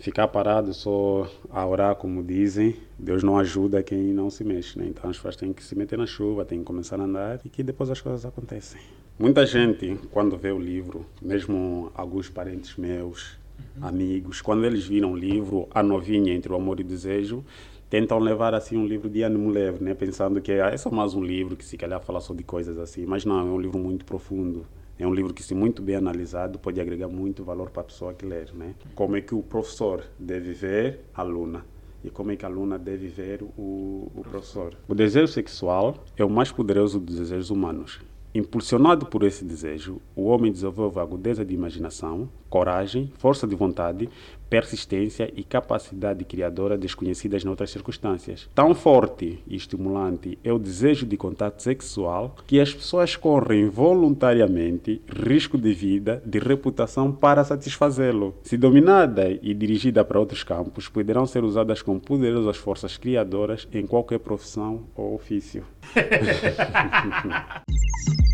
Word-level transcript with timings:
Ficar 0.00 0.28
parado 0.28 0.72
só 0.72 1.30
a 1.50 1.66
orar, 1.66 1.94
como 1.94 2.22
dizem, 2.22 2.74
Deus 2.98 3.22
não 3.22 3.36
ajuda 3.36 3.82
quem 3.82 4.14
não 4.14 4.30
se 4.30 4.42
mexe, 4.42 4.78
né? 4.78 4.86
Então 4.88 5.10
as 5.10 5.16
pessoas 5.18 5.36
têm 5.36 5.52
que 5.52 5.62
se 5.62 5.76
meter 5.76 5.98
na 5.98 6.06
chuva, 6.06 6.42
têm 6.42 6.60
que 6.60 6.64
começar 6.64 6.98
a 6.98 7.04
andar 7.04 7.38
e 7.44 7.50
que 7.50 7.62
depois 7.62 7.90
as 7.90 8.00
coisas 8.00 8.24
acontecem. 8.24 8.80
Muita 9.18 9.44
gente, 9.44 10.00
quando 10.10 10.38
vê 10.38 10.52
o 10.52 10.58
livro, 10.58 11.04
mesmo 11.20 11.92
alguns 11.94 12.30
parentes 12.30 12.76
meus, 12.76 13.36
uhum. 13.76 13.86
amigos, 13.86 14.40
quando 14.40 14.64
eles 14.64 14.86
viram 14.86 15.12
o 15.12 15.16
livro 15.16 15.68
A 15.70 15.82
Novinha 15.82 16.32
entre 16.32 16.50
o 16.50 16.56
Amor 16.56 16.80
e 16.80 16.82
o 16.82 16.86
Desejo, 16.86 17.44
tentam 17.90 18.18
levar 18.18 18.54
assim 18.54 18.78
um 18.78 18.86
livro 18.86 19.10
de 19.10 19.20
ânimo 19.20 19.50
leve, 19.50 19.84
né? 19.84 19.92
Pensando 19.92 20.40
que 20.40 20.50
é 20.50 20.76
só 20.78 20.90
mais 20.90 21.12
um 21.12 21.22
livro 21.22 21.56
que 21.56 21.64
se 21.64 21.76
calhar 21.76 22.00
fala 22.00 22.22
só 22.22 22.32
de 22.32 22.42
coisas 22.42 22.78
assim, 22.78 23.04
mas 23.04 23.26
não, 23.26 23.38
é 23.38 23.42
um 23.42 23.60
livro 23.60 23.78
muito 23.78 24.06
profundo 24.06 24.64
é 25.00 25.06
um 25.06 25.14
livro 25.14 25.32
que, 25.32 25.42
se 25.42 25.54
muito 25.54 25.80
bem 25.80 25.96
analisado, 25.96 26.58
pode 26.58 26.80
agregar 26.80 27.08
muito 27.08 27.42
valor 27.42 27.70
para 27.70 27.80
a 27.80 27.84
pessoa 27.84 28.12
que 28.12 28.26
lê. 28.26 28.44
Né? 28.54 28.74
Como 28.94 29.16
é 29.16 29.20
que 29.20 29.34
o 29.34 29.42
professor 29.42 30.04
deve 30.18 30.52
ver 30.52 31.00
a 31.14 31.22
aluna 31.22 31.64
e 32.04 32.10
como 32.10 32.30
é 32.32 32.36
que 32.36 32.44
a 32.44 32.48
aluna 32.48 32.78
deve 32.78 33.08
ver 33.08 33.42
o, 33.42 34.10
o 34.14 34.22
professor. 34.22 34.74
O 34.88 34.94
desejo 34.94 35.28
sexual 35.28 36.04
é 36.16 36.24
o 36.24 36.30
mais 36.30 36.50
poderoso 36.50 36.98
dos 36.98 37.16
desejos 37.16 37.50
humanos. 37.50 38.00
Impulsionado 38.34 39.06
por 39.06 39.24
esse 39.24 39.44
desejo, 39.44 40.00
o 40.14 40.26
homem 40.26 40.52
desenvolve 40.52 41.00
agudeza 41.00 41.44
de 41.44 41.52
imaginação, 41.52 42.28
coragem, 42.48 43.12
força 43.18 43.46
de 43.46 43.56
vontade, 43.56 44.08
persistência 44.50 45.32
e 45.36 45.44
capacidade 45.44 46.24
criadora 46.24 46.76
desconhecidas 46.76 47.44
noutras 47.44 47.70
circunstâncias. 47.70 48.48
Tão 48.52 48.74
forte 48.74 49.38
e 49.46 49.54
estimulante 49.54 50.36
é 50.42 50.52
o 50.52 50.58
desejo 50.58 51.06
de 51.06 51.16
contato 51.16 51.62
sexual 51.62 52.34
que 52.46 52.60
as 52.60 52.74
pessoas 52.74 53.14
correm 53.14 53.68
voluntariamente 53.68 55.00
risco 55.08 55.56
de 55.56 55.72
vida, 55.72 56.20
de 56.26 56.40
reputação 56.40 57.12
para 57.12 57.44
satisfazê-lo. 57.44 58.34
Se 58.42 58.56
dominada 58.56 59.30
e 59.30 59.54
dirigida 59.54 60.04
para 60.04 60.18
outros 60.18 60.42
campos, 60.42 60.88
poderão 60.88 61.24
ser 61.24 61.44
usadas 61.44 61.80
com 61.80 62.00
poderosas 62.00 62.56
forças 62.56 62.96
criadoras 62.96 63.68
em 63.72 63.86
qualquer 63.86 64.18
profissão 64.18 64.82
ou 64.96 65.14
ofício. 65.14 65.64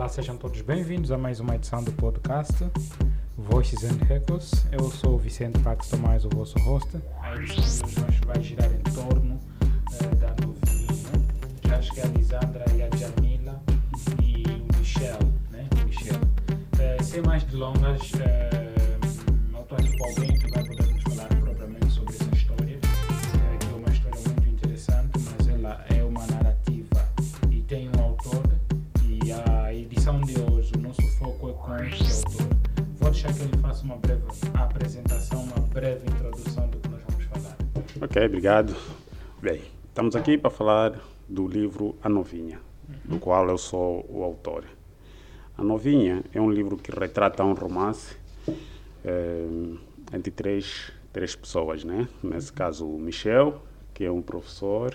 Olá, 0.00 0.08
sejam 0.08 0.34
todos 0.34 0.62
bem-vindos 0.62 1.12
a 1.12 1.18
mais 1.18 1.40
uma 1.40 1.56
edição 1.56 1.84
do 1.84 1.92
podcast 1.92 2.54
Voices 3.36 3.84
and 3.84 4.02
Records. 4.06 4.64
Eu 4.72 4.90
sou 4.90 5.16
o 5.16 5.18
Vicente 5.18 5.58
Pax 5.58 5.90
Tomás, 5.90 6.24
o 6.24 6.30
vosso 6.30 6.58
host. 6.60 6.88
A 7.20 7.36
edição 7.36 7.86
de 7.86 8.00
hoje 8.00 8.20
vai 8.24 8.42
girar 8.42 8.72
em 8.72 8.78
torno 8.94 9.34
uh, 9.34 10.16
da 10.16 10.34
novinha. 10.42 10.88
Já 11.68 11.76
acho 11.76 11.92
que 11.92 12.00
é 12.00 12.04
a 12.04 12.06
Lisandra 12.06 12.64
e 12.74 12.82
a 12.82 12.88
Jamila 12.96 13.62
e 14.22 14.42
o 14.46 14.78
Michel, 14.78 15.18
né? 15.50 15.68
O 15.70 15.84
Michel. 15.84 16.16
Uh, 16.16 17.04
sem 17.04 17.20
mais 17.20 17.44
delongas, 17.44 18.00
uh, 18.12 19.52
eu 19.52 19.60
estou 19.60 19.76
aqui 19.76 19.98
com 19.98 20.04
alguém 20.08 20.34
que 20.34 20.50
vai 20.50 20.64
poder 20.64 20.79
Ok, 38.10 38.26
obrigado. 38.26 38.74
Bem, 39.40 39.62
estamos 39.86 40.16
aqui 40.16 40.36
para 40.36 40.50
falar 40.50 41.00
do 41.28 41.46
livro 41.46 41.94
A 42.02 42.08
Novinha, 42.08 42.60
do 43.04 43.20
qual 43.20 43.48
eu 43.48 43.56
sou 43.56 44.04
o 44.08 44.24
autor. 44.24 44.64
A 45.56 45.62
Novinha 45.62 46.24
é 46.34 46.40
um 46.40 46.50
livro 46.50 46.76
que 46.76 46.90
retrata 46.90 47.44
um 47.44 47.54
romance 47.54 48.16
é, 49.04 49.46
entre 50.12 50.32
três, 50.32 50.90
três 51.12 51.36
pessoas, 51.36 51.84
né? 51.84 52.08
Nesse 52.20 52.52
caso, 52.52 52.84
o 52.84 52.98
Michel, 52.98 53.62
que 53.94 54.04
é 54.04 54.10
um 54.10 54.20
professor, 54.20 54.92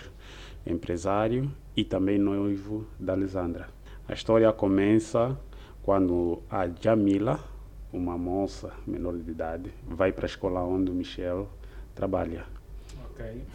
empresário 0.67 1.50
e 1.73 1.85
também 1.85 2.17
noivo 2.17 2.85
da 3.00 3.13
Alessandra. 3.13 3.69
A 4.09 4.13
história 4.13 4.51
começa 4.51 5.40
quando 5.84 6.44
a 6.50 6.67
Jamila, 6.67 7.40
uma 7.94 8.17
moça 8.17 8.73
menor 8.85 9.17
de 9.17 9.31
idade, 9.31 9.72
vai 9.88 10.11
para 10.11 10.25
a 10.25 10.28
escola 10.28 10.61
onde 10.66 10.91
o 10.91 10.94
Michel 10.94 11.47
trabalha. 11.95 12.54
Ok. 13.16 13.46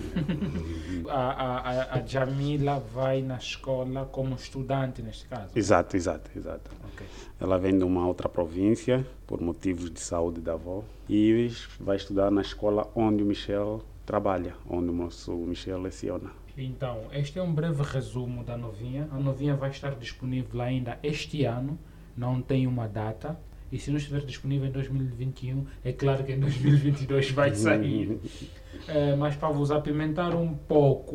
a, 1.08 1.20
a, 1.20 1.98
a, 1.98 2.06
Jamila 2.06 2.80
vai 2.80 3.20
na 3.20 3.36
escola 3.36 4.06
como 4.06 4.34
estudante, 4.34 5.02
neste 5.02 5.26
caso? 5.26 5.50
Exato, 5.54 5.96
exato, 5.96 6.30
exato. 6.34 6.70
Okay. 6.94 7.06
Ela 7.38 7.58
vem 7.58 7.76
de 7.76 7.84
uma 7.84 8.06
outra 8.06 8.28
província, 8.28 9.06
por 9.26 9.40
motivos 9.40 9.90
de 9.90 10.00
saúde 10.00 10.40
da 10.40 10.54
avó, 10.54 10.82
e 11.08 11.50
vai 11.78 11.96
estudar 11.96 12.30
na 12.30 12.40
escola 12.40 12.90
onde 12.94 13.22
o 13.22 13.26
Michel 13.26 13.82
trabalha, 14.06 14.54
onde 14.68 14.88
o 14.88 14.92
nosso 14.92 15.32
Michel 15.32 15.80
leciona. 15.80 16.30
Então, 16.56 17.02
este 17.12 17.38
é 17.38 17.42
um 17.42 17.52
breve 17.52 17.82
resumo 17.82 18.42
da 18.42 18.56
novinha. 18.56 19.08
A 19.12 19.18
novinha 19.18 19.54
vai 19.54 19.70
estar 19.70 19.94
disponível 19.94 20.60
ainda 20.60 20.98
este 21.02 21.44
ano, 21.44 21.78
não 22.16 22.40
tem 22.40 22.66
uma 22.66 22.88
data. 22.88 23.38
E 23.70 23.78
se 23.78 23.90
não 23.90 23.98
estiver 23.98 24.22
disponível 24.22 24.66
em 24.66 24.72
2021, 24.72 25.64
é 25.84 25.92
claro 25.92 26.24
que 26.24 26.32
em 26.32 26.40
2022 26.40 27.30
vai 27.30 27.54
sair. 27.54 28.18
é, 28.88 29.14
mas 29.16 29.36
para 29.36 29.50
vos 29.50 29.70
apimentar 29.70 30.34
um 30.34 30.54
pouco, 30.54 31.14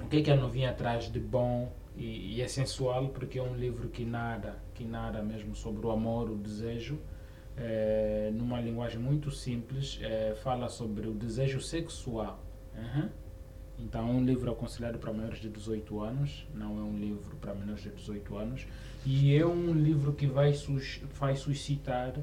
o 0.00 0.06
que 0.08 0.18
é 0.18 0.22
que 0.22 0.30
a 0.30 0.36
novinha 0.36 0.72
traz 0.72 1.10
de 1.10 1.20
bom 1.20 1.72
e, 1.96 2.36
e 2.36 2.42
é 2.42 2.48
sensual, 2.48 3.08
porque 3.08 3.38
é 3.38 3.42
um 3.42 3.54
livro 3.54 3.88
que 3.88 4.04
narra, 4.04 4.56
que 4.74 4.84
narra 4.84 5.22
mesmo 5.22 5.54
sobre 5.54 5.86
o 5.86 5.90
amor, 5.90 6.30
o 6.30 6.36
desejo, 6.36 6.98
é, 7.56 8.30
numa 8.34 8.60
linguagem 8.60 8.98
muito 8.98 9.30
simples, 9.30 9.98
é, 10.02 10.34
fala 10.42 10.68
sobre 10.68 11.06
o 11.06 11.12
desejo 11.12 11.60
sexual. 11.60 12.42
Uhum 12.76 13.08
então 13.78 14.08
é 14.08 14.12
um 14.12 14.24
livro 14.24 14.50
aconselhado 14.50 14.98
para 14.98 15.12
maiores 15.12 15.40
de 15.40 15.48
18 15.48 16.00
anos, 16.00 16.46
não 16.54 16.78
é 16.78 16.82
um 16.82 16.96
livro 16.96 17.36
para 17.36 17.54
menores 17.54 17.82
de 17.82 17.90
18 17.90 18.36
anos, 18.36 18.66
e 19.04 19.36
é 19.36 19.44
um 19.44 19.72
livro 19.72 20.12
que 20.12 20.26
vai, 20.26 20.52
sus 20.52 21.00
vai 21.18 21.36
suscitar 21.36 22.14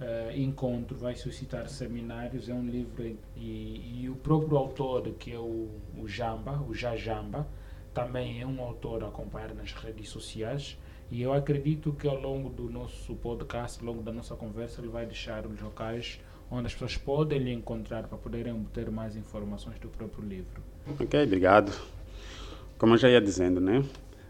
uh, 0.00 0.36
encontro, 0.36 0.96
vai 0.96 1.14
suscitar 1.14 1.68
seminários, 1.68 2.48
é 2.48 2.54
um 2.54 2.66
livro 2.66 3.16
e, 3.36 4.02
e 4.02 4.08
o 4.08 4.16
próprio 4.16 4.56
autor, 4.56 5.02
que 5.18 5.32
é 5.32 5.38
o, 5.38 5.68
o 5.98 6.08
Jamba, 6.08 6.62
o 6.68 6.74
Jajamba, 6.74 7.46
também 7.92 8.40
é 8.40 8.46
um 8.46 8.60
autor 8.60 9.04
a 9.04 9.08
acompanhar 9.08 9.54
nas 9.54 9.72
redes 9.72 10.08
sociais, 10.08 10.76
e 11.10 11.22
eu 11.22 11.32
acredito 11.32 11.92
que 11.92 12.08
ao 12.08 12.20
longo 12.20 12.48
do 12.48 12.68
nosso 12.68 13.14
podcast, 13.16 13.78
ao 13.80 13.86
longo 13.86 14.02
da 14.02 14.12
nossa 14.12 14.34
conversa, 14.34 14.80
ele 14.80 14.88
vai 14.88 15.06
deixar 15.06 15.46
os 15.46 15.60
locais 15.60 16.18
onde 16.50 16.66
as 16.66 16.72
pessoas 16.72 16.96
podem 16.96 17.38
lhe 17.38 17.52
encontrar 17.52 18.04
para 18.04 18.18
poderem 18.18 18.64
ter 18.72 18.90
mais 18.90 19.16
informações 19.16 19.78
do 19.78 19.88
próprio 19.88 20.26
livro. 20.26 20.62
Ok, 21.00 21.22
obrigado. 21.22 21.72
Como 22.78 22.94
eu 22.94 22.98
já 22.98 23.08
ia 23.08 23.20
dizendo, 23.20 23.60
né? 23.60 23.84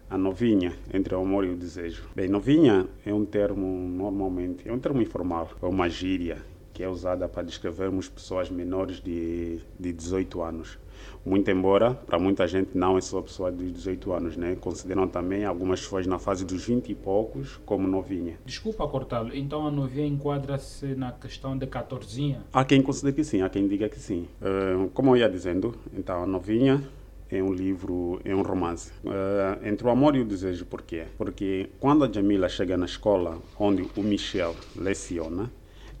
A 0.09 0.17
novinha 0.17 0.73
entre 0.93 1.15
o 1.15 1.19
amor 1.19 1.45
e 1.45 1.49
o 1.49 1.55
desejo. 1.55 2.03
Bem, 2.15 2.27
novinha 2.27 2.87
é 3.05 3.13
um 3.13 3.25
termo 3.25 3.87
normalmente, 3.89 4.67
é 4.69 4.71
um 4.71 4.79
termo 4.79 5.01
informal, 5.01 5.49
é 5.61 5.65
uma 5.65 5.89
gíria 5.89 6.37
que 6.75 6.83
é 6.83 6.89
usada 6.89 7.27
para 7.29 7.41
descrevermos 7.41 8.09
pessoas 8.09 8.49
menores 8.49 8.99
de, 8.99 9.61
de 9.79 9.93
18 9.93 10.41
anos. 10.41 10.77
Muito 11.25 11.49
embora, 11.49 11.93
para 11.93 12.19
muita 12.19 12.45
gente, 12.45 12.77
não 12.77 12.97
é 12.97 13.01
só 13.01 13.21
pessoa 13.21 13.51
de 13.51 13.71
18 13.71 14.11
anos, 14.11 14.37
né? 14.37 14.55
Consideram 14.59 15.07
também 15.07 15.45
algumas 15.45 15.79
pessoas 15.79 16.05
na 16.05 16.19
fase 16.19 16.45
dos 16.45 16.65
20 16.65 16.89
e 16.89 16.95
poucos 16.95 17.57
como 17.65 17.87
novinha. 17.87 18.37
Desculpa 18.45 18.85
cortá-lo, 18.87 19.33
então 19.33 19.65
a 19.65 19.71
novinha 19.71 20.05
enquadra-se 20.05 20.87
na 20.95 21.13
questão 21.13 21.57
de 21.57 21.65
14? 21.65 22.35
Há 22.51 22.65
quem 22.65 22.81
considere 22.81 23.15
que 23.15 23.23
sim, 23.23 23.41
há 23.41 23.49
quem 23.49 23.67
diga 23.67 23.87
que 23.87 23.99
sim. 23.99 24.27
Uh, 24.41 24.89
como 24.89 25.11
eu 25.11 25.17
ia 25.17 25.29
dizendo, 25.29 25.75
então 25.93 26.23
a 26.23 26.27
novinha 26.27 26.83
é 27.29 27.41
um 27.41 27.53
livro, 27.53 28.19
é 28.23 28.35
um 28.35 28.41
romance. 28.41 28.91
Uh, 29.03 29.67
entre 29.67 29.87
o 29.87 29.89
amor 29.89 30.15
e 30.15 30.19
o 30.19 30.25
desejo, 30.25 30.65
por 30.65 30.81
quê? 30.81 31.05
Porque 31.17 31.69
quando 31.79 32.05
a 32.05 32.11
Jamila 32.11 32.47
chega 32.47 32.77
na 32.77 32.85
escola 32.85 33.39
onde 33.59 33.87
o 33.95 34.01
Michel 34.01 34.55
leciona, 34.75 35.51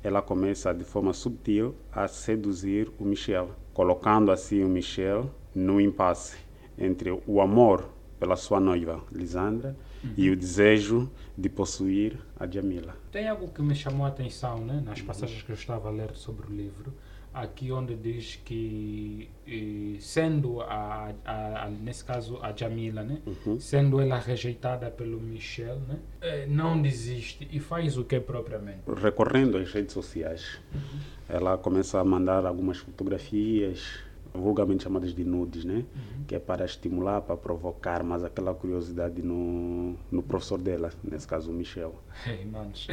ela 0.03 0.21
começa 0.21 0.73
de 0.73 0.83
forma 0.83 1.13
subtil 1.13 1.75
a 1.91 2.07
seduzir 2.07 2.91
o 2.99 3.05
Michel 3.05 3.49
colocando 3.75 4.31
assim 4.31 4.63
o 4.63 4.69
Michel 4.69 5.29
no 5.53 5.81
impasse 5.81 6.37
entre 6.77 7.11
o 7.27 7.41
amor 7.41 7.89
pela 8.17 8.37
sua 8.37 8.57
noiva, 8.57 9.03
Lisandra, 9.11 9.75
uhum. 10.01 10.13
e 10.15 10.29
o 10.29 10.35
desejo 10.35 11.11
de 11.37 11.49
possuir 11.49 12.17
a 12.39 12.47
Jamila. 12.47 12.95
Tem 13.11 13.27
algo 13.27 13.49
que 13.49 13.61
me 13.61 13.75
chamou 13.75 14.05
a 14.05 14.09
atenção 14.09 14.59
né, 14.65 14.81
nas 14.85 15.01
passagens 15.01 15.43
que 15.43 15.51
eu 15.51 15.55
estava 15.55 15.89
a 15.89 15.91
ler 15.91 16.15
sobre 16.15 16.47
o 16.47 16.49
livro, 16.49 16.93
aqui 17.35 17.71
onde 17.71 17.95
diz 17.95 18.39
que, 18.43 19.29
eh, 19.47 19.97
sendo, 19.99 20.61
a, 20.61 21.13
a, 21.25 21.65
a, 21.65 21.69
nesse 21.69 22.03
caso, 22.03 22.39
a 22.41 22.53
Jamila, 22.55 23.03
né, 23.03 23.21
uhum. 23.25 23.59
sendo 23.59 23.99
ela 23.99 24.17
rejeitada 24.17 24.89
pelo 24.89 25.19
Michel, 25.19 25.79
né, 25.87 25.99
eh, 26.21 26.45
não 26.47 26.81
desiste 26.81 27.47
e 27.51 27.59
faz 27.59 27.97
o 27.97 28.05
que 28.05 28.19
propriamente? 28.19 28.79
Recorrendo 28.87 29.57
às 29.57 29.71
redes 29.71 29.93
sociais. 29.93 30.59
Uhum 30.73 31.15
ela 31.27 31.57
começa 31.57 31.99
a 31.99 32.03
mandar 32.03 32.45
algumas 32.45 32.77
fotografias 32.77 33.99
vulgarmente 34.35 34.83
chamadas 34.83 35.13
de 35.13 35.23
nudes, 35.23 35.65
né? 35.65 35.85
Uhum. 35.95 36.23
Que 36.27 36.35
é 36.35 36.39
para 36.39 36.65
estimular, 36.65 37.21
para 37.21 37.37
provocar 37.37 38.03
mais 38.03 38.23
aquela 38.23 38.53
curiosidade 38.53 39.21
no, 39.21 39.95
no 40.11 40.23
professor 40.23 40.59
dela, 40.59 40.91
nesse 41.03 41.27
caso 41.27 41.51
o 41.51 41.53
Michel. 41.53 41.95
Hey, 42.25 42.45
manos. 42.45 42.87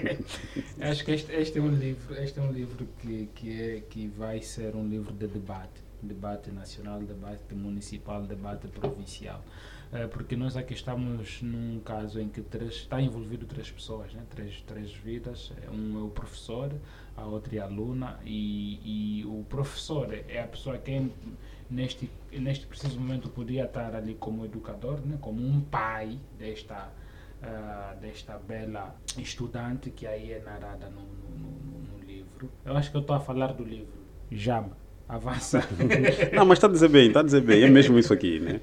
Acho 0.80 1.04
que 1.04 1.12
este, 1.12 1.32
este, 1.32 1.58
é 1.58 1.62
um 1.62 1.68
livro, 1.68 2.14
este 2.14 2.38
é 2.38 2.42
um 2.42 2.50
livro 2.50 2.88
que, 2.98 3.28
que, 3.34 3.62
é, 3.62 3.80
que 3.80 4.08
vai 4.08 4.40
ser 4.42 4.74
um 4.74 4.88
livro 4.88 5.12
de 5.12 5.26
debate. 5.26 5.86
Debate 6.00 6.50
nacional, 6.50 7.00
debate 7.00 7.54
municipal, 7.54 8.22
debate 8.22 8.68
provincial. 8.68 9.42
Eh, 9.90 10.06
porque 10.06 10.36
nós 10.36 10.56
aqui 10.56 10.74
estamos 10.74 11.40
num 11.40 11.80
caso 11.80 12.20
em 12.20 12.28
que 12.28 12.42
três, 12.42 12.74
está 12.74 13.00
envolvido 13.00 13.46
três 13.46 13.70
pessoas, 13.70 14.12
né? 14.12 14.22
três, 14.28 14.60
três 14.62 14.92
vidas. 14.92 15.50
Um 15.72 15.98
é 15.98 16.02
o 16.02 16.08
professor, 16.08 16.70
a 17.18 17.26
outra 17.26 17.56
é 17.56 17.58
aluna, 17.58 18.18
e, 18.24 19.20
e 19.20 19.26
o 19.26 19.44
professor 19.48 20.08
é 20.28 20.40
a 20.40 20.46
pessoa 20.46 20.78
que 20.78 21.10
neste, 21.70 22.10
neste 22.32 22.66
preciso 22.66 22.98
momento 22.98 23.28
podia 23.28 23.64
estar 23.64 23.94
ali 23.94 24.14
como 24.14 24.44
educador, 24.44 25.00
né? 25.04 25.18
como 25.20 25.44
um 25.44 25.60
pai 25.60 26.18
desta, 26.38 26.90
uh, 27.42 28.00
desta 28.00 28.38
bela 28.38 28.94
estudante 29.18 29.90
que 29.90 30.06
aí 30.06 30.32
é 30.32 30.40
narrada 30.40 30.88
no, 30.88 31.02
no, 31.02 31.50
no, 31.50 31.98
no 31.98 32.04
livro. 32.04 32.50
Eu 32.64 32.76
acho 32.76 32.90
que 32.90 32.96
eu 32.96 33.00
estou 33.00 33.16
a 33.16 33.20
falar 33.20 33.52
do 33.52 33.64
livro. 33.64 33.98
Já 34.30 34.64
avança. 35.08 35.62
Não, 36.34 36.44
mas 36.44 36.58
está 36.58 36.66
a 36.66 36.70
dizer 36.70 36.88
bem, 36.88 37.08
está 37.08 37.20
a 37.20 37.24
dizer 37.24 37.40
bem, 37.40 37.64
é 37.64 37.68
mesmo 37.68 37.98
isso 37.98 38.12
aqui, 38.12 38.38
né? 38.38 38.60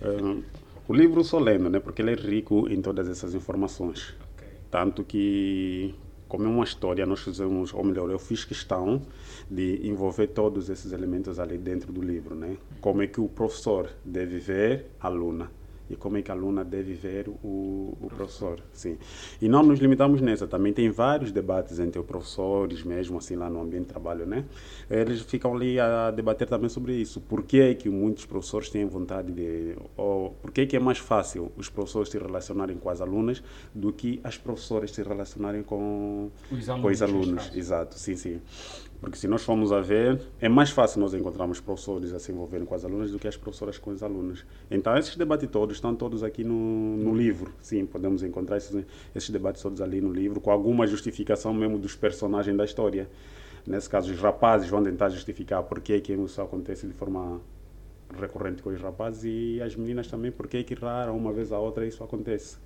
Uh, 0.00 0.42
o 0.88 0.94
livro 0.94 1.22
sou 1.22 1.40
lendo, 1.40 1.68
né? 1.68 1.78
Porque 1.78 2.02
ele 2.02 2.12
é 2.12 2.14
rico 2.14 2.68
em 2.68 2.80
todas 2.80 3.08
essas 3.08 3.34
informações. 3.34 4.14
Okay. 4.34 4.48
Tanto 4.70 5.04
que, 5.04 5.94
como 6.34 6.48
é 6.48 6.50
uma 6.50 6.64
história, 6.64 7.06
nós 7.06 7.20
fizemos, 7.20 7.72
ou 7.72 7.84
melhor, 7.84 8.10
eu 8.10 8.18
fiz 8.18 8.44
questão 8.44 9.00
de 9.48 9.86
envolver 9.86 10.26
todos 10.26 10.68
esses 10.68 10.90
elementos 10.90 11.38
ali 11.38 11.56
dentro 11.56 11.92
do 11.92 12.02
livro, 12.02 12.34
né? 12.34 12.56
Como 12.80 13.02
é 13.02 13.06
que 13.06 13.20
o 13.20 13.28
professor 13.28 13.88
deve 14.04 14.38
ver 14.40 14.86
a 15.00 15.06
aluna 15.06 15.48
e 15.88 15.96
como 15.96 16.16
é 16.16 16.22
que 16.22 16.30
a 16.30 16.34
aluna 16.34 16.64
deve 16.64 16.94
ver 16.94 17.28
o, 17.28 17.96
o 18.00 18.08
professor. 18.08 18.60
Sim. 18.72 18.96
E 19.40 19.48
não 19.48 19.62
nos 19.62 19.78
limitamos 19.78 20.20
nessa, 20.20 20.46
também 20.46 20.72
tem 20.72 20.90
vários 20.90 21.30
debates 21.30 21.78
entre 21.78 21.98
os 21.98 22.06
professores, 22.06 22.82
mesmo 22.82 23.18
assim 23.18 23.36
lá 23.36 23.50
no 23.50 23.60
ambiente 23.60 23.84
de 23.84 23.88
trabalho, 23.88 24.26
né? 24.26 24.44
Eles 24.88 25.20
ficam 25.22 25.54
ali 25.54 25.78
a 25.78 26.10
debater 26.10 26.48
também 26.48 26.68
sobre 26.68 26.94
isso. 26.94 27.20
Por 27.20 27.42
que 27.42 27.60
é 27.60 27.74
que 27.74 27.88
muitos 27.88 28.24
professores 28.24 28.70
têm 28.70 28.86
vontade 28.86 29.32
de... 29.32 29.76
ou 29.96 30.30
por 30.40 30.50
que 30.50 30.62
é 30.62 30.66
que 30.66 30.76
é 30.76 30.80
mais 30.80 30.98
fácil 30.98 31.52
os 31.56 31.68
professores 31.68 32.08
se 32.08 32.18
relacionarem 32.18 32.76
com 32.76 32.88
as 32.88 33.00
alunas 33.00 33.42
do 33.74 33.92
que 33.92 34.20
as 34.24 34.38
professoras 34.38 34.90
se 34.90 35.02
relacionarem 35.02 35.62
com 35.62 36.30
os 36.50 36.68
alunos? 36.68 36.82
Com 36.82 36.92
os 36.92 37.02
alunos. 37.02 37.50
Exato, 37.54 37.98
sim, 37.98 38.16
sim. 38.16 38.40
Porque 39.04 39.18
se 39.18 39.28
nós 39.28 39.42
formos 39.42 39.70
a 39.70 39.82
ver, 39.82 40.18
é 40.40 40.48
mais 40.48 40.70
fácil 40.70 40.98
nós 40.98 41.12
encontrarmos 41.12 41.60
professores 41.60 42.14
a 42.14 42.18
se 42.18 42.32
envolverem 42.32 42.64
com 42.64 42.74
as 42.74 42.86
alunas 42.86 43.10
do 43.10 43.18
que 43.18 43.28
as 43.28 43.36
professoras 43.36 43.76
com 43.76 43.90
os 43.90 44.02
alunos. 44.02 44.46
Então, 44.70 44.96
esses 44.96 45.14
debates 45.14 45.46
todos 45.50 45.76
estão 45.76 45.94
todos 45.94 46.22
aqui 46.22 46.42
no, 46.42 46.96
no 46.96 47.14
livro. 47.14 47.52
Sim, 47.60 47.84
podemos 47.84 48.22
encontrar 48.22 48.56
esses, 48.56 48.86
esses 49.14 49.28
debates 49.28 49.60
todos 49.60 49.82
ali 49.82 50.00
no 50.00 50.10
livro, 50.10 50.40
com 50.40 50.50
alguma 50.50 50.86
justificação 50.86 51.52
mesmo 51.52 51.78
dos 51.78 51.94
personagens 51.94 52.56
da 52.56 52.64
história. 52.64 53.06
Nesse 53.66 53.90
caso, 53.90 54.10
os 54.10 54.18
rapazes 54.18 54.70
vão 54.70 54.82
tentar 54.82 55.10
justificar 55.10 55.62
por 55.64 55.82
que, 55.82 56.02
isso 56.10 56.40
acontece 56.40 56.86
de 56.86 56.94
forma 56.94 57.42
recorrente 58.18 58.62
com 58.62 58.70
os 58.70 58.80
rapazes 58.80 59.24
e 59.26 59.60
as 59.60 59.76
meninas 59.76 60.06
também, 60.06 60.32
por 60.32 60.48
que, 60.48 60.64
rara, 60.72 61.12
uma 61.12 61.30
vez 61.30 61.52
a 61.52 61.58
outra, 61.58 61.86
isso 61.86 62.02
acontece. 62.02 62.56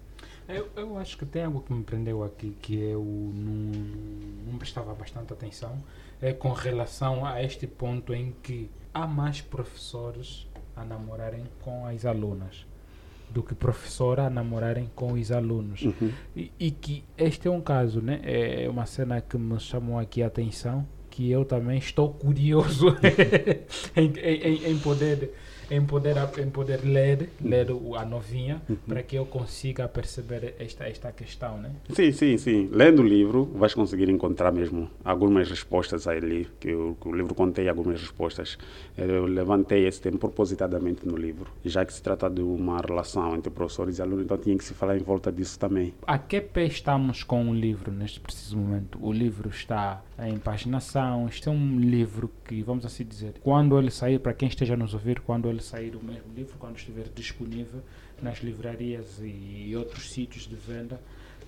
Eu, 0.49 0.69
eu 0.77 0.97
acho 0.99 1.19
que 1.19 1.27
tem 1.27 1.43
algo 1.43 1.61
que 1.61 1.73
me 1.73 1.83
prendeu 1.83 2.23
aqui 2.23 2.57
que 2.63 2.79
eu 2.79 3.03
não, 3.03 4.53
não 4.53 4.59
prestava 4.59 4.95
bastante 4.95 5.33
atenção 5.33 5.77
é 6.21 6.33
com 6.33 6.53
relação 6.53 7.25
a 7.25 7.43
este 7.43 7.67
ponto 7.67 8.15
em 8.15 8.35
que 8.43 8.71
há 8.93 9.07
mais 9.07 9.41
professores 9.41 10.47
a 10.77 10.85
namorarem 10.85 11.45
com 11.63 11.87
as 11.87 12.05
alunas 12.05 12.67
do 13.31 13.43
que 13.43 13.55
professora 13.55 14.25
a 14.27 14.31
namorarem 14.31 14.91
com 14.95 15.13
os 15.13 15.31
alunos. 15.31 15.83
Uhum. 15.83 16.11
E, 16.35 16.51
e, 16.59 16.71
que 16.71 17.05
este 17.17 17.47
é 17.47 17.51
um 17.51 17.61
caso, 17.61 18.01
né? 18.01 18.21
É 18.23 18.69
uma 18.69 18.87
cena 18.87 19.21
que 19.21 19.37
me 19.37 19.59
chamou 19.61 19.99
aqui 19.99 20.23
a 20.23 20.29
atenção, 20.29 20.87
que 21.11 21.31
eu 21.31 21.45
também 21.45 21.79
estou 21.79 22.11
curioso 22.11 22.97
em, 23.95 24.13
em, 24.19 24.71
em 24.71 24.79
poder 24.79 25.35
em 25.71 25.85
poder, 25.85 26.17
em 26.39 26.51
poder 26.51 26.81
ler, 26.85 27.31
ler 27.41 27.69
a 27.97 28.05
novinha, 28.05 28.63
uhum. 28.69 28.77
para 28.87 29.03
que 29.03 29.17
eu 29.17 29.27
consiga 29.27 29.89
perceber 29.89 30.55
esta, 30.59 30.89
esta 30.89 31.13
questão, 31.13 31.59
né? 31.59 31.71
Sim, 31.91 32.13
sim, 32.13 32.39
sim. 32.39 32.69
Lendo 32.73 33.03
o 33.03 33.07
livro, 33.07 33.45
vais 33.55 33.75
conseguir 33.75 34.09
encontrar 34.09 34.53
mesmo 34.53 34.91
algumas 35.05 35.49
respostas 35.49 36.07
ali, 36.07 36.49
que, 36.59 36.69
eu, 36.69 36.97
que 37.01 37.09
o 37.09 37.15
livro 37.15 37.35
contém 37.35 37.69
algumas 37.69 38.01
respostas. 38.01 38.59
Eu 38.97 39.27
levantei 39.27 39.87
esse 39.87 40.01
tema 40.01 40.19
propositadamente 40.19 41.07
no 41.07 41.17
livro, 41.17 41.51
já 41.65 41.85
que 41.85 41.93
se 41.93 42.03
trata 42.03 42.29
de 42.29 42.43
uma 42.43 42.81
relação 42.81 43.35
entre 43.35 43.51
professores 43.51 43.99
e 43.99 44.03
alunos, 44.03 44.25
então 44.25 44.39
tinha 44.39 44.57
que 44.57 44.65
se 44.65 44.75
falar 44.75 44.97
em 44.97 45.03
volta 45.03 45.31
disso 45.31 45.59
também. 45.59 45.95
A 46.07 46.19
que 46.19 46.41
pé 46.41 46.65
estamos 46.65 47.23
com 47.23 47.51
o 47.51 47.55
livro 47.55 47.93
neste 47.93 48.21
preciso 48.21 48.57
momento? 48.57 48.99
O 49.01 49.13
livro 49.13 49.49
está 49.49 50.03
em 50.21 50.37
paginação, 50.39 51.29
este 51.29 51.49
é 51.49 51.53
um 51.53 51.79
livro 51.79 52.31
que, 52.45 52.63
vamos 52.63 52.85
assim 52.85 53.05
dizer, 53.05 53.35
quando 53.43 53.79
ele 53.79 53.91
sair, 53.91 54.19
para 54.19 54.33
quem 54.33 54.49
esteja 54.49 54.75
a 54.75 54.77
nos 54.77 54.95
ouvir, 54.95 55.21
quando 55.21 55.49
ele 55.49 55.58
ele 55.59 55.63
sair 55.63 55.97
o 55.97 56.03
mesmo 56.03 56.33
livro 56.35 56.55
quando 56.59 56.79
estiver 56.79 57.09
disponível 57.15 57.83
nas 58.23 58.39
livrarias 58.39 59.21
e 59.21 59.75
outros 59.77 60.11
sítios 60.11 60.47
de 60.47 60.55
venda. 60.55 61.01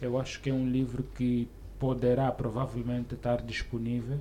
Eu 0.03 0.19
acho 0.19 0.41
que 0.41 0.51
é 0.51 0.53
um 0.53 0.69
livro 0.69 1.05
que 1.15 1.49
poderá 1.79 2.31
provavelmente 2.33 3.15
estar 3.15 3.41
disponível 3.41 4.19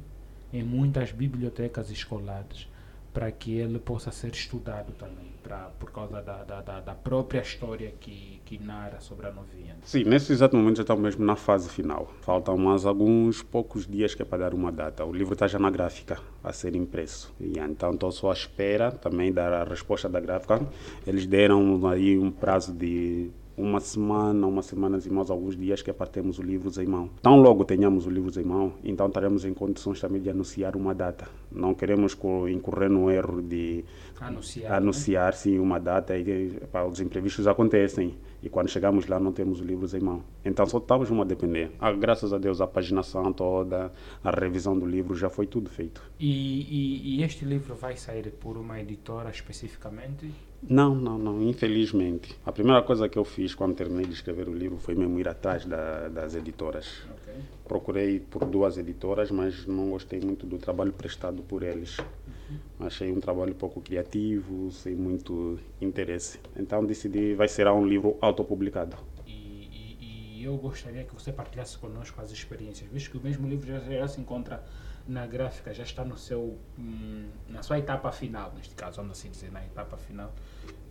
em 0.54 0.64
muitas 0.64 1.12
bibliotecas 1.12 1.90
escolares 1.90 2.68
para 3.14 3.32
que 3.32 3.58
ele 3.58 3.80
possa 3.80 4.12
ser 4.12 4.32
estudado 4.32 4.92
também, 4.94 5.32
pra, 5.42 5.72
por 5.80 5.92
causa 5.92 6.22
da, 6.22 6.44
da, 6.44 6.80
da, 6.80 6.96
própria 6.96 7.42
história 7.42 7.94
que, 8.00 8.40
que 8.46 8.58
narra 8.58 9.00
sobre 9.00 9.28
a 9.28 9.32
novinha. 9.32 9.76
Sim, 9.84 10.04
nesse 10.04 10.32
exato 10.32 10.56
momento 10.56 10.78
já 10.78 10.84
estamos 10.84 11.04
mesmo 11.04 11.26
na 11.26 11.36
fase 11.36 11.70
final. 11.70 12.14
Faltam 12.22 12.58
mais 12.58 12.86
alguns 12.86 13.42
poucos 13.42 13.88
dias 13.88 14.14
que 14.14 14.22
é 14.22 14.26
para 14.26 14.44
dar 14.44 14.54
uma 14.54 14.72
data. 14.72 15.04
O 15.06 15.12
livro 15.12 15.34
está 15.34 15.48
já 15.48 15.58
na 15.58 15.70
gráfica 15.70 16.20
a 16.44 16.54
ser 16.54 16.76
impresso. 16.76 17.34
E 17.40 17.58
então 17.58 17.92
estou 17.92 18.12
só 18.12 18.30
à 18.30 18.34
espera 18.34 18.92
também 18.92 19.34
da 19.34 19.64
resposta 19.64 20.08
da 20.08 20.20
gráfica. 20.20 20.62
Eles 21.06 21.26
deram 21.26 21.88
aí 21.88 22.18
um 22.18 22.32
prazo 22.32 22.74
de 22.74 23.32
uma 23.60 23.82
semana, 23.82 24.48
uma 24.48 24.62
semana 24.62 24.98
e 25.06 25.10
mais 25.10 25.30
alguns 25.30 25.56
dias 25.58 25.82
que 25.82 25.92
para 25.92 26.08
termos 26.08 26.40
o 26.40 26.42
livro 26.42 26.72
em 26.82 26.86
mão. 26.86 27.10
Tão 27.22 27.36
logo 27.36 27.66
tenhamos 27.66 28.08
o 28.08 28.10
livro 28.10 28.40
em 28.40 28.44
mão, 28.44 28.74
então 28.84 29.08
estaremos 29.08 29.44
em 29.44 29.54
condições 29.54 30.00
também 30.00 30.22
de 30.22 30.30
anunciar 30.30 30.78
uma 30.78 30.96
data. 30.96 31.28
Não 31.52 31.74
queremos 31.74 32.18
incorrer 32.50 32.90
no 32.90 33.12
erro 33.12 33.42
de 33.42 33.84
anunciar, 34.22 34.74
anunciar 34.74 35.26
né? 35.26 35.32
sim, 35.34 35.60
uma 35.60 35.78
data 35.78 36.18
e 36.18 36.52
para 36.72 36.88
os 36.88 37.02
imprevistos 37.02 37.48
acontecem 37.48 38.16
e 38.42 38.48
quando 38.48 38.70
chegamos 38.70 39.08
lá 39.08 39.20
não 39.20 39.34
temos 39.34 39.60
os 39.60 39.66
livros 39.66 39.94
em 39.94 40.00
mão. 40.00 40.24
Então 40.46 40.66
só 40.66 40.78
estamos 40.78 41.12
a 41.12 41.24
depender. 41.26 41.72
Ah, 41.80 41.92
graças 41.92 42.32
a 42.32 42.38
Deus 42.38 42.62
a 42.62 42.68
paginação 42.68 43.34
toda, 43.34 43.92
a 44.24 44.32
revisão 44.32 44.78
do 44.78 44.86
livro 44.86 45.16
já 45.16 45.30
foi 45.30 45.46
tudo 45.46 45.70
feito. 45.70 46.02
E, 46.18 46.30
e, 46.30 47.18
e 47.18 47.24
este 47.24 47.44
livro 47.44 47.76
vai 47.76 47.98
sair 47.98 48.32
por 48.32 48.58
uma 48.58 48.80
editora 48.80 49.30
especificamente? 49.30 50.32
Não, 50.62 50.94
não, 50.94 51.18
não, 51.18 51.42
infelizmente. 51.42 52.36
A 52.46 52.52
primeira 52.52 52.82
coisa 52.82 53.08
que 53.08 53.18
eu 53.18 53.24
fiz 53.24 53.56
quando 53.56 53.76
terminei 53.76 54.06
de 54.06 54.14
escrever 54.14 54.48
o 54.50 54.54
livro 54.54 54.78
foi 54.78 54.94
mesmo 54.94 55.20
ir 55.20 55.28
atrás 55.28 55.66
da, 55.66 56.10
das 56.10 56.36
editoras. 56.36 57.02
Okay. 57.22 57.42
Procurei 57.66 58.20
por 58.20 58.46
duas 58.46 58.78
editoras, 58.78 59.32
mas 59.32 59.66
não 59.66 59.92
gostei 59.92 60.20
muito 60.20 60.46
do 60.46 60.58
trabalho 60.58 60.92
prestado 60.92 61.42
por 61.44 61.64
eles. 61.64 61.98
Uhum. 62.00 62.58
Achei 62.82 63.12
um 63.12 63.20
trabalho 63.20 63.56
pouco 63.56 63.80
criativo, 63.80 64.72
sem 64.72 64.96
muito 64.96 65.58
interesse. 65.80 66.40
Então 66.58 66.86
decidi, 66.86 67.34
vai 67.36 67.48
ser 67.48 67.68
um 67.68 67.86
livro 67.86 68.18
autopublicado. 68.20 68.98
E, 69.26 69.32
e, 69.32 70.40
e 70.40 70.44
eu 70.44 70.58
gostaria 70.58 71.04
que 71.04 71.14
você 71.14 71.32
partilhasse 71.32 71.78
conosco 71.78 72.22
as 72.22 72.32
experiências, 72.32 72.90
visto 72.92 73.12
que 73.12 73.18
o 73.18 73.22
mesmo 73.22 73.48
livro 73.48 73.68
já, 73.68 73.80
já 73.80 74.08
se 74.08 74.20
encontra 74.20 74.64
na 75.10 75.26
gráfica 75.26 75.74
já 75.74 75.84
está 75.84 76.06
no 76.06 76.18
seu 76.18 76.58
hum, 76.78 77.28
na 77.50 77.64
sua 77.64 77.80
etapa 77.80 78.12
final, 78.12 78.54
neste 78.56 78.76
caso, 78.76 78.98
vamos 78.98 79.18
assim 79.18 79.30
dizer, 79.30 79.52
na 79.52 79.66
etapa 79.66 79.98
final. 79.98 80.34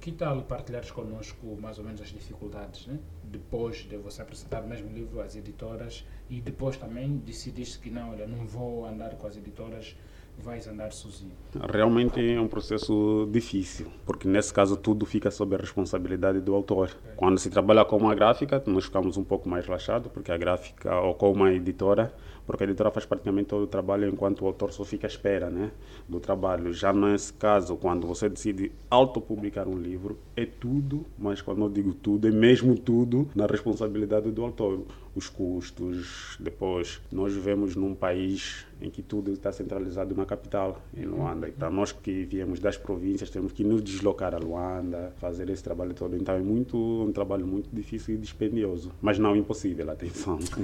Que 0.01 0.13
tal 0.13 0.43
partilhares 0.43 0.91
connosco 0.91 1.57
mais 1.61 1.79
ou 1.79 1.85
menos 1.85 2.01
as 2.01 2.09
dificuldades, 2.09 2.87
né? 2.87 2.99
depois 3.25 3.79
de 3.79 3.97
você 3.97 4.23
apresentar 4.23 4.63
o 4.63 4.67
mesmo 4.67 4.93
livro 4.93 5.21
às 5.21 5.37
editoras 5.37 6.05
e 6.31 6.41
depois 6.41 6.77
também 6.77 7.19
decidiste 7.19 7.79
que 7.79 7.91
não, 7.91 8.11
olha, 8.11 8.27
não 8.27 8.47
vou 8.47 8.87
andar 8.87 9.11
com 9.17 9.27
as 9.27 9.37
editoras, 9.37 9.97
vais 10.39 10.67
andar 10.69 10.93
sozinho? 10.93 11.33
Realmente 11.73 12.21
é 12.21 12.41
um 12.41 12.49
processo 12.49 13.29
difícil, 13.31 13.89
porque 14.07 14.29
nesse 14.29 14.53
caso 14.53 14.77
tudo 14.77 15.05
fica 15.05 15.31
sob 15.31 15.55
a 15.55 15.59
responsabilidade 15.59 16.41
do 16.41 16.55
autor. 16.55 16.97
É. 17.07 17.15
Quando 17.15 17.39
se 17.39 17.51
trabalha 17.51 17.85
com 17.85 17.97
uma 17.97 18.15
gráfica, 18.15 18.63
nós 18.67 18.85
ficamos 18.85 19.17
um 19.17 19.25
pouco 19.25 19.49
mais 19.49 19.65
relaxados, 19.67 20.11
porque 20.13 20.31
a 20.31 20.37
gráfica, 20.37 20.95
ou 21.01 21.15
com 21.15 21.33
uma 21.33 21.53
editora, 21.53 22.15
porque 22.49 22.65
a 22.65 22.67
editora 22.67 22.91
faz 22.91 23.05
praticamente 23.05 23.49
todo 23.51 23.65
o 23.65 23.67
trabalho 23.67 24.09
enquanto 24.09 24.41
o 24.41 24.47
autor 24.47 24.73
só 24.73 24.83
fica 24.83 25.07
à 25.07 25.11
espera 25.11 25.51
né, 25.51 25.71
do 26.09 26.19
trabalho. 26.19 26.73
Já 26.73 26.95
nesse 26.95 27.31
caso, 27.35 27.77
quando 27.77 28.07
você 28.07 28.27
decide 28.27 28.73
autopublicar 28.89 29.69
um 29.69 29.77
livro, 29.77 30.19
é 30.35 30.47
tudo, 30.47 31.05
mas 31.19 31.43
quando 31.43 31.61
eu 31.61 31.69
digo 31.69 31.93
tudo, 31.93 32.27
é 32.27 32.31
mesmo 32.31 32.75
tudo 32.75 33.29
na 33.35 33.45
responsabilidade 33.45 34.31
do 34.31 34.43
autor. 34.43 34.81
os 35.15 35.29
custos. 35.29 36.37
Depois, 36.39 37.01
nós 37.11 37.35
vivemos 37.35 37.75
num 37.75 37.95
país 37.95 38.65
em 38.81 38.89
que 38.89 39.03
tudo 39.03 39.33
está 39.33 39.51
centralizado 39.51 40.15
na 40.15 40.25
capital, 40.25 40.81
em 40.97 41.05
Luanda. 41.05 41.49
Então, 41.49 41.71
nós 41.71 41.91
que 41.91 42.25
viemos 42.25 42.61
das 42.61 42.77
províncias 42.77 43.29
temos 43.29 43.53
que 43.53 43.65
nos 43.65 43.83
deslocar 43.83 44.35
a 44.35 44.39
Luanda, 44.39 45.13
fazer 45.17 45.51
esse 45.51 45.63
trabalho 45.63 45.93
todo. 45.93 46.15
Então, 46.17 46.37
é 46.37 46.41
muito 46.41 46.77
um 46.77 47.11
trabalho 47.11 47.47
muito 47.47 47.69
difícil 47.73 48.15
e 48.15 48.19
dispendioso, 48.19 48.93
mas 49.03 49.19
não 49.19 49.35
impossível, 49.35 49.91
atenção. 49.91 50.39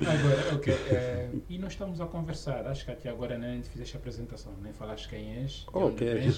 agora, 0.00 0.54
ok. 0.54 0.74
É, 0.88 1.28
e 1.48 1.58
nós 1.58 1.72
estamos 1.72 2.00
a 2.00 2.06
conversar. 2.06 2.66
Acho 2.66 2.84
que 2.84 2.90
até 2.90 3.08
agora 3.10 3.36
nem 3.38 3.60
te 3.60 3.68
fizeste 3.68 3.96
a 3.96 4.00
apresentação, 4.00 4.52
nem 4.62 4.72
falaste 4.72 5.08
quem 5.08 5.42
és. 5.42 5.66
Ok. 5.72 6.08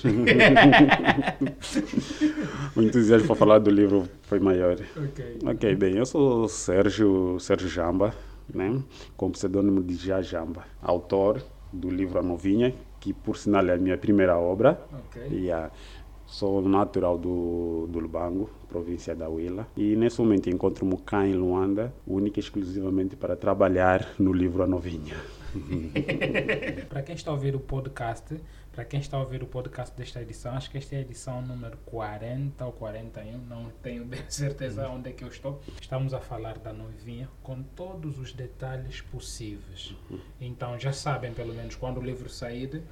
o 2.76 2.82
entusiasmo 2.82 3.26
para 3.26 3.36
falar 3.36 3.58
do 3.58 3.70
livro 3.70 4.08
foi 4.22 4.40
maior. 4.40 4.76
Ok. 4.96 5.38
Ok, 5.46 5.74
bem, 5.76 5.96
eu 5.96 6.06
sou 6.06 6.48
Sérgio, 6.48 7.38
Sérgio 7.40 7.68
Jamba 7.68 8.14
né, 8.54 8.82
com 9.16 9.26
o 9.26 9.30
pseudônimo 9.30 9.82
de 9.82 9.94
Jajamba, 9.94 10.64
autor 10.80 11.42
do 11.72 11.88
livro 11.90 12.18
A 12.18 12.22
Novinha, 12.22 12.74
que 13.00 13.12
por 13.12 13.36
sinal 13.36 13.66
é 13.66 13.74
a 13.74 13.78
minha 13.78 13.96
primeira 13.96 14.38
obra. 14.38 14.80
Okay. 15.08 15.28
E, 15.30 15.50
uh, 15.50 15.70
sou 16.32 16.62
natural 16.62 17.18
do, 17.18 17.86
do 17.90 17.98
Lubango, 17.98 18.48
província 18.66 19.14
da 19.14 19.28
Huila, 19.28 19.68
e 19.76 19.94
nesse 19.94 20.18
momento 20.18 20.48
encontro-me 20.48 20.96
cá 20.96 21.26
em 21.26 21.34
Luanda, 21.34 21.92
única 22.06 22.40
e 22.40 22.42
exclusivamente 22.42 23.14
para 23.14 23.36
trabalhar 23.36 24.14
no 24.18 24.32
livro 24.32 24.62
A 24.62 24.66
Novinha. 24.66 25.14
para 26.88 27.02
quem 27.02 27.14
está 27.14 27.30
a 27.30 27.34
ouvir 27.34 27.54
o 27.54 27.60
podcast, 27.60 28.40
para 28.72 28.82
quem 28.86 28.98
está 28.98 29.18
a 29.18 29.20
ouvir 29.20 29.42
o 29.42 29.46
podcast 29.46 29.94
desta 29.94 30.22
edição, 30.22 30.54
acho 30.54 30.70
que 30.70 30.78
esta 30.78 30.94
é 30.94 30.98
a 30.98 31.00
edição 31.02 31.42
número 31.42 31.76
40 31.84 32.64
ou 32.64 32.72
41, 32.72 33.36
não 33.46 33.70
tenho 33.82 34.02
bem 34.06 34.22
certeza 34.30 34.88
onde 34.88 35.10
é 35.10 35.12
que 35.12 35.24
eu 35.24 35.28
estou. 35.28 35.60
Estamos 35.78 36.14
a 36.14 36.20
falar 36.20 36.56
da 36.56 36.72
noivinha 36.72 37.28
com 37.42 37.62
todos 37.76 38.18
os 38.18 38.32
detalhes 38.32 39.02
possíveis. 39.02 39.94
Então 40.40 40.78
já 40.78 40.94
sabem, 40.94 41.34
pelo 41.34 41.52
menos, 41.52 41.76
quando 41.76 42.00
o 42.00 42.02
livro 42.02 42.30
sair, 42.30 42.82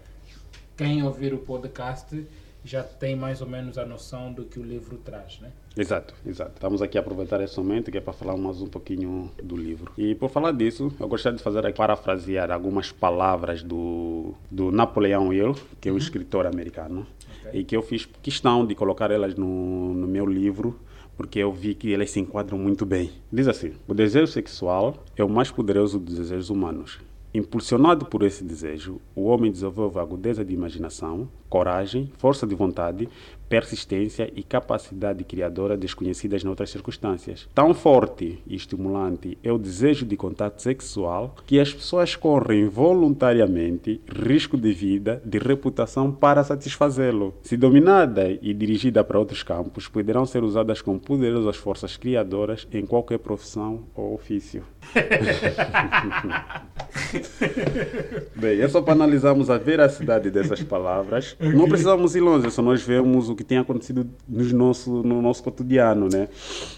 quem 0.77 1.03
ouvir 1.03 1.33
o 1.33 1.39
podcast 1.39 2.27
já 2.65 2.83
tem 2.83 3.17
mais 3.17 3.41
ou 3.41 3.49
menos 3.49 3.79
a 3.79 3.87
noção 3.87 4.33
do 4.33 4.45
que 4.45 4.59
o 4.59 4.63
livro 4.63 4.99
traz, 4.99 5.39
né? 5.41 5.51
Exato, 5.77 6.15
exato. 6.27 6.53
Estamos 6.55 6.83
aqui 6.83 6.99
a 6.99 7.01
aproveitar 7.01 7.41
esse 7.41 7.57
momento 7.59 7.91
que 7.91 7.99
é 7.99 8.01
para 8.01 8.13
falar 8.13 8.37
mais 8.37 8.61
um 8.61 8.67
pouquinho 8.67 9.31
do 9.43 9.57
livro. 9.57 9.93
E 9.97 10.15
por 10.15 10.31
falar 10.31 10.53
disso, 10.53 10.93
eu 10.99 11.09
gostaria 11.09 11.37
de 11.37 11.43
fazer 11.43 11.65
aqui 11.65 11.79
parafrasear 11.79 12.51
algumas 12.51 12.93
palavras 12.93 13.63
do, 13.63 14.35
do 14.51 14.71
Napoleão 14.71 15.33
Hill, 15.33 15.55
que 15.81 15.89
é 15.89 15.93
um 15.93 15.95
uhum. 15.95 15.99
escritor 15.99 16.47
americano, 16.47 17.07
okay. 17.41 17.61
e 17.61 17.65
que 17.65 17.77
eu 17.77 17.83
fiz 17.83 18.07
questão 18.23 18.67
de 18.67 18.75
colocar 18.75 19.11
elas 19.11 19.35
no, 19.35 19.95
no 19.95 20.07
meu 20.07 20.27
livro 20.27 20.79
porque 21.17 21.39
eu 21.39 21.53
vi 21.53 21.75
que 21.75 21.93
elas 21.93 22.11
se 22.11 22.19
enquadram 22.19 22.57
muito 22.57 22.87
bem. 22.87 23.11
Diz 23.31 23.47
assim: 23.47 23.75
o 23.87 23.93
desejo 23.93 24.27
sexual 24.27 25.05
é 25.15 25.23
o 25.23 25.29
mais 25.29 25.51
poderoso 25.51 25.99
dos 25.99 26.15
desejos 26.15 26.49
humanos. 26.49 26.99
Impulsionado 27.33 28.07
por 28.07 28.25
esse 28.25 28.43
desejo, 28.43 29.01
o 29.15 29.27
homem 29.27 29.53
desenvolve 29.53 30.01
agudeza 30.01 30.45
de 30.45 30.53
imaginação, 30.53 31.29
coragem, 31.49 32.11
força 32.19 32.45
de 32.45 32.57
vontade, 32.57 33.09
persistência 33.51 34.33
e 34.37 34.45
capacidade 34.45 35.25
criadora 35.25 35.77
desconhecidas 35.77 36.45
noutras 36.45 36.71
circunstâncias. 36.71 37.49
Tão 37.53 37.75
forte 37.75 38.39
e 38.47 38.55
estimulante 38.55 39.37
é 39.43 39.51
o 39.51 39.59
desejo 39.59 40.07
de 40.07 40.17
contato 40.17 40.63
sexual 40.63 41.35
que 41.45 41.59
as 41.59 41.75
pessoas 41.75 42.15
correm 42.15 42.69
voluntariamente 42.69 44.01
risco 44.09 44.57
de 44.57 44.73
vida, 44.73 45.21
de 45.25 45.39
reputação 45.39 46.13
para 46.13 46.45
satisfazê-lo. 46.45 47.35
Se 47.43 47.57
dominada 47.57 48.31
e 48.41 48.55
dirigida 48.55 49.03
para 49.03 49.19
outros 49.19 49.43
campos, 49.43 49.89
poderão 49.89 50.25
ser 50.25 50.45
usadas 50.45 50.81
com 50.81 50.97
poderosas 50.97 51.57
forças 51.57 51.97
criadoras 51.97 52.69
em 52.73 52.87
qualquer 52.87 53.19
profissão 53.19 53.83
ou 53.97 54.15
ofício. 54.15 54.63
Bem, 58.37 58.61
é 58.61 58.69
só 58.69 58.81
para 58.81 58.93
analisarmos 58.93 59.51
a 59.51 59.59
veracidade 59.59 60.31
dessas 60.31 60.63
palavras. 60.63 61.37
Não 61.41 61.69
precisamos 61.69 62.15
ir 62.15 62.21
longe, 62.21 62.49
só 62.51 62.63
nós 62.63 62.83
vemos 62.83 63.29
o 63.29 63.40
que 63.41 63.45
tem 63.45 63.57
acontecido 63.57 64.07
nos 64.29 64.53
nosso, 64.53 65.03
no 65.03 65.23
nosso 65.23 65.43
cotidiano, 65.43 66.11
né? 66.13 66.29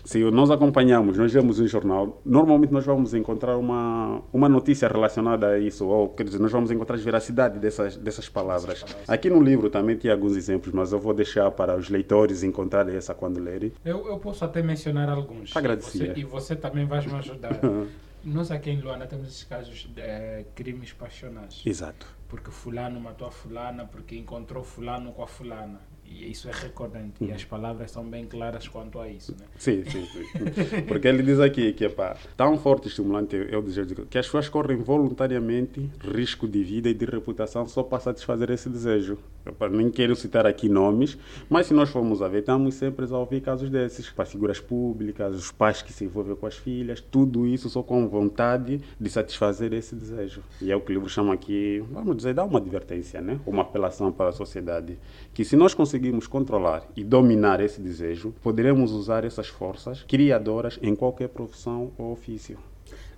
Se 0.04 0.22
nós 0.30 0.48
acompanhamos, 0.48 1.18
nós 1.18 1.32
vemos 1.32 1.58
um 1.58 1.66
jornal, 1.66 2.22
normalmente 2.24 2.72
nós 2.72 2.84
vamos 2.84 3.14
encontrar 3.14 3.56
uma, 3.56 4.22
uma 4.32 4.48
notícia 4.48 4.86
relacionada 4.86 5.48
a 5.48 5.58
isso, 5.58 5.84
ou 5.88 6.10
quer 6.10 6.22
dizer, 6.22 6.38
nós 6.38 6.52
vamos 6.52 6.70
encontrar 6.70 6.94
a 6.94 6.98
veracidade 7.00 7.58
dessas, 7.58 7.96
dessas 7.96 8.28
palavras. 8.28 8.84
Aqui 9.08 9.28
no 9.28 9.42
livro 9.42 9.70
também 9.70 9.96
tem 9.96 10.08
alguns 10.08 10.36
exemplos, 10.36 10.72
mas 10.72 10.92
eu 10.92 11.00
vou 11.00 11.12
deixar 11.12 11.50
para 11.50 11.76
os 11.76 11.88
leitores 11.88 12.44
encontrarem 12.44 12.94
essa 12.94 13.12
quando 13.12 13.40
lerem. 13.40 13.72
Eu, 13.84 14.06
eu 14.06 14.18
posso 14.18 14.44
até 14.44 14.62
mencionar 14.62 15.08
alguns. 15.08 15.56
Agradecer. 15.56 16.16
E 16.16 16.22
você, 16.22 16.54
também 16.54 16.86
vai 16.86 17.04
me 17.04 17.12
ajudar. 17.14 17.58
Nós 18.24 18.52
aqui 18.52 18.70
em 18.70 18.80
Luanda 18.80 19.04
temos 19.08 19.26
esses 19.26 19.42
casos 19.42 19.88
de 19.92 20.00
é, 20.00 20.44
crimes 20.54 20.92
passionais. 20.92 21.60
Exato. 21.66 22.06
Porque 22.28 22.52
fulano 22.52 23.00
matou 23.00 23.26
a 23.26 23.32
fulana 23.32 23.84
porque 23.84 24.16
encontrou 24.16 24.62
fulano 24.62 25.12
com 25.12 25.24
a 25.24 25.26
fulana. 25.26 25.80
E 26.12 26.30
isso 26.30 26.48
é 26.48 26.52
recordante. 26.52 27.24
E 27.24 27.32
as 27.32 27.44
palavras 27.44 27.90
são 27.90 28.04
bem 28.04 28.26
claras 28.26 28.68
quanto 28.68 29.00
a 29.00 29.08
isso. 29.08 29.32
Né? 29.32 29.46
Sim, 29.56 29.82
sim, 29.84 30.04
sim. 30.06 30.82
Porque 30.86 31.08
ele 31.08 31.22
diz 31.22 31.40
aqui 31.40 31.72
que 31.72 31.84
é 31.86 31.88
pá, 31.88 32.16
tão 32.36 32.58
forte 32.58 32.86
e 32.86 32.88
estimulante 32.88 33.36
é 33.36 33.56
o 33.56 33.62
desejo 33.62 33.94
que 34.06 34.18
as 34.18 34.26
pessoas 34.26 34.48
correm 34.48 34.76
voluntariamente 34.76 35.90
risco 36.00 36.46
de 36.46 36.62
vida 36.62 36.88
e 36.88 36.94
de 36.94 37.04
reputação 37.04 37.66
só 37.66 37.82
para 37.82 38.00
satisfazer 38.00 38.50
esse 38.50 38.68
desejo. 38.68 39.18
Eu, 39.44 39.70
nem 39.70 39.90
quero 39.90 40.14
citar 40.14 40.46
aqui 40.46 40.68
nomes, 40.68 41.18
mas 41.50 41.66
se 41.66 41.74
nós 41.74 41.90
formos 41.90 42.22
a 42.22 42.28
ver, 42.28 42.40
estamos 42.40 42.74
sempre 42.74 43.06
a 43.10 43.18
ouvir 43.18 43.40
casos 43.40 43.68
desses. 43.68 44.08
Para 44.08 44.24
figuras 44.24 44.60
públicas, 44.60 45.34
os 45.34 45.50
pais 45.50 45.82
que 45.82 45.92
se 45.92 46.04
envolvem 46.04 46.36
com 46.36 46.46
as 46.46 46.56
filhas, 46.56 47.00
tudo 47.00 47.46
isso 47.46 47.68
só 47.68 47.82
com 47.82 48.08
vontade 48.08 48.80
de 49.00 49.10
satisfazer 49.10 49.72
esse 49.72 49.96
desejo. 49.96 50.42
E 50.60 50.70
é 50.70 50.76
o 50.76 50.80
que 50.80 50.92
o 50.92 50.94
livro 50.94 51.08
chama 51.08 51.34
aqui, 51.34 51.82
vamos 51.90 52.16
dizer, 52.16 52.34
dá 52.34 52.44
uma 52.44 52.58
advertência, 52.58 53.20
né? 53.20 53.40
uma 53.46 53.62
apelação 53.62 54.12
para 54.12 54.28
a 54.28 54.32
sociedade. 54.32 54.98
Que 55.34 55.44
se 55.44 55.56
nós 55.56 55.74
conseguirmos 55.74 56.01
conseguimos 56.02 56.26
controlar 56.26 56.88
e 56.96 57.04
dominar 57.04 57.60
esse 57.60 57.80
desejo, 57.80 58.34
poderemos 58.42 58.90
usar 58.90 59.24
essas 59.24 59.46
forças 59.46 60.02
criadoras 60.02 60.78
em 60.82 60.96
qualquer 60.96 61.28
profissão 61.28 61.92
ou 61.96 62.12
ofício. 62.12 62.58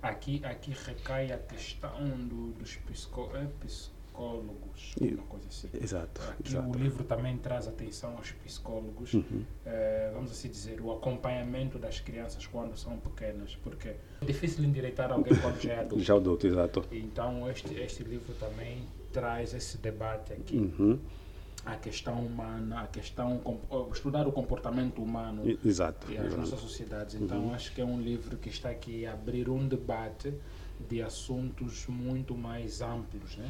Aqui, 0.01 0.39
aqui 0.45 0.71
recai 0.85 1.31
a 1.31 1.37
questão 1.37 1.91
do, 2.27 2.51
dos 2.51 2.77
é, 2.77 2.91
psicólogos, 2.91 3.91
uma 5.01 5.23
coisa 5.23 5.47
assim. 5.47 5.67
Exato. 5.81 6.21
Aqui 6.39 6.49
exato. 6.49 6.69
o 6.69 6.79
livro 6.79 7.03
também 7.05 7.35
traz 7.37 7.67
atenção 7.67 8.15
aos 8.15 8.31
psicólogos, 8.31 9.15
uhum. 9.15 9.43
é, 9.65 10.11
vamos 10.13 10.29
assim 10.29 10.49
dizer, 10.49 10.79
o 10.79 10.91
acompanhamento 10.91 11.79
das 11.79 11.99
crianças 11.99 12.45
quando 12.45 12.77
são 12.77 12.97
pequenas, 12.97 13.55
porque 13.63 13.87
é 13.89 13.97
difícil 14.25 14.63
endireitar 14.63 15.11
alguém 15.11 15.35
quando 15.35 15.59
já 15.59 15.73
é 15.73 15.79
adulto. 15.79 16.03
Já 16.03 16.15
adulto, 16.15 16.45
exato. 16.45 16.85
Então 16.91 17.49
este, 17.49 17.73
este 17.79 18.03
livro 18.03 18.31
também 18.35 18.83
traz 19.11 19.55
esse 19.55 19.79
debate 19.79 20.33
aqui. 20.33 20.55
Uhum 20.55 20.99
a 21.65 21.75
questão 21.75 22.23
humana, 22.23 22.81
a 22.81 22.87
questão 22.87 23.41
estudar 23.91 24.27
o 24.27 24.31
comportamento 24.31 25.01
humano 25.01 25.57
exato, 25.65 26.11
e 26.11 26.17
as 26.17 26.25
exato. 26.25 26.41
nossas 26.41 26.59
sociedades. 26.59 27.15
Então 27.15 27.45
uhum. 27.45 27.53
acho 27.53 27.73
que 27.73 27.81
é 27.81 27.85
um 27.85 27.99
livro 27.99 28.37
que 28.37 28.49
está 28.49 28.69
aqui 28.69 29.05
a 29.05 29.13
abrir 29.13 29.49
um 29.49 29.67
debate 29.67 30.33
de 30.87 31.01
assuntos 31.01 31.87
muito 31.87 32.35
mais 32.35 32.81
amplos, 32.81 33.35
né? 33.37 33.49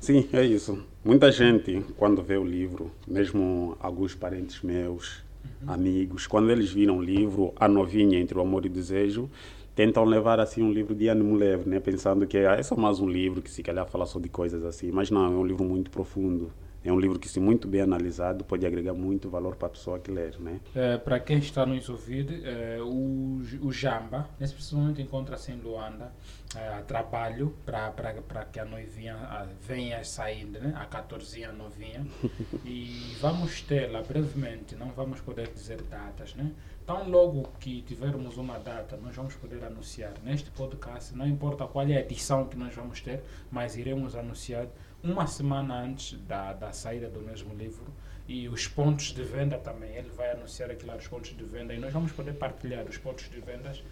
Sim, 0.00 0.28
é 0.32 0.44
isso. 0.44 0.84
Muita 1.04 1.30
gente, 1.30 1.84
quando 1.96 2.22
vê 2.22 2.36
o 2.36 2.44
livro, 2.44 2.90
mesmo 3.06 3.76
alguns 3.80 4.14
parentes 4.14 4.62
meus, 4.62 5.22
uhum. 5.62 5.72
amigos, 5.72 6.26
quando 6.26 6.50
eles 6.50 6.70
viram 6.70 6.98
o 6.98 7.02
livro 7.02 7.52
A 7.56 7.68
Novinha 7.68 8.18
entre 8.18 8.36
o 8.36 8.40
Amor 8.40 8.64
e 8.64 8.68
o 8.68 8.70
Desejo, 8.70 9.30
tentam 9.78 10.02
levar 10.02 10.40
assim 10.40 10.60
um 10.60 10.72
livro 10.72 10.92
de 10.92 11.06
ânimo 11.06 11.36
leve, 11.36 11.70
né? 11.70 11.78
pensando 11.78 12.26
que 12.26 12.36
ah, 12.38 12.56
é 12.56 12.62
só 12.64 12.74
mais 12.74 12.98
um 12.98 13.08
livro 13.08 13.40
que 13.40 13.48
se 13.48 13.62
calhar 13.62 13.86
fala 13.86 14.06
só 14.06 14.18
de 14.18 14.28
coisas 14.28 14.64
assim, 14.64 14.90
mas 14.90 15.08
não, 15.08 15.24
é 15.24 15.28
um 15.28 15.46
livro 15.46 15.64
muito 15.64 15.88
profundo. 15.88 16.50
É 16.82 16.92
um 16.92 16.98
livro 16.98 17.18
que, 17.18 17.28
se 17.28 17.38
muito 17.38 17.68
bem 17.68 17.80
analisado, 17.80 18.44
pode 18.44 18.64
agregar 18.64 18.94
muito 18.94 19.28
valor 19.28 19.56
para 19.56 19.66
a 19.66 19.70
pessoa 19.70 19.98
que 19.98 20.10
ler. 20.10 20.38
Né? 20.40 20.60
É, 20.74 20.96
para 20.96 21.20
quem 21.20 21.38
está 21.38 21.66
nos 21.66 21.88
ouvindo, 21.88 22.32
é, 22.44 22.78
o, 22.80 23.40
o 23.62 23.72
Jamba, 23.72 24.28
nesse 24.38 24.54
preciso 24.54 24.78
momento, 24.78 25.00
encontra-se 25.00 25.52
em 25.52 25.60
Luanda, 25.60 26.12
é, 26.56 26.74
a 26.74 26.82
trabalho 26.82 27.54
para 27.66 28.44
que 28.50 28.58
a 28.58 28.64
noivinha 28.64 29.14
a, 29.14 29.46
venha 29.60 30.02
saindo, 30.02 30.58
né? 30.60 30.72
a 30.76 30.86
14 30.86 31.44
a 31.44 31.52
novinha. 31.52 32.06
e 32.64 33.16
vamos 33.20 33.60
tê-la 33.62 34.02
brevemente, 34.02 34.74
não 34.74 34.88
vamos 34.88 35.20
poder 35.20 35.48
dizer 35.48 35.82
datas, 35.82 36.34
né? 36.34 36.52
Tão 36.88 37.06
logo 37.06 37.42
que 37.60 37.82
tivermos 37.82 38.38
uma 38.38 38.58
data, 38.58 38.96
nós 38.96 39.14
vamos 39.14 39.34
poder 39.34 39.62
anunciar 39.62 40.14
neste 40.24 40.50
podcast, 40.50 41.14
não 41.14 41.26
importa 41.28 41.66
qual 41.66 41.86
é 41.86 41.98
a 41.98 42.00
edição 42.00 42.48
que 42.48 42.56
nós 42.56 42.74
vamos 42.74 43.02
ter, 43.02 43.22
mas 43.50 43.76
iremos 43.76 44.16
anunciar 44.16 44.66
uma 45.02 45.26
semana 45.26 45.82
antes 45.82 46.18
da, 46.20 46.54
da 46.54 46.72
saída 46.72 47.10
do 47.10 47.20
mesmo 47.20 47.54
livro 47.54 47.92
e 48.26 48.48
os 48.48 48.66
pontos 48.66 49.12
de 49.12 49.22
venda 49.22 49.58
também. 49.58 49.96
Ele 49.96 50.08
vai 50.08 50.30
anunciar 50.30 50.70
aqui 50.70 50.86
lá 50.86 50.96
os 50.96 51.06
pontos 51.06 51.36
de 51.36 51.44
venda 51.44 51.74
e 51.74 51.78
nós 51.78 51.92
vamos 51.92 52.10
poder 52.10 52.32
partilhar 52.32 52.86
os 52.86 52.96
pontos 52.96 53.28
de 53.28 53.38
vendas 53.38 53.84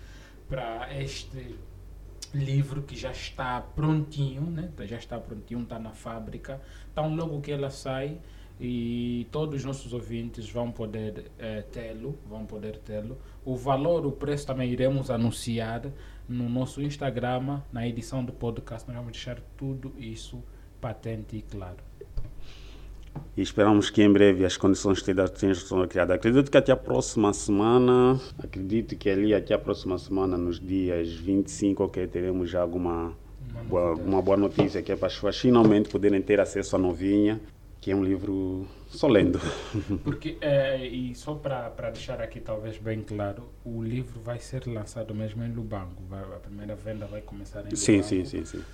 para 0.48 0.88
este 0.98 1.54
livro 2.32 2.80
que 2.80 2.96
já 2.96 3.10
está 3.10 3.60
prontinho, 3.60 4.40
né? 4.40 4.72
já 4.86 4.96
está 4.96 5.20
prontinho, 5.20 5.64
está 5.64 5.78
na 5.78 5.92
fábrica. 5.92 6.62
Então, 6.92 7.14
logo 7.14 7.42
que 7.42 7.52
ela 7.52 7.68
sai, 7.68 8.18
e 8.60 9.26
todos 9.30 9.56
os 9.56 9.64
nossos 9.64 9.92
ouvintes 9.92 10.48
vão 10.48 10.72
poder 10.72 11.30
eh, 11.38 11.62
tê-lo, 11.70 12.18
vão 12.28 12.46
poder 12.46 12.78
tê-lo. 12.78 13.18
O 13.44 13.54
valor, 13.54 14.06
o 14.06 14.12
preço 14.12 14.46
também 14.46 14.70
iremos 14.70 15.10
anunciar 15.10 15.82
no 16.28 16.48
nosso 16.48 16.80
Instagram, 16.80 17.60
na 17.72 17.86
edição 17.86 18.24
do 18.24 18.32
podcast. 18.32 18.88
Nós 18.88 18.96
vamos 18.96 19.12
deixar 19.12 19.38
tudo 19.56 19.92
isso 19.98 20.42
patente 20.80 21.36
e 21.36 21.42
claro. 21.42 21.78
E 23.36 23.42
esperamos 23.42 23.90
que 23.90 24.02
em 24.02 24.12
breve 24.12 24.44
as 24.44 24.56
condições 24.56 25.02
sejam 25.02 25.88
criadas. 25.88 26.16
Acredito 26.16 26.50
que 26.50 26.56
até 26.56 26.72
a 26.72 26.76
próxima 26.76 27.32
semana, 27.32 28.20
acredito 28.38 28.96
que 28.96 29.08
ali 29.08 29.34
até 29.34 29.54
a 29.54 29.58
próxima 29.58 29.98
semana, 29.98 30.36
nos 30.36 30.58
dias 30.60 31.12
25, 31.12 31.84
ok, 31.84 32.06
teremos 32.06 32.50
já 32.50 32.60
alguma 32.60 33.12
Uma 33.50 33.64
boa, 33.64 33.94
uma 33.94 34.22
boa 34.22 34.36
notícia 34.36 34.82
que 34.82 34.92
é 34.92 34.96
para 34.96 35.06
as 35.06 35.14
pessoas 35.14 35.38
finalmente 35.38 35.88
poderem 35.88 36.20
ter 36.20 36.40
acesso 36.40 36.76
à 36.76 36.78
novinha, 36.78 37.40
que 37.86 37.92
é 37.92 37.94
um 37.94 38.02
livro 38.02 38.66
só 38.88 39.06
lendo. 39.06 39.38
Porque, 40.02 40.38
eh, 40.40 40.84
e 40.88 41.14
só 41.14 41.36
para 41.36 41.70
deixar 41.92 42.20
aqui 42.20 42.40
talvez 42.40 42.78
bem 42.78 43.00
claro, 43.00 43.48
o 43.64 43.80
livro 43.80 44.20
vai 44.20 44.40
ser 44.40 44.66
lançado 44.66 45.14
mesmo 45.14 45.44
em 45.44 45.52
Lubango. 45.52 46.02
Vai- 46.08 46.24
a 46.24 46.40
primeira 46.40 46.74
venda 46.74 47.06
vai 47.06 47.20
começar 47.20 47.60
em 47.60 47.62
Lubango. 47.66 47.76
sim, 47.76 48.02
sim, 48.02 48.24
sim, 48.24 48.44
sim. 48.44 48.64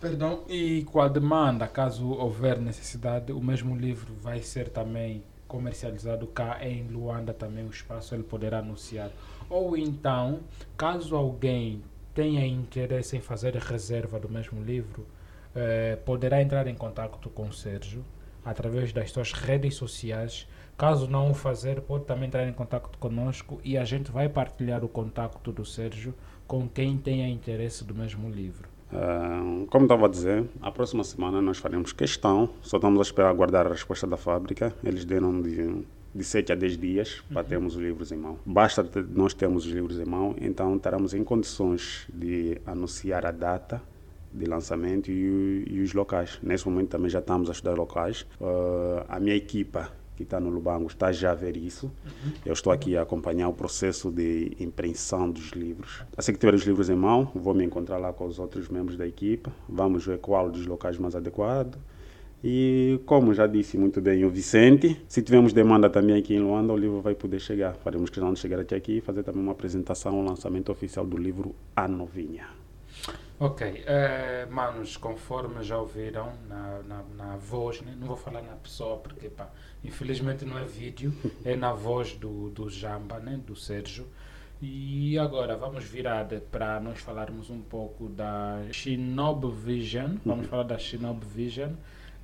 Perdão, 0.00 0.44
e 0.48 0.82
com 0.84 0.98
a 0.98 1.08
demanda, 1.08 1.68
caso 1.68 2.08
houver 2.08 2.58
necessidade, 2.58 3.32
o 3.32 3.40
mesmo 3.42 3.76
livro 3.76 4.14
vai 4.14 4.40
ser 4.40 4.70
também 4.70 5.22
comercializado 5.46 6.26
cá 6.28 6.66
em 6.66 6.88
Luanda 6.88 7.34
também 7.34 7.66
o 7.66 7.70
espaço 7.70 8.14
ele 8.14 8.22
poderá 8.22 8.60
anunciar. 8.60 9.10
Ou 9.50 9.76
então, 9.76 10.40
caso 10.74 11.14
alguém 11.14 11.82
tenha 12.14 12.46
interesse 12.46 13.14
em 13.14 13.20
fazer 13.20 13.54
reserva 13.56 14.18
do 14.18 14.26
mesmo 14.30 14.64
livro, 14.64 15.06
eh, 15.54 15.96
poderá 16.06 16.40
entrar 16.40 16.66
em 16.66 16.74
contato 16.74 17.28
com 17.28 17.48
o 17.48 17.52
Sérgio 17.52 18.02
através 18.44 18.92
das 18.92 19.10
suas 19.10 19.32
redes 19.32 19.74
sociais. 19.74 20.46
Caso 20.76 21.08
não 21.08 21.30
o 21.30 21.34
fazer, 21.34 21.80
pode 21.80 22.04
também 22.04 22.28
entrar 22.28 22.46
em 22.46 22.52
contato 22.52 22.96
conosco 22.98 23.60
e 23.64 23.76
a 23.76 23.84
gente 23.84 24.10
vai 24.10 24.28
partilhar 24.28 24.84
o 24.84 24.88
contato 24.88 25.50
do 25.50 25.64
Sérgio 25.64 26.14
com 26.46 26.68
quem 26.68 26.96
tenha 26.96 27.28
interesse 27.28 27.84
do 27.84 27.94
mesmo 27.94 28.30
livro. 28.30 28.68
Ah, 28.92 29.66
como 29.68 29.84
estava 29.84 30.06
a 30.06 30.08
dizer, 30.08 30.44
a 30.62 30.70
próxima 30.70 31.04
semana 31.04 31.42
nós 31.42 31.58
faremos 31.58 31.92
questão, 31.92 32.48
só 32.62 32.78
estamos 32.78 32.98
a 32.98 33.02
esperar 33.02 33.28
aguardar 33.28 33.66
a 33.66 33.70
resposta 33.70 34.06
da 34.06 34.16
fábrica. 34.16 34.74
Eles 34.82 35.04
deram 35.04 35.42
de, 35.42 35.84
de 36.14 36.24
7 36.24 36.52
a 36.52 36.54
10 36.54 36.78
dias 36.78 37.22
para 37.32 37.44
termos 37.44 37.76
os 37.76 37.82
livros 37.82 38.12
em 38.12 38.16
mão. 38.16 38.38
Basta 38.46 38.88
nós 39.10 39.34
termos 39.34 39.66
os 39.66 39.72
livros 39.72 39.98
em 39.98 40.06
mão, 40.06 40.34
então 40.40 40.76
estaremos 40.76 41.12
em 41.12 41.22
condições 41.22 42.06
de 42.12 42.60
anunciar 42.64 43.26
a 43.26 43.30
data 43.30 43.82
de 44.32 44.46
lançamento 44.46 45.10
e, 45.10 45.64
e 45.68 45.80
os 45.80 45.92
locais. 45.92 46.38
Nesse 46.42 46.68
momento 46.68 46.88
também 46.88 47.10
já 47.10 47.18
estamos 47.18 47.48
a 47.48 47.52
estudar 47.52 47.74
locais. 47.74 48.26
Ah, 48.40 49.06
a 49.08 49.20
minha 49.20 49.34
equipa 49.34 49.90
que 50.18 50.24
está 50.24 50.40
no 50.40 50.50
Lubango 50.50 50.88
está 50.88 51.12
já 51.12 51.30
a 51.30 51.34
ver 51.34 51.56
isso. 51.56 51.92
Eu 52.44 52.52
estou 52.52 52.72
aqui 52.72 52.96
a 52.96 53.02
acompanhar 53.02 53.48
o 53.48 53.52
processo 53.52 54.10
de 54.10 54.50
impressão 54.58 55.30
dos 55.30 55.50
livros. 55.50 56.02
Assim 56.16 56.32
que 56.32 56.40
tiver 56.40 56.54
os 56.54 56.62
livros 56.62 56.90
em 56.90 56.96
mão, 56.96 57.30
vou 57.32 57.54
me 57.54 57.64
encontrar 57.64 57.98
lá 57.98 58.12
com 58.12 58.26
os 58.26 58.40
outros 58.40 58.68
membros 58.68 58.96
da 58.96 59.06
equipa. 59.06 59.52
Vamos 59.68 60.04
ver 60.04 60.18
qual 60.18 60.50
dos 60.50 60.66
locais 60.66 60.98
mais 60.98 61.14
adequado. 61.14 61.78
E 62.42 63.00
como 63.06 63.32
já 63.32 63.46
disse 63.46 63.78
muito 63.78 64.00
bem 64.00 64.24
o 64.24 64.30
Vicente, 64.30 65.00
se 65.06 65.22
tivermos 65.22 65.52
demanda 65.52 65.88
também 65.88 66.16
aqui 66.16 66.34
em 66.34 66.40
Luanda, 66.40 66.72
o 66.72 66.76
livro 66.76 67.00
vai 67.00 67.14
poder 67.14 67.38
chegar. 67.38 67.76
Faremos 67.76 68.10
questão 68.10 68.32
de 68.32 68.40
chegar 68.40 68.58
até 68.58 68.74
aqui 68.74 68.98
e 68.98 69.00
fazer 69.00 69.22
também 69.22 69.42
uma 69.42 69.52
apresentação, 69.52 70.18
um 70.18 70.24
lançamento 70.24 70.72
oficial 70.72 71.06
do 71.06 71.16
livro 71.16 71.54
A 71.76 71.86
Novinha. 71.86 72.57
Ok, 73.40 73.84
eh, 73.86 74.46
manos, 74.50 74.96
conforme 74.96 75.62
já 75.62 75.78
ouviram 75.78 76.32
na, 76.48 76.82
na, 76.82 77.02
na 77.16 77.36
voz, 77.36 77.80
né? 77.82 77.94
não 77.96 78.08
vou 78.08 78.16
falar 78.16 78.42
na 78.42 78.56
pessoa 78.56 78.96
porque 78.98 79.28
pá, 79.28 79.48
infelizmente 79.84 80.44
não 80.44 80.58
é 80.58 80.64
vídeo, 80.64 81.14
é 81.44 81.54
na 81.54 81.72
voz 81.72 82.14
do, 82.14 82.50
do 82.50 82.68
Jamba, 82.68 83.20
né? 83.20 83.40
do 83.46 83.54
Sérgio. 83.54 84.08
E 84.60 85.16
agora 85.16 85.56
vamos 85.56 85.84
virar 85.84 86.26
para 86.50 86.80
nós 86.80 86.98
falarmos 86.98 87.48
um 87.48 87.60
pouco 87.60 88.08
da 88.08 88.60
Shinobi 88.72 89.52
Vision. 89.52 90.16
Vamos 90.26 90.48
falar 90.48 90.64
da 90.64 90.76
Shinobi 90.76 91.24
Vision. 91.24 91.74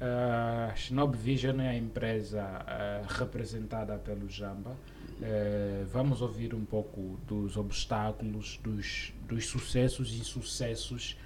A 0.00 0.74
Shinobi 0.74 1.16
Vision 1.16 1.60
é 1.60 1.68
a 1.68 1.76
empresa 1.76 2.42
eh, 2.66 3.02
representada 3.06 3.96
pelo 3.98 4.28
Jamba. 4.28 4.76
Eh, 5.22 5.84
vamos 5.92 6.20
ouvir 6.20 6.54
um 6.54 6.64
pouco 6.64 7.20
dos 7.24 7.56
obstáculos, 7.56 8.58
dos, 8.64 9.12
dos 9.26 9.46
sucessos 9.46 10.12
e 10.12 10.20
insucessos, 10.20 11.16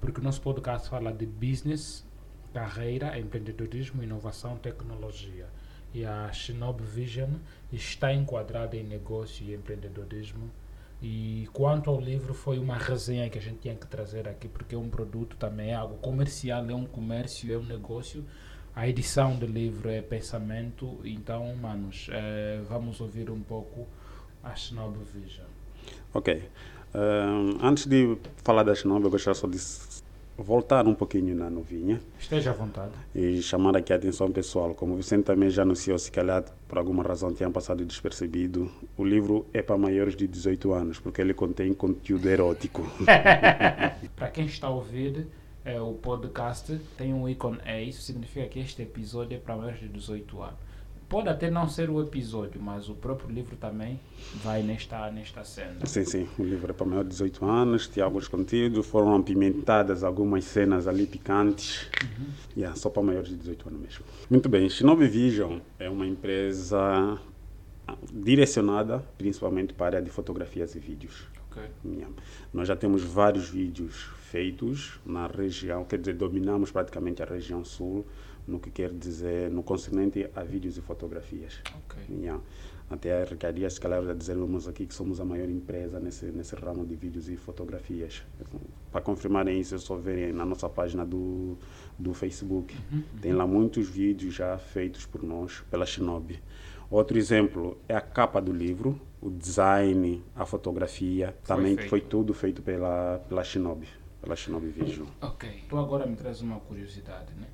porque 0.00 0.20
o 0.20 0.24
nosso 0.24 0.40
podcast 0.40 0.88
fala 0.88 1.12
de 1.12 1.26
business, 1.26 2.04
carreira, 2.52 3.18
empreendedorismo, 3.18 4.02
inovação, 4.02 4.56
tecnologia. 4.56 5.46
E 5.92 6.04
a 6.04 6.30
Shinobi 6.32 6.84
Vision 6.84 7.30
está 7.72 8.12
enquadrada 8.12 8.76
em 8.76 8.84
negócio 8.84 9.44
e 9.46 9.54
empreendedorismo. 9.54 10.50
E 11.00 11.48
quanto 11.52 11.90
ao 11.90 12.00
livro, 12.00 12.34
foi 12.34 12.58
uma 12.58 12.76
resenha 12.76 13.30
que 13.30 13.38
a 13.38 13.40
gente 13.40 13.60
tinha 13.60 13.74
que 13.74 13.86
trazer 13.86 14.28
aqui, 14.28 14.48
porque 14.48 14.74
é 14.74 14.78
um 14.78 14.88
produto 14.88 15.36
também, 15.36 15.70
é 15.70 15.74
algo 15.74 15.96
comercial, 15.96 16.68
é 16.68 16.74
um 16.74 16.86
comércio, 16.86 17.52
é 17.52 17.56
um 17.56 17.64
negócio. 17.64 18.24
A 18.74 18.88
edição 18.88 19.36
do 19.36 19.46
livro 19.46 19.88
é 19.88 20.02
pensamento, 20.02 21.00
então, 21.04 21.54
manos, 21.56 22.08
eh, 22.12 22.60
vamos 22.68 23.00
ouvir 23.00 23.30
um 23.30 23.40
pouco 23.40 23.86
a 24.42 24.54
Shinobi 24.54 25.04
Vision. 25.04 25.46
Ok. 26.12 26.48
Ahn, 26.94 27.58
antes 27.62 27.86
de 27.86 28.16
falar 28.44 28.62
da 28.62 28.74
Shinobi, 28.74 29.04
eu 29.04 29.10
gostaria 29.10 29.34
só 29.34 29.46
de 29.46 29.58
voltar 30.36 30.86
um 30.86 30.94
pouquinho 30.94 31.34
na 31.34 31.50
novinha 31.50 32.00
Esteja 32.18 32.50
à 32.50 32.52
vontade. 32.54 32.92
e 33.14 33.42
chamar 33.42 33.76
aqui 33.76 33.92
a 33.92 33.96
atenção 33.96 34.30
pessoal. 34.30 34.72
Como 34.74 34.94
o 34.94 34.96
Vicente 34.96 35.24
também 35.24 35.50
já 35.50 35.62
anunciou, 35.62 35.98
se 35.98 36.10
calhar 36.12 36.44
por 36.68 36.78
alguma 36.78 37.02
razão 37.02 37.32
tinha 37.34 37.50
passado 37.50 37.84
despercebido, 37.84 38.70
o 38.96 39.04
livro 39.04 39.46
é 39.52 39.60
para 39.62 39.76
maiores 39.76 40.14
de 40.16 40.26
18 40.28 40.72
anos, 40.72 40.98
porque 41.00 41.20
ele 41.20 41.34
contém 41.34 41.74
conteúdo 41.74 42.28
erótico. 42.28 42.82
Para 44.16 44.30
quem 44.30 44.46
está 44.46 44.68
a 44.68 44.70
ouvir 44.70 45.26
eh, 45.64 45.80
o 45.80 45.94
podcast, 45.94 46.78
tem 46.96 47.12
um 47.12 47.28
ícone 47.28 47.58
E, 47.66 47.88
isso 47.88 48.02
significa 48.02 48.46
que 48.46 48.60
este 48.60 48.82
episódio 48.82 49.36
é 49.36 49.40
para 49.40 49.56
maiores 49.56 49.80
de 49.80 49.88
18 49.88 50.40
anos. 50.42 50.67
Pode 51.08 51.30
até 51.30 51.50
não 51.50 51.66
ser 51.66 51.88
o 51.88 52.02
episódio, 52.02 52.60
mas 52.60 52.90
o 52.90 52.94
próprio 52.94 53.30
livro 53.30 53.56
também 53.56 53.98
vai 54.44 54.62
nesta, 54.62 55.10
nesta 55.10 55.42
cena. 55.42 55.86
Sim, 55.86 56.04
sim, 56.04 56.28
o 56.38 56.42
livro 56.42 56.70
é 56.70 56.74
para 56.74 56.84
maiores 56.84 57.08
de 57.08 57.14
18 57.14 57.46
anos, 57.46 57.88
tem 57.88 58.02
alguns 58.02 58.28
conteúdos, 58.28 58.86
foram 58.86 59.16
apimentadas 59.16 60.04
algumas 60.04 60.44
cenas 60.44 60.86
ali 60.86 61.06
picantes. 61.06 61.88
Yeah, 62.54 62.76
só 62.76 62.90
para 62.90 63.02
maiores 63.02 63.30
de 63.30 63.36
18 63.36 63.68
anos 63.68 63.80
mesmo. 63.80 64.04
Muito 64.28 64.50
bem, 64.50 64.68
Shinobi 64.68 65.06
Vision 65.06 65.60
é 65.78 65.88
uma 65.88 66.06
empresa 66.06 67.18
direcionada 68.12 69.02
principalmente 69.16 69.72
para 69.72 69.86
a 69.86 69.88
área 69.88 70.02
de 70.02 70.10
fotografias 70.10 70.74
e 70.74 70.78
vídeos. 70.78 71.26
Ok. 71.50 71.62
Yeah. 71.86 72.14
Nós 72.52 72.68
já 72.68 72.76
temos 72.76 73.02
vários 73.02 73.48
vídeos 73.48 74.10
feitos 74.30 75.00
na 75.06 75.26
região, 75.26 75.84
quer 75.84 75.98
dizer, 75.98 76.14
dominamos 76.14 76.70
praticamente 76.70 77.22
a 77.22 77.24
região 77.24 77.64
sul, 77.64 78.06
no 78.48 78.58
que 78.58 78.70
quer 78.70 78.90
dizer, 78.92 79.50
no 79.50 79.62
concernente 79.62 80.28
a 80.34 80.42
vídeos 80.42 80.76
e 80.78 80.80
fotografias. 80.80 81.60
Ok. 81.84 82.02
Yeah. 82.10 82.42
Até 82.90 83.20
arriscaria, 83.20 83.68
se 83.68 83.78
calhar, 83.78 84.02
a 84.08 84.14
dizermos 84.14 84.66
aqui 84.66 84.86
que 84.86 84.94
somos 84.94 85.20
a 85.20 85.24
maior 85.24 85.48
empresa 85.50 86.00
nesse, 86.00 86.24
nesse 86.26 86.54
ramo 86.56 86.86
de 86.86 86.94
vídeos 86.96 87.28
e 87.28 87.36
fotografias. 87.36 88.22
Para 88.90 89.02
confirmarem 89.02 89.60
isso, 89.60 89.74
é 89.74 89.78
só 89.78 89.94
verem 89.96 90.32
na 90.32 90.46
nossa 90.46 90.70
página 90.70 91.04
do, 91.04 91.58
do 91.98 92.14
Facebook. 92.14 92.74
Tem 93.20 93.32
lá 93.34 93.46
muitos 93.46 93.86
vídeos 93.88 94.34
já 94.34 94.56
feitos 94.56 95.04
por 95.04 95.22
nós, 95.22 95.62
pela 95.70 95.84
Shinobi. 95.84 96.40
Outro 96.90 97.18
exemplo 97.18 97.76
é 97.86 97.94
a 97.94 98.00
capa 98.00 98.40
do 98.40 98.50
livro, 98.52 98.98
o 99.20 99.28
design, 99.28 100.24
a 100.34 100.46
fotografia, 100.46 101.36
Foi 101.42 101.56
também 101.56 101.76
feito. 101.76 101.90
foi 101.90 102.00
tudo 102.00 102.32
feito 102.32 102.62
pela, 102.62 103.18
pela 103.28 103.44
Shinobi, 103.44 103.86
pela 104.22 104.34
Shinobi 104.34 104.68
Vision. 104.68 105.06
Ok. 105.20 105.64
Tu 105.68 105.76
agora 105.76 106.06
me 106.06 106.16
traz 106.16 106.40
uma 106.40 106.58
curiosidade, 106.60 107.34
né? 107.34 107.48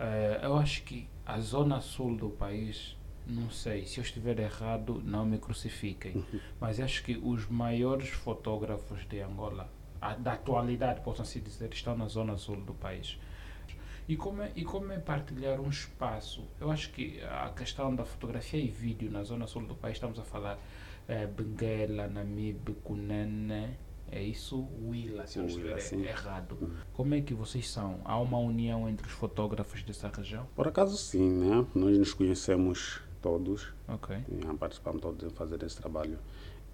Eh, 0.00 0.40
eu 0.42 0.56
acho 0.56 0.82
que 0.84 1.06
a 1.26 1.38
zona 1.40 1.80
sul 1.80 2.16
do 2.16 2.30
país, 2.30 2.96
não 3.26 3.50
sei, 3.50 3.84
se 3.86 4.00
eu 4.00 4.02
estiver 4.04 4.38
errado, 4.38 5.00
não 5.04 5.24
me 5.26 5.38
crucifiquem, 5.38 6.24
mas 6.60 6.80
acho 6.80 7.04
que 7.04 7.18
os 7.22 7.46
maiores 7.48 8.08
fotógrafos 8.08 9.06
de 9.08 9.20
Angola, 9.20 9.70
a- 10.00 10.14
da 10.14 10.32
atualidade, 10.32 11.02
posso 11.02 11.22
assim 11.22 11.40
dizer, 11.40 11.70
estão 11.72 11.96
na 11.96 12.08
zona 12.08 12.36
sul 12.38 12.56
do 12.56 12.74
país. 12.74 13.18
E 14.08 14.16
como, 14.16 14.42
é, 14.42 14.50
e 14.56 14.64
como 14.64 14.90
é 14.90 14.98
partilhar 14.98 15.60
um 15.60 15.68
espaço? 15.68 16.44
Eu 16.58 16.70
acho 16.70 16.90
que 16.90 17.20
a 17.22 17.50
questão 17.50 17.94
da 17.94 18.04
fotografia 18.04 18.58
e 18.60 18.68
vídeo 18.68 19.10
na 19.10 19.22
zona 19.22 19.46
sul 19.46 19.62
do 19.66 19.74
país, 19.74 19.96
estamos 19.98 20.18
a 20.18 20.24
falar 20.24 20.58
eh, 21.08 21.26
Benguela, 21.26 22.08
Namibe, 22.08 22.72
Cunene, 22.82 23.76
é 24.10 24.22
isso? 24.22 24.66
Willa, 24.82 25.26
se 25.26 25.38
eu 25.38 25.46
estiver 25.46 25.78
sim. 25.80 26.02
errado. 26.02 26.56
Como 26.92 27.14
é 27.14 27.20
que 27.20 27.32
vocês 27.34 27.68
são? 27.68 28.00
Há 28.04 28.18
uma 28.18 28.38
união 28.38 28.88
entre 28.88 29.06
os 29.06 29.12
fotógrafos 29.12 29.82
dessa 29.82 30.08
região? 30.08 30.46
Por 30.54 30.66
acaso 30.68 30.96
sim, 30.96 31.30
né? 31.30 31.66
Nós 31.74 31.96
nos 31.98 32.12
conhecemos 32.12 33.00
todos, 33.22 33.72
Ok. 33.88 34.16
e 34.28 34.56
participamos 34.56 35.00
todos 35.00 35.24
em 35.24 35.30
fazer 35.30 35.62
esse 35.62 35.76
trabalho. 35.76 36.18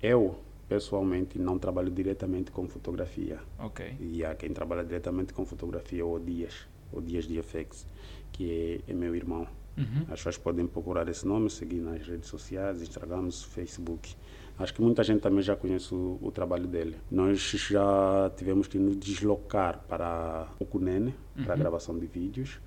Eu, 0.03 0.38
pessoalmente, 0.68 1.38
não 1.38 1.59
trabalho 1.59 1.90
diretamente 1.90 2.51
com 2.51 2.66
fotografia. 2.68 3.40
Ok. 3.59 3.96
E 4.01 4.25
há 4.25 4.35
quem 4.35 4.51
trabalha 4.53 4.85
diretamente 4.85 5.33
com 5.35 5.44
fotografia, 5.44 6.05
o 6.07 6.18
Dias, 6.18 6.66
o 6.92 7.01
Dias 7.01 7.27
de 7.27 7.40
FX, 7.42 7.87
que 8.33 8.83
é, 8.87 8.90
é 8.92 8.94
meu 8.94 9.14
irmão. 9.14 9.46
Uhum. 9.77 10.03
As 10.05 10.20
pessoas 10.20 10.38
podem 10.38 10.66
procurar 10.66 11.07
esse 11.09 11.27
nome, 11.27 11.51
seguir 11.51 11.81
nas 11.81 12.07
redes 12.07 12.29
sociais, 12.29 12.81
Instagram, 12.81 13.31
Facebook. 13.31 14.16
Acho 14.59 14.73
que 14.73 14.81
muita 14.81 15.03
gente 15.05 15.21
também 15.21 15.42
já 15.42 15.55
conhece 15.55 15.95
o, 15.95 16.19
o 16.23 16.31
trabalho 16.31 16.66
dele. 16.66 16.97
Nós 17.11 17.38
já 17.40 18.31
tivemos 18.37 18.66
que 18.66 18.79
nos 18.79 18.97
deslocar 18.97 19.85
para 19.87 20.49
o 20.59 20.64
Cunene, 20.64 21.14
para 21.42 21.53
a 21.53 21.57
Uhum. 21.57 21.59
gravação 21.61 21.99
de 21.99 22.07
vídeos, 22.07 22.59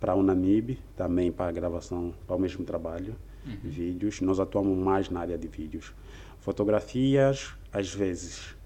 para 0.00 0.14
o 0.14 0.22
Namib, 0.22 0.78
também 0.96 1.30
para 1.30 1.48
a 1.48 1.52
gravação, 1.52 2.12
para 2.26 2.34
o 2.34 2.38
mesmo 2.38 2.64
trabalho, 2.64 3.14
Uhum. 3.46 3.52
vídeos. 3.62 4.20
Nós 4.20 4.40
atuamos 4.40 4.76
mais 4.76 5.08
na 5.08 5.20
área 5.20 5.38
de 5.38 5.46
vídeos. 5.46 5.94
Fotografias, 6.40 7.54
às 7.72 7.92
vezes. 7.94 8.56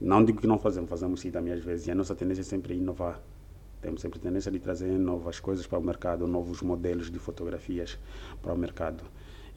Não 0.00 0.24
digo 0.24 0.40
que 0.40 0.46
não 0.46 0.58
fazemos, 0.58 0.88
fazemos 0.90 1.20
sim 1.20 1.30
também 1.30 1.52
às 1.52 1.62
vezes. 1.64 1.86
E 1.86 1.90
a 1.90 1.94
nossa 1.94 2.14
tendência 2.14 2.40
é 2.40 2.44
sempre 2.44 2.74
inovar. 2.74 3.20
Temos 3.80 4.00
sempre 4.00 4.18
tendência 4.18 4.50
de 4.50 4.58
trazer 4.58 4.90
novas 4.98 5.38
coisas 5.38 5.66
para 5.66 5.78
o 5.78 5.82
mercado, 5.82 6.26
novos 6.26 6.62
modelos 6.62 7.10
de 7.10 7.18
fotografias 7.20 7.96
para 8.42 8.52
o 8.52 8.58
mercado. 8.58 9.04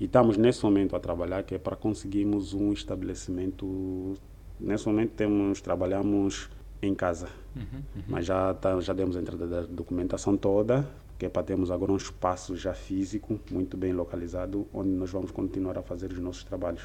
E 0.02 0.06
estamos 0.06 0.36
nesse 0.36 0.64
momento 0.64 0.96
a 0.96 1.00
trabalhar 1.00 1.44
que 1.44 1.54
é 1.54 1.60
para 1.60 1.76
conseguirmos 1.76 2.56
um 2.56 2.74
estabelecimento. 2.74 4.16
Nesse 4.60 4.88
momento 4.88 5.12
temos 5.12 5.62
trabalhamos 5.62 6.50
em 6.82 6.96
casa, 6.96 7.30
Uhum. 7.56 7.62
Uhum. 7.96 8.04
mas 8.08 8.26
já 8.26 8.52
tá, 8.56 8.80
já 8.80 8.94
demos 8.94 9.16
a 9.16 9.22
entrada 9.22 9.46
da 9.46 9.62
documentação 9.62 10.36
toda, 10.36 10.90
que 11.20 11.28
é 11.28 11.30
para 11.30 11.44
termos 11.44 11.70
agora 11.70 11.92
um 11.92 11.98
espaço 11.98 12.56
já 12.56 12.74
físico 12.74 13.40
muito 13.52 13.78
bem 13.78 13.94
localizado, 13.94 14.66
onde 14.74 14.90
nós 14.90 15.12
vamos 15.12 15.30
continuar 15.30 15.78
a 15.78 15.84
fazer 15.84 16.12
os 16.12 16.18
nossos 16.18 16.44
trabalhos. 16.44 16.82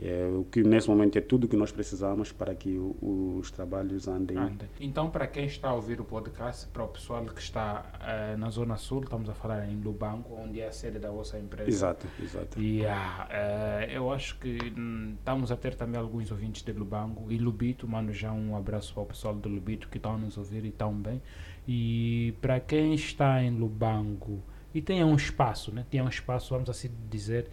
É, 0.00 0.26
o 0.26 0.44
que 0.44 0.62
nesse 0.62 0.88
momento 0.88 1.16
é 1.16 1.20
tudo 1.20 1.46
que 1.46 1.56
nós 1.56 1.70
precisamos 1.70 2.32
para 2.32 2.52
que 2.54 2.76
o- 2.76 3.36
os 3.38 3.50
trabalhos 3.52 4.08
andem. 4.08 4.36
Anda. 4.36 4.68
Então, 4.80 5.08
para 5.08 5.26
quem 5.26 5.44
está 5.46 5.68
a 5.68 5.74
ouvir 5.74 6.00
o 6.00 6.04
podcast, 6.04 6.66
para 6.68 6.82
o 6.82 6.88
pessoal 6.88 7.24
que 7.26 7.40
está 7.40 7.92
eh, 8.00 8.36
na 8.36 8.50
Zona 8.50 8.76
Sul, 8.76 9.02
estamos 9.04 9.28
a 9.30 9.34
falar 9.34 9.68
em 9.68 9.76
Lubango, 9.80 10.34
onde 10.36 10.60
é 10.60 10.66
a 10.66 10.72
sede 10.72 10.98
da 10.98 11.10
vossa 11.10 11.38
empresa. 11.38 11.68
Exato, 11.70 12.06
exato. 12.20 12.60
E 12.60 12.84
ah, 12.84 13.28
eh, 13.30 13.90
eu 13.92 14.12
acho 14.12 14.36
que 14.40 14.58
hum, 14.76 15.14
estamos 15.16 15.52
a 15.52 15.56
ter 15.56 15.76
também 15.76 16.00
alguns 16.00 16.30
ouvintes 16.32 16.62
de 16.62 16.72
Lubango 16.72 17.30
e 17.30 17.38
Lubito. 17.38 17.86
Mando 17.86 18.12
já 18.12 18.32
um 18.32 18.56
abraço 18.56 18.92
para 18.94 19.02
o 19.04 19.06
pessoal 19.06 19.34
de 19.34 19.48
Lubito 19.48 19.88
que 19.88 19.96
estão 19.98 20.14
a 20.14 20.18
nos 20.18 20.36
ouvir 20.36 20.64
e 20.64 20.68
estão 20.68 20.92
bem. 20.92 21.22
E 21.68 22.34
para 22.40 22.58
quem 22.60 22.94
está 22.94 23.42
em 23.42 23.50
Lubango 23.56 24.42
e 24.74 24.82
tem 24.82 25.04
um 25.04 25.14
espaço, 25.14 25.72
né? 25.72 25.86
tem 25.88 26.02
um 26.02 26.08
espaço, 26.08 26.52
vamos 26.52 26.68
assim 26.68 26.90
dizer, 27.08 27.48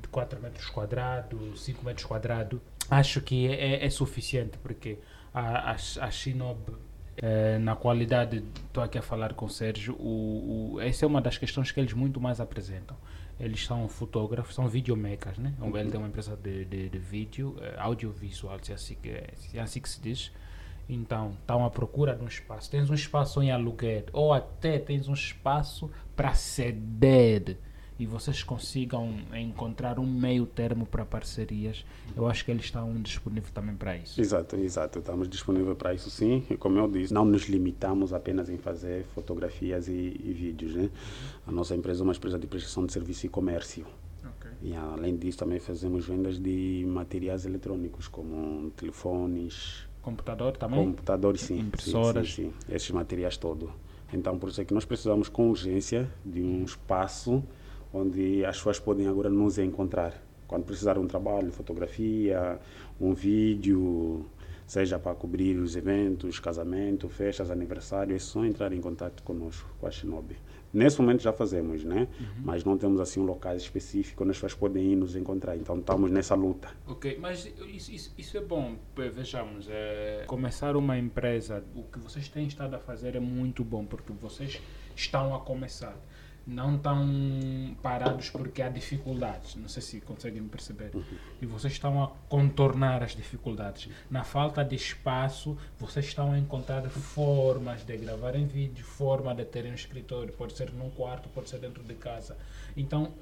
de 0.00 0.08
4 0.08 0.40
metros 0.40 0.68
quadrados, 0.68 1.62
5 1.62 1.84
metros 1.84 2.06
quadrados, 2.06 2.60
acho 2.90 3.20
que 3.20 3.48
é, 3.48 3.84
é 3.84 3.90
suficiente 3.90 4.58
porque 4.58 4.98
a, 5.32 5.72
a, 5.72 5.72
a 5.72 6.10
Shinob 6.10 6.58
eh, 7.16 7.58
na 7.58 7.76
qualidade, 7.76 8.42
estou 8.66 8.82
aqui 8.82 8.98
a 8.98 9.02
falar 9.02 9.34
com 9.34 9.46
o 9.46 9.50
Sérgio, 9.50 9.94
o, 9.94 10.74
o, 10.74 10.80
essa 10.80 11.04
é 11.04 11.08
uma 11.08 11.20
das 11.20 11.38
questões 11.38 11.70
que 11.70 11.78
eles 11.78 11.92
muito 11.92 12.20
mais 12.20 12.40
apresentam. 12.40 12.96
Eles 13.38 13.64
são 13.64 13.88
fotógrafos, 13.88 14.54
são 14.54 14.68
videomakers, 14.68 15.38
né? 15.38 15.54
Uhum. 15.60 15.76
Ele 15.76 15.90
tem 15.90 15.98
uma 15.98 16.08
empresa 16.08 16.36
de, 16.36 16.64
de, 16.64 16.88
de 16.88 16.98
vídeo, 16.98 17.56
eh, 17.60 17.74
audiovisual, 17.78 18.58
se 18.62 18.72
é, 18.72 18.74
assim 18.74 18.96
que, 19.00 19.24
se 19.36 19.58
é 19.58 19.60
assim 19.60 19.80
que 19.80 19.88
se 19.88 20.00
diz. 20.00 20.32
Então, 20.88 21.30
estão 21.40 21.64
à 21.64 21.70
procura 21.70 22.14
de 22.14 22.22
um 22.22 22.28
espaço. 22.28 22.70
Tens 22.70 22.90
um 22.90 22.94
espaço 22.94 23.42
em 23.42 23.50
aluguel, 23.50 24.04
ou 24.12 24.32
até 24.32 24.78
tens 24.78 25.08
um 25.08 25.14
espaço 25.14 25.90
para 26.16 26.34
ceder 26.34 27.56
e 27.98 28.06
vocês 28.06 28.42
consigam 28.42 29.14
encontrar 29.34 29.98
um 29.98 30.06
meio 30.06 30.46
termo 30.46 30.84
para 30.84 31.04
parcerias, 31.04 31.84
eu 32.16 32.26
acho 32.26 32.44
que 32.44 32.50
eles 32.50 32.64
estão 32.64 32.92
disponíveis 33.00 33.52
também 33.52 33.76
para 33.76 33.96
isso. 33.96 34.20
Exato, 34.20 34.56
exato. 34.56 34.98
Estamos 34.98 35.28
disponíveis 35.28 35.76
para 35.76 35.94
isso 35.94 36.10
sim. 36.10 36.44
E 36.50 36.56
como 36.56 36.78
eu 36.78 36.88
disse, 36.88 37.14
não 37.14 37.24
nos 37.24 37.44
limitamos 37.44 38.12
apenas 38.12 38.50
em 38.50 38.58
fazer 38.58 39.04
fotografias 39.14 39.86
e, 39.86 39.92
e 39.92 40.32
vídeos. 40.32 40.74
Né? 40.74 40.90
A 41.46 41.52
nossa 41.52 41.74
empresa 41.74 42.02
é 42.02 42.04
uma 42.04 42.12
empresa 42.12 42.38
de 42.38 42.46
prestação 42.46 42.84
de 42.84 42.92
serviço 42.92 43.26
e 43.26 43.28
comércio. 43.28 43.86
E 44.62 44.74
além 44.74 45.14
disso, 45.14 45.38
também 45.38 45.60
fazemos 45.60 46.06
vendas 46.06 46.38
de 46.38 46.84
materiais 46.88 47.44
eletrônicos, 47.44 48.08
como 48.08 48.70
telefones, 48.70 49.86
Computador 50.00 50.56
também? 50.56 50.84
computadores, 50.84 51.42
sim. 51.42 51.56
sim, 51.56 51.60
Impressoras. 51.60 52.34
Sim, 52.34 52.50
sim, 52.50 52.74
esses 52.74 52.90
materiais 52.90 53.36
todos. 53.36 53.70
Então, 54.12 54.38
por 54.38 54.48
isso 54.48 54.60
é 54.60 54.64
que 54.64 54.72
nós 54.72 54.84
precisamos 54.84 55.28
com 55.28 55.50
urgência 55.50 56.10
de 56.24 56.40
um 56.40 56.64
espaço 56.64 57.42
onde 57.94 58.44
as 58.44 58.56
pessoas 58.56 58.80
podem 58.80 59.06
agora 59.06 59.30
nos 59.30 59.56
encontrar. 59.58 60.12
Quando 60.48 60.64
precisar 60.64 60.94
de 60.94 60.98
um 61.00 61.06
trabalho, 61.06 61.50
fotografia, 61.52 62.58
um 63.00 63.14
vídeo, 63.14 64.26
seja 64.66 64.98
para 64.98 65.14
cobrir 65.14 65.56
os 65.56 65.76
eventos, 65.76 66.38
casamento, 66.38 67.08
festas, 67.08 67.50
aniversário, 67.50 68.14
é 68.14 68.18
só 68.18 68.44
entrar 68.44 68.72
em 68.72 68.80
contato 68.80 69.22
conosco, 69.22 69.68
com 69.78 69.86
a 69.86 69.90
Shinobi. 69.90 70.36
Nesse 70.72 71.00
momento 71.00 71.22
já 71.22 71.32
fazemos, 71.32 71.84
né? 71.84 72.08
Mas 72.38 72.64
não 72.64 72.76
temos 72.76 73.00
assim 73.00 73.20
um 73.20 73.24
local 73.24 73.54
específico 73.54 74.24
onde 74.24 74.32
as 74.32 74.36
pessoas 74.36 74.54
podem 74.54 74.92
ir 74.92 74.96
nos 74.96 75.14
encontrar. 75.14 75.56
Então 75.56 75.78
estamos 75.78 76.10
nessa 76.10 76.34
luta. 76.34 76.68
Ok, 76.84 77.16
mas 77.20 77.48
isso, 77.72 77.92
isso, 77.92 78.14
isso 78.18 78.36
é 78.36 78.40
bom. 78.40 78.76
Vejamos, 78.96 79.68
é, 79.70 80.24
começar 80.26 80.76
uma 80.76 80.98
empresa, 80.98 81.62
o 81.76 81.84
que 81.84 82.00
vocês 82.00 82.28
têm 82.28 82.48
estado 82.48 82.74
a 82.74 82.80
fazer 82.80 83.14
é 83.14 83.20
muito 83.20 83.62
bom, 83.62 83.86
porque 83.86 84.12
vocês 84.12 84.60
estão 84.96 85.32
a 85.32 85.40
começar. 85.40 85.96
Não 86.46 86.76
estão 86.76 87.76
parados 87.82 88.28
porque 88.28 88.60
há 88.60 88.68
dificuldades. 88.68 89.56
Não 89.56 89.68
sei 89.68 89.82
se 89.82 90.00
conseguem 90.00 90.46
perceber. 90.46 90.90
E 91.40 91.46
vocês 91.46 91.72
estão 91.72 92.02
a 92.02 92.08
contornar 92.28 93.02
as 93.02 93.16
dificuldades. 93.16 93.88
Na 94.10 94.24
falta 94.24 94.62
de 94.62 94.76
espaço, 94.76 95.56
vocês 95.78 96.06
estão 96.06 96.32
a 96.32 96.38
encontrar 96.38 96.82
formas 96.90 97.82
de 97.84 97.96
gravar 97.96 98.34
em 98.36 98.46
vídeo, 98.46 98.84
forma 98.84 99.34
de 99.34 99.44
terem 99.44 99.72
um 99.72 99.74
escritório. 99.74 100.32
Pode 100.34 100.54
ser 100.54 100.70
num 100.72 100.90
quarto, 100.90 101.28
pode 101.30 101.48
ser 101.48 101.58
dentro 101.58 101.82
de 101.82 101.94
casa. 101.94 102.36
Então, 102.76 103.14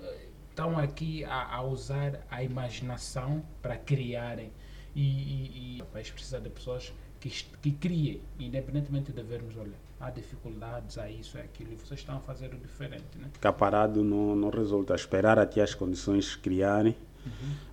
estão 0.51 0.77
aqui 0.79 1.25
a, 1.25 1.57
a 1.57 1.63
usar 1.63 2.27
a 2.31 2.43
imaginação 2.43 3.45
para 3.61 3.77
criarem. 3.77 4.51
E, 4.95 5.01
e, 5.01 5.79
e 5.79 5.83
precisa 6.13 6.39
de 6.39 6.51
pessoas 6.51 6.93
que, 7.19 7.31
que 7.63 7.71
criem, 7.71 8.21
independentemente 8.39 9.13
de 9.13 9.23
vermos, 9.23 9.57
olha, 9.57 9.77
há 10.03 10.11
dificuldades, 10.11 10.99
há 10.99 11.09
isso, 11.09 11.39
há 11.39 11.41
aquilo, 11.41 11.73
e 11.73 11.77
vocês 11.77 12.01
estão 12.01 12.17
a 12.17 12.21
fazer 12.21 12.53
o 12.53 12.59
diferente, 12.59 13.17
né? 13.17 13.29
Ficar 13.33 13.53
parado 13.53 14.03
não, 14.03 14.35
não 14.35 14.51
resulta. 14.51 14.95
Esperar 14.95 15.39
até 15.39 15.63
as 15.63 15.75
condições 15.75 16.35
criarem, 16.35 16.97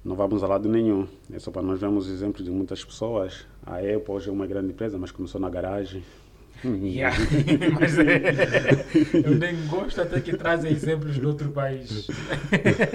não 0.05 0.15
vamos 0.15 0.43
a 0.43 0.47
lado 0.47 0.69
nenhum. 0.69 1.07
É 1.33 1.39
só 1.39 1.49
para 1.49 1.63
nós 1.63 1.79
vermos 1.79 2.07
exemplos 2.07 2.45
de 2.45 2.51
muitas 2.51 2.85
pessoas. 2.85 3.47
A 3.65 3.77
Apple 3.77 4.03
hoje 4.07 4.29
é 4.29 4.31
uma 4.31 4.45
grande 4.45 4.71
empresa, 4.71 4.97
mas 4.97 5.11
começou 5.11 5.41
na 5.41 5.49
garagem. 5.49 6.03
Yeah. 6.63 7.15
Mas 7.79 7.97
é, 7.97 9.25
eu 9.25 9.35
nem 9.35 9.65
gosto 9.67 10.01
até 10.01 10.19
que 10.19 10.35
trazem 10.35 10.71
exemplos 10.71 11.15
de 11.15 11.25
outro 11.25 11.51
país. 11.51 12.07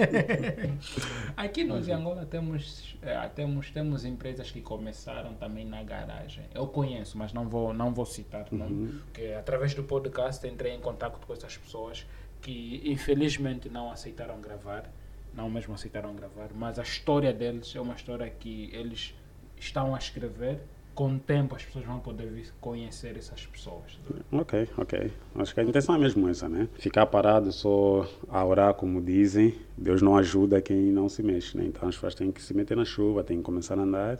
Aqui 1.35 1.63
nós 1.63 1.87
em 1.87 1.93
Angola 1.93 2.25
temos, 2.25 2.97
eh, 3.01 3.29
temos, 3.35 3.71
temos 3.71 4.05
empresas 4.05 4.51
que 4.51 4.61
começaram 4.61 5.33
também 5.33 5.65
na 5.65 5.81
garagem. 5.83 6.45
Eu 6.53 6.67
conheço, 6.67 7.17
mas 7.17 7.33
não 7.33 7.47
vou, 7.47 7.73
não 7.73 7.93
vou 7.93 8.05
citar. 8.05 8.45
Não, 8.51 8.89
porque 9.05 9.33
através 9.37 9.73
do 9.73 9.83
podcast 9.83 10.45
entrei 10.47 10.73
em 10.73 10.79
contato 10.79 11.19
com 11.25 11.33
essas 11.33 11.57
pessoas 11.57 12.05
que 12.41 12.81
infelizmente 12.85 13.69
não 13.69 13.91
aceitaram 13.91 14.39
gravar, 14.39 14.89
não 15.33 15.49
mesmo 15.49 15.73
aceitaram 15.73 16.15
gravar, 16.15 16.49
mas 16.53 16.77
a 16.77 16.83
história 16.83 17.33
deles 17.33 17.75
é 17.75 17.81
uma 17.81 17.95
história 17.95 18.29
que 18.29 18.69
eles 18.71 19.15
estão 19.57 19.95
a 19.95 19.97
escrever. 19.97 20.59
Com 20.95 21.15
o 21.15 21.19
tempo 21.19 21.55
as 21.55 21.63
pessoas 21.63 21.85
vão 21.85 21.99
poder 21.99 22.53
conhecer 22.61 23.17
essas 23.17 23.45
pessoas. 23.45 23.99
Ok, 24.31 24.69
ok. 24.77 25.11
Acho 25.35 25.53
que 25.53 25.59
a 25.59 25.63
intenção 25.63 25.95
é 25.95 25.97
mesmo 25.99 26.27
essa, 26.29 26.47
né? 26.47 26.69
Ficar 26.79 27.05
parado 27.05 27.51
só 27.51 28.09
a 28.29 28.45
orar, 28.45 28.73
como 28.73 29.01
dizem, 29.01 29.55
Deus 29.77 30.01
não 30.01 30.17
ajuda 30.17 30.61
quem 30.61 30.77
não 30.93 31.09
se 31.09 31.21
mexe, 31.21 31.57
né? 31.57 31.65
Então 31.65 31.87
as 31.89 31.95
pessoas 31.95 32.15
têm 32.15 32.31
que 32.31 32.41
se 32.41 32.53
meter 32.53 32.77
na 32.77 32.85
chuva, 32.85 33.23
têm 33.23 33.37
que 33.37 33.43
começar 33.43 33.77
a 33.77 33.81
andar 33.81 34.19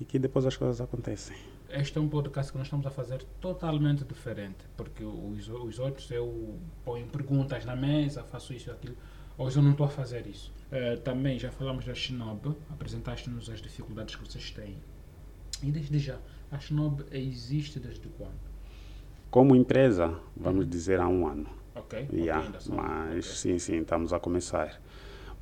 e 0.00 0.04
que 0.06 0.18
depois 0.18 0.46
as 0.46 0.56
coisas 0.56 0.80
acontecem. 0.80 1.36
Este 1.68 1.98
é 1.98 2.00
um 2.00 2.08
podcast 2.08 2.50
que 2.50 2.58
nós 2.58 2.66
estamos 2.66 2.86
a 2.86 2.90
fazer 2.90 3.22
totalmente 3.40 4.04
diferente, 4.04 4.64
porque 4.76 5.04
os, 5.04 5.48
os 5.48 5.78
outros 5.78 6.10
eu 6.10 6.56
ponho 6.84 7.06
perguntas 7.08 7.64
na 7.64 7.76
mesa, 7.76 8.22
faço 8.22 8.54
isso 8.54 8.70
e 8.70 8.72
aquilo. 8.72 8.96
Hoje 9.36 9.58
eu 9.58 9.62
não 9.62 9.72
estou 9.72 9.84
a 9.84 9.88
fazer 9.90 10.26
isso. 10.26 10.52
Eh, 10.70 10.96
também 10.96 11.38
já 11.38 11.50
falamos 11.50 11.84
da 11.84 11.92
Shinob, 11.92 12.56
apresentaste-nos 12.70 13.50
as 13.50 13.60
dificuldades 13.60 14.14
que 14.14 14.24
vocês 14.24 14.50
têm. 14.50 14.76
E 15.62 15.70
desde 15.70 15.98
já, 15.98 16.18
a 16.50 16.58
Shinob 16.58 17.04
existe 17.10 17.78
desde 17.78 18.08
quando? 18.08 18.32
Como 19.30 19.56
empresa, 19.56 20.18
vamos 20.36 20.68
dizer 20.68 21.00
há 21.00 21.08
um 21.08 21.26
ano. 21.26 21.46
Ok? 21.74 22.08
Yeah, 22.12 22.60
são- 22.60 22.76
mas 22.76 23.24
ok. 23.26 23.36
sim, 23.36 23.58
sim, 23.58 23.76
estamos 23.78 24.12
a 24.12 24.20
começar. 24.20 24.80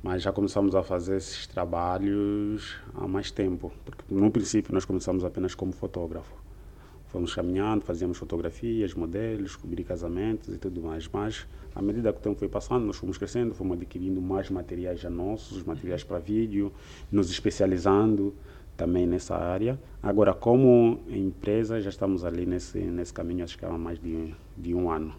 Mas 0.01 0.21
já 0.21 0.31
começamos 0.33 0.75
a 0.75 0.83
fazer 0.83 1.17
esses 1.17 1.47
trabalhos 1.47 2.75
há 2.95 3.07
mais 3.07 3.31
tempo. 3.31 3.71
Porque 3.85 4.03
no 4.13 4.29
princípio 4.31 4.73
nós 4.73 4.83
começamos 4.83 5.23
apenas 5.23 5.55
como 5.55 5.71
fotógrafo. 5.71 6.33
Fomos 7.07 7.33
caminhando, 7.35 7.85
fazíamos 7.85 8.17
fotografias, 8.17 8.95
modelos, 8.95 9.55
cobrir 9.55 9.83
casamentos 9.83 10.49
e 10.53 10.57
tudo 10.57 10.81
mais. 10.81 11.07
Mas 11.13 11.45
à 11.75 11.81
medida 11.81 12.11
que 12.11 12.17
o 12.19 12.21
tempo 12.21 12.39
foi 12.39 12.49
passando, 12.49 12.85
nós 12.85 12.97
fomos 12.97 13.17
crescendo, 13.19 13.53
fomos 13.53 13.77
adquirindo 13.77 14.19
mais 14.19 14.49
materiais 14.49 14.99
já 14.99 15.09
nossos, 15.11 15.63
materiais 15.63 16.03
para 16.03 16.17
vídeo, 16.17 16.73
nos 17.11 17.29
especializando 17.29 18.33
também 18.75 19.05
nessa 19.05 19.35
área. 19.35 19.79
Agora, 20.01 20.33
como 20.33 20.99
empresa, 21.07 21.79
já 21.79 21.89
estamos 21.89 22.25
ali 22.25 22.45
nesse, 22.45 22.79
nesse 22.79 23.13
caminho, 23.13 23.43
acho 23.43 23.57
que 23.57 23.65
há 23.65 23.71
mais 23.71 23.99
de, 23.99 24.33
de 24.57 24.73
um 24.73 24.89
ano. 24.89 25.15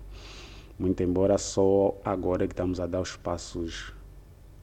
Muito 0.78 1.02
embora 1.02 1.38
só 1.38 1.96
agora 2.04 2.46
que 2.46 2.52
estamos 2.52 2.80
a 2.80 2.86
dar 2.86 3.00
os 3.00 3.16
passos 3.16 3.92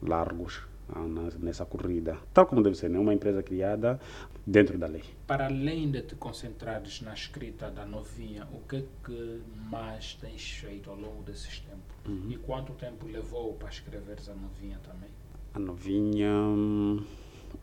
largos 0.02 0.62
ah, 0.90 1.06
nessa 1.38 1.64
corrida. 1.64 2.18
Tal 2.34 2.46
como 2.46 2.62
deve 2.62 2.76
ser, 2.76 2.90
né? 2.90 2.98
uma 2.98 3.14
empresa 3.14 3.42
criada 3.42 3.98
dentro 4.46 4.76
da 4.76 4.86
lei. 4.86 5.04
Para 5.26 5.46
além 5.46 5.90
de 5.90 6.02
te 6.02 6.14
concentrares 6.14 7.00
na 7.00 7.14
escrita 7.14 7.70
da 7.70 7.86
novinha, 7.86 8.46
o 8.52 8.60
que, 8.68 8.84
que 9.04 9.40
mais 9.70 10.14
tens 10.20 10.50
feito 10.50 10.90
ao 10.90 10.96
longo 10.96 11.22
desses 11.22 11.60
tempos? 11.60 11.96
Uhum. 12.06 12.30
E 12.30 12.36
quanto 12.36 12.72
tempo 12.72 13.06
levou 13.06 13.54
para 13.54 13.68
escreveres 13.68 14.28
a 14.28 14.34
novinha 14.34 14.78
também? 14.84 15.10
A 15.54 15.58
novinha, 15.58 16.30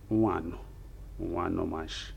um 0.10 0.30
ano. 0.30 0.69
Um 1.20 1.40
ano 1.40 1.62
ou 1.62 1.68
mais. 1.68 2.14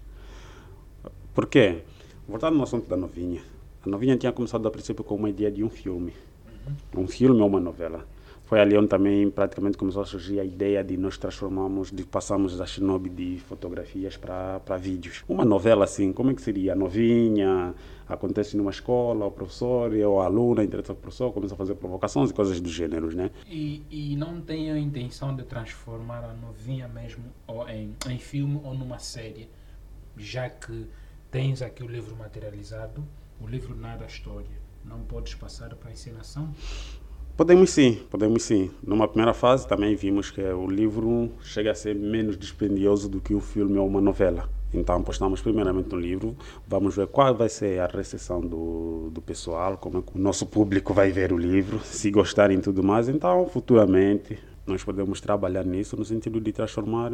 Por 1.35 1.47
quê? 1.47 1.83
Voltando 2.29 2.57
no 2.57 2.63
assunto 2.63 2.89
da 2.89 2.97
novinha. 2.97 3.43
A 3.85 3.89
novinha 3.89 4.17
tinha 4.17 4.33
começado 4.33 4.67
a 4.67 4.71
princípio 4.71 5.03
com 5.03 5.17
uma 5.17 5.29
ideia 5.29 5.51
de 5.51 5.65
um 5.65 5.71
filme. 5.71 6.13
Uhum. 6.95 7.03
Um 7.05 7.09
filme 7.09 7.41
ou 7.41 7.49
uma 7.49 7.61
novela 7.61 8.07
foi 8.53 8.61
ali 8.61 8.77
onde 8.77 8.89
também 8.89 9.31
praticamente 9.31 9.79
começou 9.79 10.03
a 10.03 10.05
surgir 10.05 10.39
a 10.39 10.45
ideia 10.45 10.85
de 10.85 10.95
nós 10.99 11.17
transformarmos, 11.17 11.91
de 11.91 12.05
passarmos 12.05 12.61
a 12.61 12.67
Shinobi 12.67 13.09
de 13.09 13.41
fotografias 13.49 14.19
para 14.19 14.77
vídeos. 14.79 15.25
Uma 15.27 15.43
novela 15.43 15.85
assim, 15.85 16.13
como 16.13 16.33
é 16.33 16.35
que 16.35 16.43
seria? 16.43 16.75
A 16.75 16.77
novinha, 16.77 17.75
acontece 18.07 18.55
numa 18.55 18.71
escola, 18.71 19.25
o 19.25 19.31
professor 19.31 19.95
ou 19.95 20.21
a 20.21 20.27
aluna 20.27 20.63
interessa 20.63 20.93
o 20.93 20.97
professor, 20.97 21.33
começa 21.33 21.55
a 21.55 21.57
fazer 21.57 21.77
provocações 21.77 22.29
e 22.29 22.35
coisas 22.35 22.61
do 22.61 22.69
gênero, 22.69 23.17
né? 23.17 23.31
E, 23.47 23.83
e 23.91 24.17
não 24.17 24.39
tem 24.39 24.71
a 24.71 24.79
intenção 24.79 25.35
de 25.35 25.45
transformar 25.45 26.23
a 26.23 26.35
novinha 26.35 26.87
mesmo 26.89 27.25
ou 27.47 27.67
em, 27.71 27.97
em 28.07 28.19
filme 28.19 28.61
ou 28.63 28.75
numa 28.75 28.99
série, 28.99 29.49
já 30.15 30.51
que 30.51 30.87
tens 31.31 31.63
aqui 31.63 31.83
o 31.83 31.89
livro 31.89 32.15
materializado, 32.17 33.03
o 33.41 33.47
livro 33.47 33.75
nada 33.75 34.05
história, 34.05 34.61
não 34.85 35.01
podes 35.05 35.35
passar 35.35 35.75
para 35.75 35.89
a 35.89 35.93
encenação? 35.93 36.53
Podemos 37.37 37.71
sim, 37.71 37.95
podemos 38.11 38.43
sim. 38.43 38.71
Numa 38.87 39.09
primeira 39.09 39.33
fase 39.33 39.67
também 39.67 39.97
vimos 39.97 40.31
que 40.31 40.43
o 40.43 40.67
livro 40.67 41.31
chega 41.43 41.71
a 41.71 41.75
ser 41.75 41.95
menos 41.95 42.37
dispendioso 42.37 43.09
do 43.09 43.21
que 43.23 43.35
um 43.35 43.41
filme 43.41 43.79
ou 43.79 43.87
uma 43.87 44.03
novela. 44.03 44.49
Então 44.73 44.97
apostamos 44.97 45.41
primeiramente 45.41 45.89
no 45.91 45.99
livro, 45.99 46.37
vamos 46.67 46.97
ver 46.97 47.07
qual 47.07 47.35
vai 47.35 47.49
ser 47.49 47.81
a 47.81 47.87
recepção 47.87 48.41
do, 48.41 49.11
do 49.11 49.21
pessoal, 49.21 49.77
como 49.77 49.99
é 49.99 50.03
que 50.03 50.17
o 50.17 50.21
nosso 50.21 50.47
público 50.47 50.93
vai 50.95 51.11
ver 51.11 51.33
o 51.33 51.39
livro, 51.39 51.81
se 51.81 52.11
gostarem 52.11 52.59
e 52.59 52.61
tudo 52.61 52.83
mais. 52.83 53.09
Então 53.09 53.47
futuramente 53.49 54.39
nós 54.67 54.85
podemos 54.85 55.21
trabalhar 55.21 55.65
nisso 55.65 55.97
no 55.97 56.05
sentido 56.05 56.41
de 56.41 56.53
transformar 56.53 57.13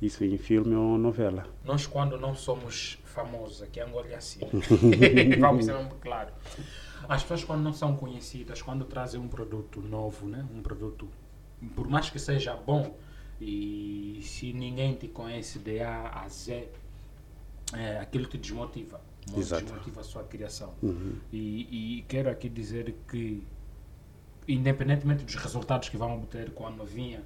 isso 0.00 0.24
em 0.24 0.38
filme 0.38 0.74
ou 0.74 0.96
novela. 0.96 1.44
Nós 1.64 1.86
quando 1.86 2.18
não 2.18 2.34
somos 2.34 2.98
famosos 3.04 3.62
aqui 3.62 3.80
em 3.80 3.82
Angola 3.82 4.06
é 4.10 4.14
assim, 4.14 4.40
vamos 5.38 5.64
ser 5.64 5.74
muito 5.74 5.96
claro. 5.96 6.30
As 7.08 7.22
pessoas 7.22 7.44
quando 7.44 7.62
não 7.62 7.72
são 7.72 7.96
conhecidas, 7.96 8.62
quando 8.62 8.84
trazem 8.84 9.20
um 9.20 9.28
produto 9.28 9.80
novo, 9.80 10.26
né? 10.26 10.46
um 10.54 10.62
produto, 10.62 11.08
por 11.74 11.88
mais 11.88 12.10
que 12.10 12.18
seja 12.18 12.54
bom, 12.54 12.96
e 13.40 14.20
se 14.22 14.52
ninguém 14.52 14.94
te 14.94 15.08
conhece 15.08 15.58
de 15.58 15.80
A 15.80 16.22
a 16.22 16.28
Z, 16.28 16.68
é, 17.74 17.98
aquilo 17.98 18.26
te 18.26 18.38
desmotiva. 18.38 19.00
Exato. 19.36 19.64
Desmotiva 19.64 20.00
a 20.00 20.04
sua 20.04 20.24
criação. 20.24 20.72
Uhum. 20.82 21.16
E, 21.32 21.98
e 21.98 22.02
quero 22.02 22.30
aqui 22.30 22.48
dizer 22.48 22.94
que, 23.08 23.42
independentemente 24.46 25.24
dos 25.24 25.34
resultados 25.34 25.88
que 25.88 25.96
vão 25.96 26.16
obter 26.16 26.50
com 26.52 26.66
a 26.66 26.70
novinha, 26.70 27.22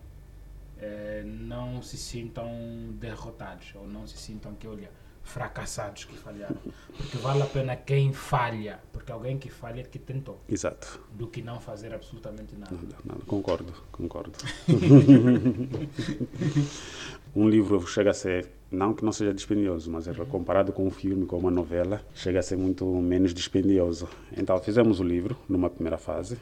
é, 0.78 1.22
não 1.24 1.82
se 1.82 1.96
sintam 1.96 2.48
derrotados 2.94 3.72
ou 3.74 3.86
não 3.86 4.06
se 4.06 4.16
sintam 4.16 4.54
que, 4.54 4.66
olha, 4.66 4.90
fracassados 5.22 6.04
que 6.04 6.16
falharam. 6.16 6.56
Porque 6.96 7.16
vale 7.18 7.42
a 7.42 7.46
pena 7.46 7.76
quem 7.76 8.12
falha, 8.12 8.80
porque 8.92 9.12
alguém 9.12 9.38
que 9.38 9.48
falha 9.48 9.80
é 9.80 9.84
que 9.84 9.98
tentou. 9.98 10.40
Exato. 10.48 11.00
Do 11.12 11.26
que 11.26 11.42
não 11.42 11.60
fazer 11.60 11.94
absolutamente 11.94 12.54
nada. 12.56 12.74
Nada, 12.74 12.96
nada. 13.04 13.20
Concordo, 13.26 13.72
concordo. 13.92 14.32
um 17.34 17.48
livro 17.48 17.86
chega 17.86 18.10
a 18.10 18.14
ser, 18.14 18.50
não 18.70 18.92
que 18.92 19.04
não 19.04 19.12
seja 19.12 19.32
dispendioso, 19.32 19.90
mas 19.90 20.08
é 20.08 20.14
comparado 20.24 20.72
com 20.72 20.86
um 20.86 20.90
filme, 20.90 21.26
com 21.26 21.38
uma 21.38 21.50
novela, 21.50 22.04
chega 22.14 22.40
a 22.40 22.42
ser 22.42 22.56
muito 22.56 22.84
menos 22.86 23.32
dispendioso. 23.32 24.08
Então 24.36 24.58
fizemos 24.60 25.00
o 25.00 25.04
livro 25.04 25.36
numa 25.48 25.70
primeira 25.70 25.98
fase. 25.98 26.38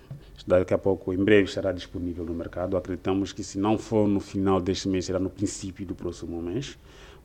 Daqui 0.46 0.72
a 0.72 0.78
pouco, 0.78 1.12
em 1.12 1.22
breve, 1.22 1.44
estará 1.44 1.72
disponível 1.72 2.24
no 2.24 2.32
mercado. 2.32 2.76
Acreditamos 2.76 3.32
que 3.32 3.44
se 3.44 3.58
não 3.58 3.76
for 3.76 4.08
no 4.08 4.20
final 4.20 4.60
deste 4.60 4.88
mês, 4.88 5.04
será 5.04 5.18
no 5.18 5.28
princípio 5.28 5.84
do 5.84 5.94
próximo 5.94 6.40
mês 6.40 6.78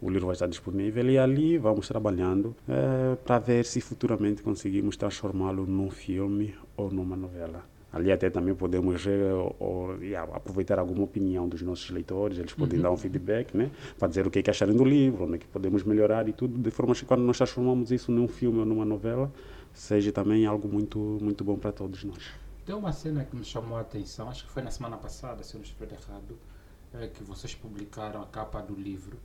o 0.03 0.09
livro 0.09 0.27
vai 0.27 0.33
estar 0.33 0.47
disponível 0.47 1.09
e 1.09 1.17
ali 1.17 1.57
vamos 1.57 1.87
trabalhando 1.87 2.53
é, 2.67 3.15
para 3.15 3.39
ver 3.39 3.63
se 3.63 3.79
futuramente 3.79 4.43
conseguimos 4.43 4.97
transformá-lo 4.97 5.65
num 5.65 5.89
filme 5.89 6.53
ou 6.75 6.91
numa 6.91 7.15
novela. 7.15 7.63
Ali 7.91 8.11
até 8.11 8.29
também 8.29 8.53
podemos 8.53 9.05
ver, 9.05 9.31
ou, 9.59 9.95
yeah, 10.01 10.29
aproveitar 10.35 10.79
alguma 10.79 11.03
opinião 11.03 11.47
dos 11.47 11.61
nossos 11.61 11.89
leitores, 11.91 12.39
eles 12.39 12.51
podem 12.51 12.77
uhum. 12.77 12.83
dar 12.83 12.91
um 12.91 12.97
feedback, 12.97 13.55
né? 13.55 13.69
para 13.97 14.07
dizer 14.07 14.25
o 14.27 14.31
que, 14.31 14.39
é 14.39 14.41
que 14.41 14.49
acharem 14.49 14.75
do 14.75 14.83
livro, 14.83 15.25
onde 15.25 15.35
é 15.35 15.37
que 15.37 15.47
podemos 15.47 15.83
melhorar 15.83 16.27
e 16.27 16.33
tudo, 16.33 16.57
de 16.57 16.71
forma 16.71 16.93
que 16.95 17.05
quando 17.05 17.21
nós 17.21 17.37
transformamos 17.37 17.91
isso 17.91 18.11
num 18.11 18.27
filme 18.27 18.59
ou 18.59 18.65
numa 18.65 18.83
novela, 18.83 19.31
seja 19.71 20.11
também 20.11 20.45
algo 20.45 20.67
muito, 20.67 20.99
muito 21.21 21.43
bom 21.43 21.55
para 21.55 21.71
todos 21.71 22.03
nós. 22.03 22.33
Tem 22.65 22.75
uma 22.75 22.91
cena 22.91 23.23
que 23.23 23.35
me 23.35 23.43
chamou 23.45 23.77
a 23.77 23.81
atenção, 23.81 24.27
acho 24.27 24.45
que 24.45 24.51
foi 24.51 24.63
na 24.63 24.71
semana 24.71 24.97
passada, 24.97 25.43
se 25.43 25.53
eu 25.53 25.59
não 25.59 25.63
estiver 25.63 25.91
errado, 25.91 26.35
é 26.95 27.07
que 27.07 27.23
vocês 27.23 27.53
publicaram 27.53 28.21
a 28.21 28.25
capa 28.25 28.59
do 28.59 28.73
livro 28.73 29.17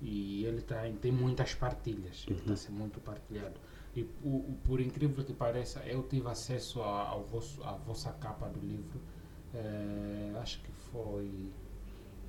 e 0.00 0.44
ele 0.44 0.60
tem, 0.60 0.94
tem 0.96 1.12
muitas 1.12 1.54
partilhas, 1.54 2.26
uhum. 2.26 2.36
está 2.36 2.52
a 2.52 2.56
ser 2.56 2.72
muito 2.72 3.00
partilhado. 3.00 3.58
E 3.94 4.02
o, 4.22 4.28
o, 4.28 4.58
por 4.62 4.80
incrível 4.80 5.24
que 5.24 5.32
pareça, 5.32 5.80
eu 5.86 6.02
tive 6.02 6.28
acesso 6.28 6.82
a, 6.82 7.08
ao 7.08 7.24
vosso, 7.24 7.62
à 7.62 7.72
vossa 7.72 8.12
capa 8.12 8.48
do 8.48 8.60
livro, 8.60 9.00
é, 9.54 10.38
acho 10.38 10.60
que 10.60 10.70
foi 10.72 11.50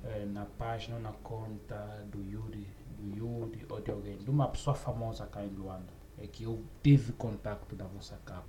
é, 0.04 0.24
na 0.24 0.46
página, 0.46 0.98
na 0.98 1.12
conta 1.12 2.06
do 2.10 2.22
Yuri, 2.22 2.66
do 2.98 3.16
Yuri 3.16 3.66
ou 3.68 3.80
de 3.80 3.90
alguém, 3.90 4.16
de 4.16 4.30
uma 4.30 4.48
pessoa 4.48 4.74
famosa 4.74 5.26
cá 5.26 5.44
em 5.44 5.50
Luanda 5.50 5.98
é 6.20 6.26
que 6.26 6.44
eu 6.44 6.62
tive 6.82 7.12
contato 7.12 7.74
da 7.76 7.86
vossa 7.86 8.16
capa. 8.24 8.46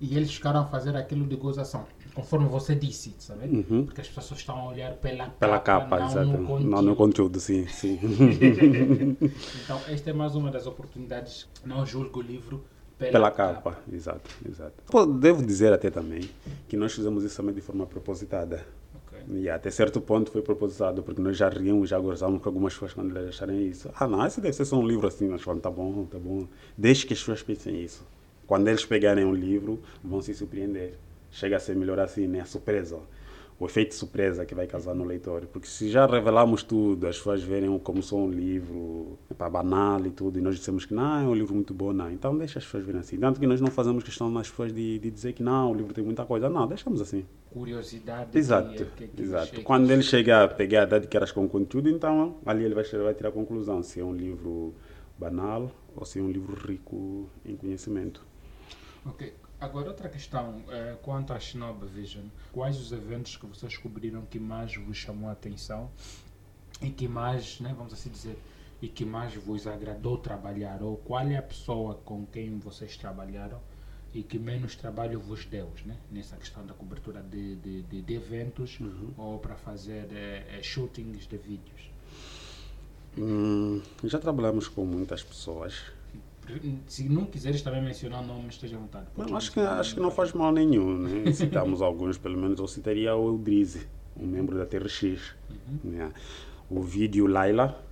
E 0.00 0.16
eles 0.16 0.32
ficaram 0.32 0.60
a 0.60 0.64
fazer 0.64 0.96
aquilo 0.96 1.26
de 1.26 1.34
gozação, 1.34 1.84
conforme 2.14 2.46
você 2.48 2.74
disse, 2.74 3.14
sabe? 3.18 3.46
Uhum. 3.46 3.84
Porque 3.84 4.00
as 4.00 4.08
pessoas 4.08 4.38
estão 4.38 4.56
a 4.56 4.68
olhar 4.68 4.92
pela, 4.94 5.30
pela 5.30 5.58
capa, 5.58 5.98
capa 5.98 5.98
não 5.98 6.06
exato. 6.06 6.26
no 6.26 6.46
conteúdo. 6.46 6.70
Não 6.70 6.82
no 6.82 6.96
conteúdo, 6.96 7.40
sim, 7.40 7.66
sim. 7.66 7.98
então, 9.64 9.80
esta 9.88 10.10
é 10.10 10.12
mais 10.12 10.36
uma 10.36 10.50
das 10.50 10.66
oportunidades. 10.66 11.48
Não 11.64 11.84
julgo 11.84 12.20
o 12.20 12.22
livro 12.22 12.64
pela, 12.96 13.12
pela 13.12 13.30
capa. 13.30 13.72
capa. 13.72 13.82
Exato, 13.92 14.30
exato. 14.48 14.74
Pô, 14.86 15.04
devo 15.04 15.44
dizer 15.44 15.72
até 15.72 15.90
também 15.90 16.30
que 16.68 16.76
nós 16.76 16.92
fizemos 16.92 17.24
isso 17.24 17.36
também 17.36 17.54
de 17.54 17.60
forma 17.60 17.86
propositada. 17.86 18.64
E 19.30 19.48
até 19.50 19.70
certo 19.70 20.00
ponto 20.00 20.30
foi 20.30 20.40
propositado, 20.40 21.02
porque 21.02 21.20
nós 21.20 21.36
já 21.36 21.48
ríamos, 21.48 21.90
já 21.90 21.98
gozávamos 21.98 22.40
com 22.40 22.48
algumas 22.48 22.72
pessoas 22.72 22.94
quando 22.94 23.14
eles 23.14 23.28
acharem 23.28 23.66
isso. 23.66 23.90
Ah, 23.94 24.06
não, 24.06 24.24
esse 24.24 24.40
deve 24.40 24.54
ser 24.54 24.64
só 24.64 24.76
um 24.76 24.86
livro 24.86 25.06
assim. 25.06 25.28
Nós 25.28 25.42
falamos, 25.42 25.62
tá 25.62 25.70
bom, 25.70 26.04
tá 26.06 26.18
bom. 26.18 26.46
Deixe 26.76 27.06
que 27.06 27.12
as 27.12 27.18
pessoas 27.18 27.42
pensem 27.42 27.82
isso. 27.82 28.06
Quando 28.48 28.66
eles 28.66 28.84
pegarem 28.84 29.24
um 29.24 29.34
livro, 29.34 29.78
vão 30.02 30.20
se 30.20 30.34
surpreender. 30.34 30.94
Chega 31.30 31.56
a 31.56 31.60
ser 31.60 31.76
melhor 31.76 32.00
assim, 32.00 32.26
né? 32.26 32.40
A 32.40 32.46
surpresa 32.46 32.98
o 33.60 33.66
efeito 33.66 33.94
surpresa 33.94 34.46
que 34.46 34.54
vai 34.54 34.66
causar 34.66 34.94
no 34.94 35.04
leitor. 35.04 35.46
Porque 35.46 35.66
se 35.66 35.90
já 35.90 36.06
revelamos 36.06 36.62
tudo, 36.62 37.06
as 37.08 37.16
pessoas 37.16 37.42
verem 37.42 37.76
como 37.80 38.02
só 38.02 38.16
um 38.16 38.30
livro 38.30 39.18
para 39.36 39.50
banal 39.50 40.04
e 40.06 40.10
tudo, 40.10 40.38
e 40.38 40.42
nós 40.42 40.56
dissemos 40.56 40.86
que 40.86 40.94
não, 40.94 41.20
é 41.20 41.24
um 41.24 41.34
livro 41.34 41.54
muito 41.54 41.74
bom, 41.74 41.92
não. 41.92 42.10
Então 42.10 42.36
deixa 42.36 42.58
as 42.58 42.64
pessoas 42.64 42.84
verem 42.84 43.00
assim. 43.00 43.18
Tanto 43.18 43.40
que 43.40 43.46
nós 43.46 43.60
não 43.60 43.68
fazemos 43.68 44.04
questão 44.04 44.30
nas 44.30 44.48
pessoas 44.48 44.72
de, 44.72 44.98
de 45.00 45.10
dizer 45.10 45.32
que 45.32 45.42
não, 45.42 45.72
o 45.72 45.74
livro 45.74 45.92
tem 45.92 46.04
muita 46.04 46.24
coisa. 46.24 46.48
Não, 46.48 46.68
deixamos 46.68 47.00
assim. 47.00 47.26
Curiosidade. 47.50 48.38
Exato, 48.38 48.86
que, 48.96 49.08
que 49.08 49.22
exato. 49.22 49.62
Quando 49.62 49.90
ele 49.90 50.02
chegar 50.02 50.44
a 50.44 50.48
pegar 50.48 50.82
a 50.82 50.86
data 50.86 51.06
que 51.06 51.16
eras 51.16 51.32
com 51.32 51.48
conteúdo, 51.48 51.88
então 51.88 52.36
ali 52.46 52.64
ele 52.64 52.74
vai, 52.74 52.84
vai 52.84 53.14
tirar 53.14 53.30
a 53.30 53.32
conclusão 53.32 53.82
se 53.82 53.98
é 53.98 54.04
um 54.04 54.14
livro 54.14 54.72
banal 55.18 55.72
ou 55.96 56.04
se 56.04 56.20
é 56.20 56.22
um 56.22 56.30
livro 56.30 56.54
rico 56.54 57.28
em 57.44 57.56
conhecimento. 57.56 58.27
Ok. 59.04 59.34
Agora, 59.60 59.88
outra 59.88 60.08
questão, 60.08 60.62
é, 60.68 60.96
quanto 61.02 61.32
à 61.32 61.40
Shinobi 61.40 61.86
Vision, 61.86 62.26
quais 62.52 62.78
os 62.80 62.92
eventos 62.92 63.36
que 63.36 63.44
vocês 63.44 63.72
descobriram 63.72 64.22
que 64.22 64.38
mais 64.38 64.76
vos 64.76 64.96
chamou 64.96 65.28
a 65.28 65.32
atenção 65.32 65.90
e 66.80 66.90
que 66.90 67.08
mais, 67.08 67.58
né, 67.58 67.74
vamos 67.76 67.92
assim 67.92 68.08
dizer, 68.08 68.38
e 68.80 68.86
que 68.86 69.04
mais 69.04 69.34
vos 69.34 69.66
agradou 69.66 70.16
trabalhar? 70.16 70.80
Ou 70.80 70.96
qual 70.96 71.26
é 71.26 71.36
a 71.36 71.42
pessoa 71.42 71.96
com 72.04 72.24
quem 72.26 72.56
vocês 72.60 72.96
trabalharam 72.96 73.60
e 74.14 74.22
que 74.22 74.38
menos 74.38 74.76
trabalho 74.76 75.18
vos 75.18 75.44
deu, 75.44 75.70
né? 75.84 75.96
Nessa 76.10 76.36
questão 76.36 76.64
da 76.64 76.72
cobertura 76.72 77.20
de, 77.20 77.56
de, 77.56 77.82
de, 77.82 78.02
de 78.02 78.14
eventos 78.14 78.78
uhum. 78.78 79.12
ou 79.18 79.38
para 79.40 79.56
fazer 79.56 80.06
é, 80.12 80.60
shootings 80.62 81.26
de 81.26 81.36
vídeos? 81.36 81.90
Hum, 83.18 83.82
já 84.04 84.20
trabalhamos 84.20 84.68
com 84.68 84.84
muitas 84.84 85.22
pessoas 85.22 85.97
se 86.86 87.08
não 87.08 87.26
quiseres 87.26 87.62
também 87.62 87.82
mencionar 87.82 88.24
nomes, 88.24 88.54
esteja 88.54 88.76
à 88.76 88.80
vontade. 88.80 89.06
Não, 89.16 89.36
acho 89.36 89.52
que, 89.52 89.60
acho 89.60 89.94
que 89.94 90.00
não 90.00 90.10
faz 90.10 90.32
mal 90.32 90.52
nenhum. 90.52 90.98
Né? 90.98 91.30
Citamos 91.32 91.82
alguns, 91.82 92.16
pelo 92.16 92.38
menos. 92.38 92.58
Eu 92.58 92.66
citaria 92.66 93.14
o 93.14 93.28
Eldrize, 93.28 93.86
um 94.16 94.26
membro 94.26 94.56
da 94.56 94.64
TRX. 94.64 95.34
Uhum. 95.50 95.90
Né? 95.90 96.12
O 96.70 96.80
vídeo 96.80 97.26
Laila, 97.26 97.82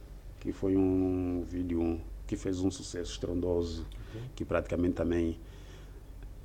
que 0.41 0.53
foi 0.53 0.77
um 0.77 1.45
vídeo 1.49 2.01
que 2.27 2.37
fez 2.37 2.61
um 2.61 2.71
sucesso 2.71 3.13
estrondoso, 3.13 3.87
uhum. 4.15 4.21
que 4.35 4.45
praticamente 4.45 4.95
também 4.95 5.39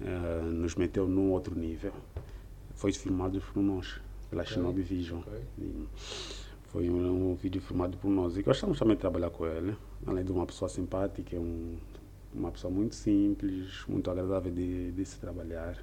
uh, 0.01 0.45
nos 0.45 0.75
meteu 0.75 1.07
num 1.07 1.31
outro 1.31 1.57
nível. 1.57 1.93
Foi 2.75 2.91
filmado 2.91 3.41
por 3.53 3.61
nós, 3.61 3.99
pela 4.29 4.41
okay. 4.43 4.53
Shinobi 4.53 4.81
Vision. 4.81 5.19
Okay. 5.19 5.41
Foi 6.71 6.89
um, 6.89 7.31
um, 7.31 7.35
vídeo 7.35 7.61
filmado 7.61 7.97
por 7.97 8.09
nós. 8.09 8.37
E 8.37 8.41
gostamos 8.41 8.79
também 8.79 8.95
de 8.95 9.01
trabalhar 9.01 9.29
com 9.29 9.45
ele. 9.45 9.75
Além 10.07 10.23
de 10.23 10.31
uma 10.31 10.45
pessoa 10.45 10.69
simpática, 10.69 11.37
um, 11.37 11.75
uma 12.33 12.51
pessoa 12.51 12.71
muito 12.71 12.95
simples, 12.95 13.83
muito 13.87 14.09
agradável 14.09 14.51
de, 14.51 14.91
de 14.91 15.05
se 15.05 15.19
trabalhar. 15.19 15.77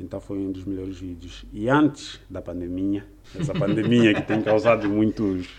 Então 0.00 0.20
foi 0.20 0.38
um 0.38 0.52
dos 0.52 0.64
melhores 0.64 0.98
vídeos. 0.98 1.44
E 1.52 1.68
antes 1.68 2.20
da 2.30 2.40
pandemia, 2.40 3.04
essa 3.38 3.52
pandemia 3.58 4.14
que 4.14 4.22
tem 4.22 4.40
causado 4.42 4.88
muitos. 4.88 5.58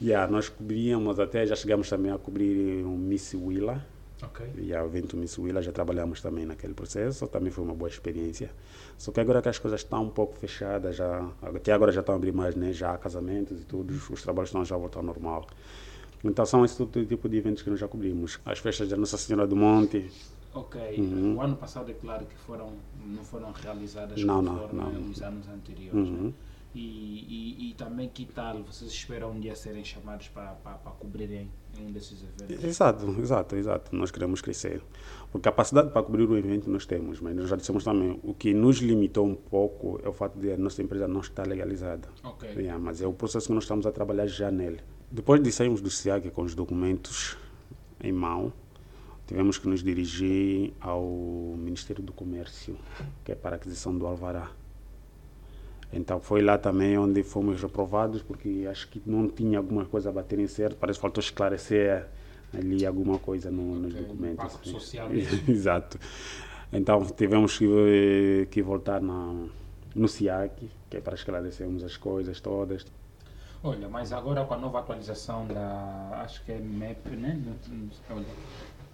Yeah, 0.00 0.30
nós 0.30 0.48
cobríamos 0.48 1.18
até, 1.18 1.44
já 1.44 1.56
chegamos 1.56 1.88
também 1.88 2.12
a 2.12 2.18
cobrir 2.18 2.84
um 2.84 2.96
Miss 2.96 3.34
Willa. 3.34 3.84
Ok. 4.22 4.46
E 4.56 4.72
o 4.72 4.86
evento 4.86 5.16
Miss 5.16 5.38
Willa, 5.38 5.62
já 5.62 5.70
trabalhamos 5.70 6.20
também 6.20 6.44
naquele 6.44 6.74
processo, 6.74 7.26
também 7.28 7.52
foi 7.52 7.64
uma 7.64 7.74
boa 7.74 7.88
experiência. 7.88 8.50
Só 8.96 9.12
que 9.12 9.20
agora 9.20 9.40
que 9.40 9.48
as 9.48 9.58
coisas 9.58 9.80
estão 9.80 10.04
um 10.04 10.10
pouco 10.10 10.36
fechadas, 10.36 10.96
já, 10.96 11.28
até 11.42 11.72
agora 11.72 11.92
já 11.92 12.00
estão 12.00 12.14
a 12.14 12.18
abrir 12.18 12.32
mais, 12.32 12.56
né? 12.56 12.72
Já 12.72 12.94
há 12.94 12.98
casamentos 12.98 13.60
e 13.60 13.64
tudo, 13.64 13.94
os 14.10 14.22
trabalhos 14.22 14.48
estão 14.48 14.64
já 14.64 14.74
a 14.74 14.78
voltar 14.78 15.00
ao 15.00 15.04
normal. 15.04 15.46
Então 16.24 16.44
são 16.44 16.64
esse 16.64 16.84
tipo 16.86 17.28
de 17.28 17.36
eventos 17.36 17.62
que 17.62 17.70
nós 17.70 17.78
já 17.78 17.88
cobrimos. 17.88 18.40
As 18.44 18.58
festas 18.58 18.88
da 18.88 18.96
Nossa 18.96 19.16
Senhora 19.16 19.46
do 19.46 19.54
Monte, 19.54 20.10
Ok. 20.54 20.80
Uhum. 20.98 21.36
O 21.36 21.40
ano 21.40 21.56
passado 21.56 21.90
é 21.90 21.94
claro 21.94 22.26
que 22.26 22.34
foram, 22.34 22.72
não 23.04 23.22
foram 23.22 23.52
realizadas 23.52 24.22
não, 24.24 24.42
não, 24.42 24.68
foram 24.68 24.90
não. 24.90 25.10
os 25.10 25.22
anos 25.22 25.48
anteriores. 25.48 26.08
Uhum. 26.08 26.26
Né? 26.28 26.32
E, 26.74 26.80
e, 26.80 27.70
e, 27.70 27.74
também 27.74 28.08
que 28.08 28.26
tal 28.26 28.62
vocês 28.62 28.90
esperam 28.90 29.32
um 29.32 29.40
dia 29.40 29.56
serem 29.56 29.84
chamados 29.84 30.28
para, 30.28 30.52
para, 30.52 30.74
para 30.74 30.92
cobrirem 30.92 31.50
um 31.80 31.92
desses 31.92 32.22
eventos? 32.22 32.64
Exato, 32.64 33.16
exato, 33.20 33.56
exato. 33.56 33.96
Nós 33.96 34.10
queremos 34.10 34.40
crescer. 34.40 34.82
Porque 35.30 35.44
capacidade 35.44 35.90
para 35.90 36.02
cobrir 36.02 36.28
o 36.28 36.36
evento 36.36 36.70
nós 36.70 36.86
temos, 36.86 37.20
mas 37.20 37.36
nós 37.36 37.48
já 37.48 37.56
dissemos 37.56 37.84
também, 37.84 38.18
o 38.22 38.32
que 38.32 38.54
nos 38.54 38.78
limitou 38.78 39.26
um 39.26 39.34
pouco 39.34 40.00
é 40.02 40.08
o 40.08 40.12
fato 40.12 40.38
de 40.38 40.52
a 40.52 40.56
nossa 40.56 40.82
empresa 40.82 41.06
não 41.06 41.20
estar 41.20 41.46
legalizada. 41.46 42.08
Ok. 42.22 42.50
Yeah, 42.56 42.78
mas 42.82 43.02
é 43.02 43.06
o 43.06 43.12
processo 43.12 43.48
que 43.48 43.52
nós 43.52 43.64
estamos 43.64 43.86
a 43.86 43.92
trabalhar 43.92 44.26
já 44.26 44.50
nele. 44.50 44.80
Depois 45.10 45.42
de 45.42 45.52
sairmos 45.52 45.80
do 45.80 45.90
SIAG 45.90 46.30
com 46.30 46.42
os 46.42 46.54
documentos 46.54 47.36
em 48.02 48.12
mão, 48.12 48.52
tivemos 49.26 49.58
que 49.58 49.68
nos 49.68 49.82
dirigir 49.82 50.72
ao 50.80 51.02
Ministério 51.58 52.02
do 52.02 52.12
Comércio, 52.12 52.76
que 53.24 53.32
é 53.32 53.34
para 53.34 53.56
a 53.56 53.58
aquisição 53.58 53.96
do 53.96 54.06
Alvará. 54.06 54.50
Então 55.92 56.20
foi 56.20 56.42
lá 56.42 56.58
também 56.58 56.98
onde 56.98 57.22
fomos 57.22 57.62
reprovados, 57.62 58.22
porque 58.22 58.66
acho 58.70 58.88
que 58.88 59.02
não 59.06 59.28
tinha 59.28 59.58
alguma 59.58 59.84
coisa 59.84 60.10
a 60.10 60.12
bater 60.12 60.38
em 60.38 60.46
certo, 60.46 60.76
parece 60.76 60.98
que 60.98 61.02
faltou 61.02 61.22
esclarecer 61.22 62.06
ali 62.52 62.84
alguma 62.84 63.18
coisa 63.18 63.50
no, 63.50 63.76
nos 63.76 63.92
okay, 63.92 64.04
documentos. 64.04 64.44
Impacto 64.44 64.68
social 64.68 65.08
Exato. 65.48 65.98
Então 66.72 67.04
tivemos 67.06 67.58
que, 67.58 68.48
que 68.50 68.62
voltar 68.62 69.00
na, 69.00 69.46
no 69.94 70.08
SIAC, 70.08 70.70
que 70.90 70.96
é 70.96 71.00
para 71.00 71.14
esclarecermos 71.14 71.82
as 71.82 71.96
coisas 71.96 72.40
todas. 72.40 72.84
Olha, 73.62 73.88
mas 73.88 74.12
agora 74.12 74.44
com 74.44 74.54
a 74.54 74.58
nova 74.58 74.78
atualização 74.78 75.46
da, 75.46 76.22
acho 76.22 76.44
que 76.44 76.52
é 76.52 76.58
MEP, 76.58 77.10
né? 77.10 77.40
Olha, 78.10 78.24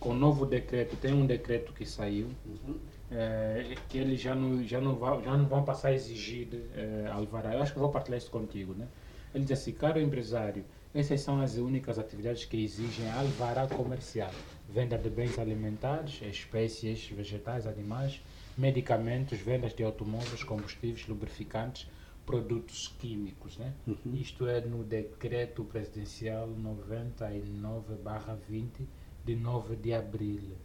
com 0.01 0.11
o 0.11 0.15
novo 0.15 0.47
decreto, 0.47 0.97
tem 0.97 1.13
um 1.13 1.27
decreto 1.27 1.73
que 1.73 1.85
saiu, 1.85 2.29
uhum. 2.47 2.77
É, 3.15 3.77
que 3.89 3.99
eles 3.99 4.21
já 4.21 4.35
não, 4.35 4.65
já, 4.65 4.81
não 4.81 4.97
vão, 4.97 5.23
já 5.23 5.37
não 5.37 5.47
vão 5.47 5.65
passar 5.65 5.89
a 5.89 5.95
exigir 5.95 6.49
é, 6.75 7.09
alvará. 7.13 7.55
Eu 7.55 7.63
acho 7.63 7.73
que 7.73 7.79
vou 7.79 7.91
partilhar 7.91 8.19
isso 8.19 8.31
contigo, 8.31 8.75
né? 8.75 8.89
Ele 9.35 9.45
diz 9.45 9.59
assim, 9.59 9.73
caro 9.73 10.01
empresário, 10.01 10.65
essas 10.95 11.21
são 11.21 11.41
as 11.41 11.57
únicas 11.57 11.99
atividades 11.99 12.45
que 12.45 12.63
exigem 12.63 13.11
alvará 13.11 13.67
comercial. 13.67 14.31
Venda 14.69 14.97
de 14.97 15.11
bens 15.11 15.37
alimentares, 15.39 16.23
espécies, 16.23 17.09
vegetais, 17.09 17.67
animais, 17.67 18.21
medicamentos, 18.57 19.41
vendas 19.41 19.75
de 19.75 19.83
automóveis, 19.83 20.45
combustíveis, 20.45 21.09
lubrificantes, 21.09 21.89
produtos 22.25 22.95
químicos. 23.01 23.59
Né? 23.59 23.75
Uhum. 23.87 24.15
Isto 24.15 24.47
é 24.47 24.61
no 24.61 24.85
decreto 24.85 25.65
presidencial 25.65 26.49
99-20 26.49 28.87
de 29.25 29.35
9 29.35 29.75
de 29.77 29.95
abril. 29.95 30.57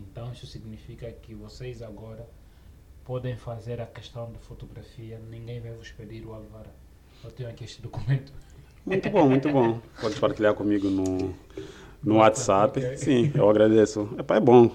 Então 0.00 0.32
isso 0.32 0.46
significa 0.46 1.10
que 1.10 1.34
vocês 1.34 1.82
agora 1.82 2.28
podem 3.04 3.36
fazer 3.36 3.80
a 3.80 3.86
questão 3.86 4.30
de 4.30 4.38
fotografia, 4.38 5.20
ninguém 5.30 5.60
vai 5.60 5.72
vos 5.72 5.90
pedir 5.90 6.24
o 6.26 6.32
alvará. 6.32 6.70
Eu 7.24 7.30
tenho 7.30 7.48
aqui 7.48 7.64
este 7.64 7.82
documento. 7.82 8.32
Muito 8.86 9.10
bom, 9.10 9.28
muito 9.28 9.50
bom. 9.50 9.80
Pode 10.00 10.18
partilhar 10.18 10.54
comigo 10.54 10.88
no, 10.88 11.34
no 12.02 12.16
WhatsApp. 12.16 12.78
Okay. 12.78 12.96
Sim, 12.96 13.32
eu 13.34 13.48
agradeço. 13.48 14.08
Epá, 14.18 14.36
é 14.36 14.40
bom 14.40 14.74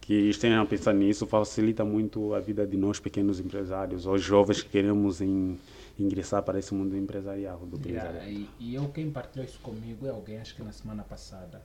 que 0.00 0.14
estejam 0.28 0.60
a 0.60 0.66
pensar 0.66 0.92
nisso, 0.92 1.24
facilita 1.24 1.84
muito 1.84 2.34
a 2.34 2.40
vida 2.40 2.66
de 2.66 2.76
nós 2.76 2.98
pequenos 2.98 3.38
empresários, 3.38 4.06
ou 4.06 4.18
jovens 4.18 4.60
que 4.60 4.68
queremos 4.68 5.20
em, 5.20 5.56
ingressar 5.96 6.42
para 6.42 6.58
esse 6.58 6.74
mundo 6.74 6.96
empresarial. 6.96 7.58
Do 7.58 7.80
yeah, 7.88 8.28
e, 8.28 8.48
e 8.58 8.74
eu 8.74 8.88
quem 8.88 9.08
partilhou 9.08 9.46
isso 9.46 9.60
comigo 9.60 10.06
é 10.06 10.10
alguém, 10.10 10.38
acho 10.38 10.56
que 10.56 10.62
na 10.64 10.72
semana 10.72 11.04
passada 11.04 11.62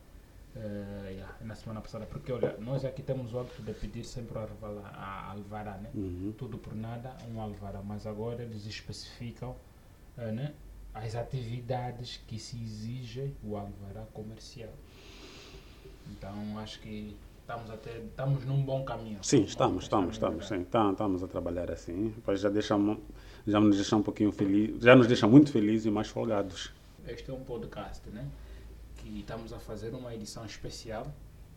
Uh, 0.55 1.09
yeah, 1.09 1.35
na 1.41 1.53
semana 1.53 1.81
passada, 1.81 2.05
porque 2.05 2.31
olha, 2.31 2.55
nós 2.59 2.85
aqui 2.85 3.01
temos 3.01 3.33
o 3.33 3.39
hábito 3.39 3.61
de 3.61 3.73
pedir 3.73 4.05
sempre 4.05 4.37
a, 4.37 4.47
a 4.93 5.31
alvará, 5.31 5.73
né? 5.77 5.89
Uhum. 5.93 6.33
Tudo 6.37 6.57
por 6.57 6.73
nada, 6.73 7.13
um 7.29 7.41
alvará, 7.41 7.81
mas 7.83 8.07
agora 8.07 8.41
eles 8.41 8.65
especificam 8.65 9.53
uh, 10.17 10.31
né? 10.31 10.53
as 10.95 11.13
atividades 11.13 12.21
que 12.25 12.39
se 12.39 12.55
exige 12.55 13.33
o 13.43 13.57
alvará 13.57 14.05
comercial. 14.13 14.71
Então 16.09 16.57
acho 16.59 16.79
que 16.79 17.17
estamos 17.41 17.69
até 17.69 17.97
estamos 17.99 18.45
num 18.45 18.63
bom 18.63 18.85
caminho. 18.85 19.19
Sim, 19.21 19.43
estamos, 19.43 19.83
estamos, 19.83 20.15
estamos, 20.15 20.47
sim, 20.47 20.63
tá, 20.63 20.89
estamos 20.91 21.21
a 21.21 21.27
trabalhar 21.27 21.69
assim. 21.69 22.13
Depois 22.15 22.39
já 22.39 22.49
deixamos, 22.49 22.97
já 23.45 23.59
nos 23.59 23.75
deixa 23.75 23.95
um 23.95 24.01
pouquinho 24.01 24.31
feliz, 24.31 24.81
já 24.81 24.95
nos 24.95 25.07
deixa 25.07 25.27
muito 25.27 25.51
felizes 25.51 25.85
e 25.85 25.91
mais 25.91 26.07
folgados. 26.07 26.73
Este 27.05 27.29
é 27.29 27.33
um 27.33 27.43
podcast, 27.43 28.09
né? 28.09 28.25
Que 29.05 29.19
estamos 29.19 29.53
a 29.53 29.59
fazer 29.59 29.93
uma 29.93 30.15
edição 30.15 30.43
especial, 30.45 31.05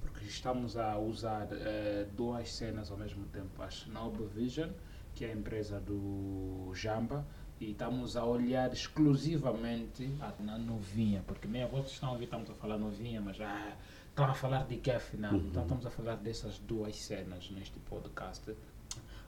porque 0.02 0.26
estamos 0.26 0.76
a 0.76 0.98
usar 0.98 1.46
uh, 1.46 2.06
duas 2.14 2.52
cenas 2.52 2.90
ao 2.90 2.98
mesmo 2.98 3.24
tempo. 3.26 3.62
A 3.62 3.70
Shinobi 3.70 4.24
Vision, 4.24 4.68
que 5.14 5.24
é 5.24 5.30
a 5.30 5.32
empresa 5.32 5.80
do 5.80 6.70
Jamba, 6.74 7.26
e 7.58 7.70
estamos 7.70 8.16
a 8.18 8.24
olhar 8.24 8.70
exclusivamente 8.70 10.06
na 10.40 10.58
novinha, 10.58 11.24
porque 11.26 11.48
meia 11.48 11.66
volta 11.66 11.90
estão 11.90 12.11
a 12.11 12.12
ouvir, 12.12 12.24
estamos 12.24 12.50
a 12.50 12.54
falar 12.54 12.76
novinha, 12.76 13.20
mas 13.20 13.40
ah, 13.40 13.74
estão 14.11 14.26
a 14.26 14.34
falar 14.34 14.66
de 14.66 14.76
que 14.76 14.90
afinal? 14.90 15.32
Uhum. 15.32 15.46
Então 15.46 15.62
estamos 15.62 15.87
a 15.87 15.90
falar 15.90 16.16
dessas 16.16 16.58
duas 16.58 16.96
cenas 16.96 17.50
neste 17.50 17.78
podcast. 17.80 18.54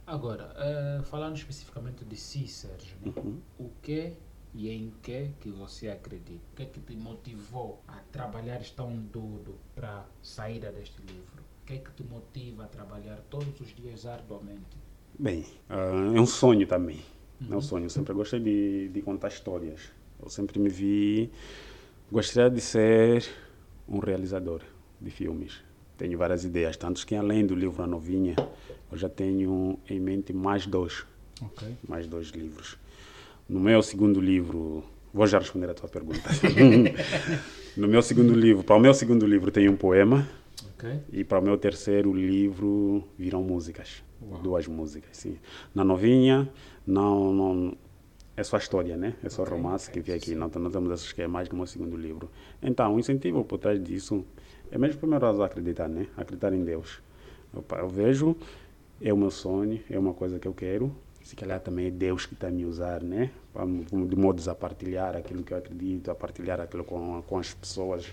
Agora, 0.07 0.55
uh, 0.57 1.03
falando 1.05 1.37
especificamente 1.37 2.05
de 2.05 2.17
si, 2.17 2.47
Sérgio, 2.47 2.97
uhum. 3.07 3.41
o 3.59 3.71
que 3.83 4.13
e 4.55 4.71
em 4.71 4.93
que 5.03 5.31
que 5.41 5.51
você 5.51 5.89
acredita? 5.89 6.41
O 6.53 6.57
que 6.57 6.63
é 6.63 6.67
que 6.67 6.81
te 6.81 6.97
motivou 6.97 7.83
a 7.87 7.99
trabalhar 8.13 8.61
tão 8.77 8.97
duro 8.97 9.57
para 9.75 10.05
sair 10.23 10.61
deste 10.61 11.01
livro? 11.03 11.43
O 11.63 11.67
que 11.67 11.75
é 11.75 11.79
que 11.79 11.91
te 11.93 12.03
motiva 12.03 12.65
a 12.65 12.67
trabalhar 12.67 13.21
todos 13.31 13.61
os 13.61 13.75
dias 13.75 14.07
arduamente? 14.07 14.77
Bem, 15.19 15.45
uh, 15.69 16.17
é 16.17 16.21
um 16.21 16.27
sonho 16.27 16.67
também. 16.67 17.01
Uhum. 17.41 17.47
É 17.47 17.51
um 17.51 17.55
uhum. 17.55 17.61
sonho. 17.61 17.85
Eu 17.85 17.91
sempre 17.91 18.13
gostei 18.13 18.41
de, 18.41 18.89
de 18.89 19.03
contar 19.03 19.29
histórias. 19.29 19.93
Eu 20.21 20.29
sempre 20.29 20.59
me 20.59 20.69
vi. 20.69 21.31
Gostaria 22.11 22.51
de 22.51 22.61
ser 22.61 23.25
um 23.89 23.99
realizador 23.99 24.63
de 25.01 25.11
filmes. 25.11 25.63
Tenho 25.97 26.19
várias 26.19 26.45
ideias, 26.45 26.77
tanto 26.77 27.07
que 27.07 27.15
além 27.15 27.47
do 27.47 27.55
livro 27.55 27.83
A 27.83 27.87
Novinha, 27.87 28.35
eu 28.91 28.97
já 28.97 29.09
tenho 29.09 29.79
em 29.89 30.01
mente 30.01 30.33
mais 30.33 30.67
dois. 30.67 31.05
Okay. 31.41 31.77
Mais 31.87 32.07
dois 32.07 32.29
livros. 32.29 32.77
No 33.51 33.59
meu 33.59 33.83
segundo 33.83 34.21
livro, 34.21 34.85
vou 35.13 35.27
já 35.27 35.41
responder 35.41 35.69
a 35.69 35.75
tua 35.75 35.89
pergunta. 35.89 36.21
no 37.77 37.89
meu 37.89 38.01
segundo 38.01 38.33
livro, 38.33 38.63
para 38.63 38.77
o 38.77 38.79
meu 38.79 38.95
segundo 38.95 39.27
livro 39.27 39.51
tem 39.51 39.69
um 39.69 39.75
poema. 39.75 40.29
Okay. 40.77 41.01
E 41.13 41.25
para 41.25 41.41
o 41.41 41.43
meu 41.43 41.59
terceiro 41.59 42.15
livro 42.15 43.03
virão 43.19 43.43
músicas. 43.43 44.05
Uau. 44.23 44.41
Duas 44.41 44.69
músicas, 44.69 45.17
sim. 45.17 45.37
Na 45.75 45.83
novinha, 45.83 46.49
não, 46.87 47.35
não 47.35 47.77
é 48.37 48.45
só 48.45 48.57
história, 48.57 48.97
né? 48.97 49.17
É 49.21 49.29
só 49.29 49.43
okay. 49.43 49.57
romance 49.57 49.91
que 49.91 49.99
vi 49.99 50.13
aqui. 50.13 50.33
Não, 50.37 50.49
não 50.49 50.71
temos 50.71 50.93
essas 50.93 51.11
que 51.11 51.21
é 51.21 51.27
mais 51.27 51.49
do 51.49 51.57
meu 51.57 51.67
segundo 51.67 51.97
livro. 51.97 52.31
Então, 52.63 52.95
o 52.95 53.01
incentivo 53.01 53.43
por 53.43 53.59
trás 53.59 53.83
disso 53.83 54.25
é 54.71 54.79
mesmo 54.79 55.01
primeiro 55.01 55.27
a 55.27 55.47
acreditar, 55.47 55.89
né? 55.89 56.07
Acreditar 56.17 56.53
em 56.53 56.63
Deus. 56.63 57.03
Eu, 57.53 57.65
eu 57.79 57.89
vejo, 57.89 58.37
é 59.03 59.13
o 59.13 59.17
meu 59.17 59.33
sonho, 59.33 59.81
é 59.91 59.99
uma 59.99 60.15
coisa 60.15 60.39
que 60.39 60.47
eu 60.47 60.55
quero 60.55 60.95
se 61.23 61.37
calhar 61.37 61.61
também 61.61 61.87
é 61.87 61.91
Deus 61.91 62.27
que 62.27 62.35
está 62.35 62.49
a 62.49 62.51
me 62.51 62.65
usar, 62.65 63.03
né? 63.03 63.31
De 64.09 64.17
modos 64.17 64.49
a 64.49 64.55
partilhar 64.55 65.17
aquilo 65.17 65.43
que 65.43 65.53
eu 65.53 65.59
acredito, 65.59 66.11
a 66.11 66.15
partilhar 66.15 66.61
aquilo 66.61 66.85
com, 66.85 67.23
com 67.23 67.39
as 67.39 67.53
pessoas, 67.55 68.07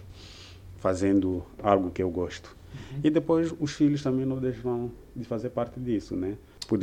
fazendo 0.78 1.44
algo 1.62 1.90
que 1.92 2.04
eu 2.04 2.10
gosto. 2.10 2.56
Uhum. 2.74 3.00
E 3.04 3.10
depois 3.10 3.54
os 3.60 3.72
filhos 3.74 4.04
também 4.04 4.26
não 4.26 4.38
deixam 4.38 4.92
de 5.16 5.24
fazer 5.24 5.50
parte 5.50 5.80
disso, 5.80 6.16
né? 6.16 6.38
Por, 6.68 6.80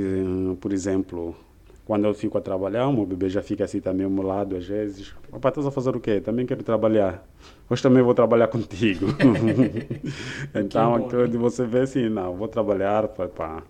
por 0.61 0.73
exemplo, 0.73 1.37
Quando 1.85 2.07
eu 2.07 2.15
fico 2.15 2.39
a 2.39 2.41
trabalhar, 2.41 2.89
o 2.89 2.93
meu 2.93 3.05
bebê 3.05 3.29
já 3.29 3.43
fica 3.43 3.65
assim 3.65 3.79
também 3.79 4.05
ao 4.05 4.11
meu 4.11 4.25
lado 4.25 4.57
às 4.57 4.65
vezes. 4.67 5.15
Papai, 5.31 5.51
estás 5.51 5.67
a 5.67 5.71
fazer 5.71 5.95
o 5.95 6.01
quê? 6.01 6.19
Também 6.19 6.47
quero 6.47 6.63
trabalhar. 6.63 7.23
Hoje 7.69 7.83
também 7.83 8.03
vou 8.03 8.15
trabalhar 8.15 8.49
contigo. 8.49 9.07
então, 10.55 10.99
bom, 10.99 11.07
aquilo 11.07 11.29
de 11.29 11.37
você 11.37 11.67
ver 11.67 11.83
assim, 11.83 12.09
não, 12.09 12.35
vou 12.35 12.49
trabalhar, 12.49 13.07
pá, 13.09 13.63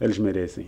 eles 0.00 0.18
merecem. 0.18 0.66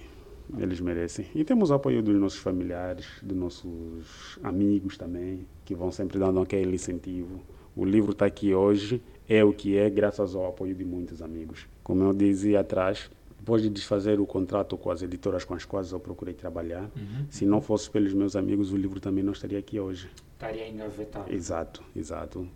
Eles 0.59 0.81
merecem. 0.81 1.27
E 1.35 1.45
temos 1.45 1.71
o 1.71 1.75
apoio 1.75 2.03
dos 2.03 2.15
nossos 2.17 2.39
familiares, 2.39 3.07
dos 3.23 3.37
nossos 3.37 4.39
amigos 4.43 4.97
também, 4.97 5.47
que 5.65 5.75
vão 5.75 5.91
sempre 5.93 6.19
dando 6.19 6.41
aquele 6.41 6.75
incentivo. 6.75 7.41
O 7.77 7.85
livro 7.85 8.13
está 8.13 8.27
aqui 8.27 8.53
hoje, 8.55 9.01
é 9.29 9.45
o 9.45 9.53
que 9.53 9.77
é, 9.77 9.89
graças 9.89 10.35
ao 10.35 10.47
apoio 10.49 10.75
de 10.75 10.85
muitos 10.85 11.23
amigos. 11.23 11.67
Como 11.85 12.03
eu 12.03 12.13
dizia 12.13 12.61
atrás, 12.61 13.11
depois 13.39 13.63
de 13.63 13.71
desfazer 13.71 14.21
o 14.21 14.27
contrato 14.27 14.77
com 14.77 14.91
as 14.91 15.03
editoras 15.03 15.45
com 15.45 15.55
as 15.55 15.65
quais 15.65 15.93
eu 15.93 16.01
procurei 16.01 16.35
trabalhar, 16.35 16.91
Uhum. 16.97 17.25
se 17.31 17.47
não 17.47 17.61
fosse 17.61 17.89
pelos 17.91 18.13
meus 18.13 18.35
amigos, 18.37 18.73
o 18.73 18.77
livro 18.77 18.99
também 19.01 19.23
não 19.25 19.33
estaria 19.33 19.59
aqui 19.59 19.79
hoje. 19.79 20.11
Estaria 20.35 20.69
engavetado. 20.69 21.33
Exato, 21.33 21.83
exato. 21.95 22.47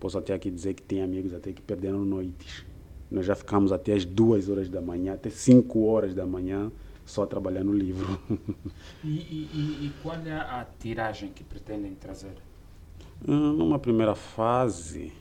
Posso 0.00 0.18
até 0.18 0.34
aqui 0.34 0.50
dizer 0.50 0.74
que 0.74 0.82
tem 0.82 1.02
amigos 1.02 1.32
até 1.32 1.52
que 1.52 1.62
perderam 1.62 2.04
noites. 2.04 2.66
Nós 3.10 3.24
já 3.24 3.34
ficamos 3.34 3.72
até 3.72 3.92
as 3.94 4.04
duas 4.04 4.48
horas 4.48 4.68
da 4.68 4.80
manhã, 4.80 5.14
até 5.14 5.30
cinco 5.30 5.84
horas 5.86 6.12
da 6.14 6.26
manhã, 6.26 6.70
só 7.06 7.24
trabalhar 7.24 7.64
no 7.64 7.72
livro. 7.72 8.20
E, 9.04 9.08
e, 9.08 9.86
e, 9.86 9.92
qual 10.02 10.16
é 10.16 10.32
a 10.32 10.66
tiragem 10.78 11.30
que 11.30 11.44
pretendem 11.44 11.94
trazer? 11.94 12.34
Hum, 13.26 13.52
Numa 13.52 13.78
primeira 13.78 14.14
fase, 14.14 15.12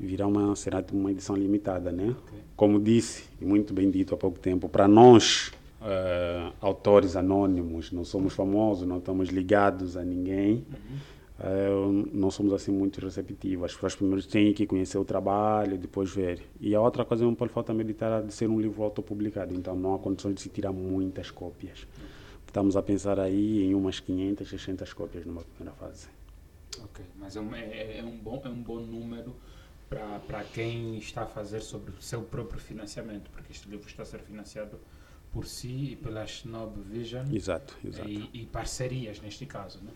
virá 0.00 0.26
uma, 0.26 0.56
será 0.56 0.82
uma 0.92 1.10
edição 1.10 1.36
limitada, 1.36 1.92
né? 1.92 2.16
Ok. 2.18 2.38
Como 2.56 2.80
disse, 2.80 3.24
e 3.40 3.44
muito 3.44 3.74
bem 3.74 3.90
dito 3.90 4.14
há 4.14 4.16
pouco 4.16 4.38
tempo, 4.38 4.68
para 4.68 4.88
nós, 4.88 5.52
eh, 5.82 6.50
autores 6.60 7.14
anônimos, 7.14 7.92
não 7.92 8.04
somos 8.04 8.32
famosos, 8.32 8.88
não 8.88 8.98
estamos 8.98 9.28
ligados 9.28 9.96
a 9.96 10.02
ninguém, 10.02 10.64
eh, 11.38 11.68
não 12.12 12.30
somos 12.30 12.52
assim 12.52 12.70
muito 12.70 13.00
receptivos. 13.00 13.64
As 13.66 13.74
pessoas 13.74 13.94
primeiro 13.96 14.26
têm 14.26 14.52
que 14.52 14.66
conhecer 14.66 14.98
o 14.98 15.04
trabalho, 15.04 15.76
depois 15.76 16.10
ver. 16.14 16.42
E 16.60 16.74
a 16.74 16.80
outra 16.80 17.04
coisa 17.04 17.24
não 17.24 17.34
pode 17.34 17.52
faltar 17.52 17.74
meditar 17.74 18.22
de 18.22 18.32
ser 18.32 18.48
um 18.48 18.60
livro 18.60 18.82
autopublicado, 18.82 19.54
então 19.54 19.74
não 19.74 19.94
há 19.94 19.98
condições 19.98 20.34
de 20.34 20.42
se 20.42 20.48
tirar 20.48 20.72
muitas 20.72 21.30
cópias. 21.30 21.86
Estamos 22.46 22.76
a 22.76 22.82
pensar 22.82 23.18
aí 23.18 23.64
em 23.64 23.74
umas 23.74 23.98
500, 23.98 24.48
600 24.48 24.92
cópias 24.92 25.26
numa 25.26 25.42
primeira 25.42 25.76
fase. 25.76 26.06
Ok, 26.84 27.04
mas 27.18 27.36
é 27.36 27.40
um, 27.40 27.54
é, 27.54 27.98
é 27.98 28.04
um, 28.04 28.16
bom, 28.16 28.40
é 28.44 28.48
um 28.48 28.62
bom 28.62 28.78
número 28.78 29.34
para 29.88 30.44
quem 30.44 30.96
está 30.98 31.22
a 31.22 31.26
fazer 31.26 31.60
sobre 31.60 31.92
o 31.92 32.02
seu 32.02 32.22
próprio 32.22 32.60
financiamento, 32.60 33.30
porque 33.30 33.52
este 33.52 33.68
livro 33.68 33.86
está 33.88 34.02
a 34.02 34.06
ser 34.06 34.20
financiado 34.20 34.78
por 35.32 35.46
si 35.46 35.92
e 35.92 35.96
pela 35.96 36.24
Snob 36.24 36.80
Vision 36.82 37.26
Exato, 37.32 37.76
exato. 37.84 38.08
e, 38.08 38.30
e 38.32 38.46
parcerias, 38.46 39.20
neste 39.20 39.46
caso. 39.46 39.80
Né? 39.82 39.90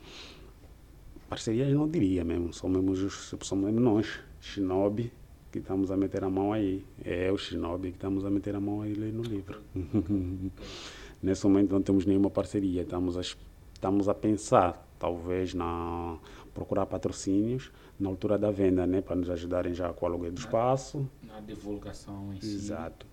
Parcerias 1.29 1.73
não 1.73 1.87
diria 1.89 2.25
mesmo, 2.25 2.53
somos, 2.53 3.03
os- 3.03 3.35
somos 3.43 3.73
nós, 3.75 4.19
Shinobi, 4.41 5.13
que 5.53 5.59
estamos 5.59 5.91
a 5.91 5.97
meter 5.97 6.25
a 6.25 6.31
mão 6.31 6.53
aí. 6.53 6.85
É 7.05 7.31
o 7.31 7.37
Shinobi 7.37 7.91
que 7.91 7.97
estamos 7.97 8.25
a 8.25 8.31
meter 8.31 8.55
a 8.55 8.61
mão 8.61 8.81
aí 8.83 8.95
no 9.13 9.23
livro. 9.23 9.61
Nesse 11.23 11.45
momento 11.47 11.73
não 11.73 11.83
temos 11.83 12.07
nenhuma 12.07 12.31
parceria, 12.31 12.83
estamos 12.83 13.17
a, 13.17 13.21
es- 13.21 13.37
estamos 13.75 14.09
a 14.09 14.15
pensar, 14.15 14.87
talvez, 14.99 15.53
na 15.53 16.17
procurar 16.55 16.87
patrocínios 16.87 17.71
na 18.01 18.09
altura 18.09 18.39
da 18.39 18.51
venda, 18.51 18.87
né, 18.87 19.01
para 19.01 19.17
nos 19.17 19.29
ajudarem 19.29 19.75
já 19.75 19.93
com 19.93 20.07
o 20.07 20.09
aluguel 20.09 20.31
do 20.33 20.39
espaço. 20.39 21.09
Na 21.27 21.41
divulgação 21.41 22.33
em 22.33 22.41
si. 22.41 22.55
Exato. 22.55 23.07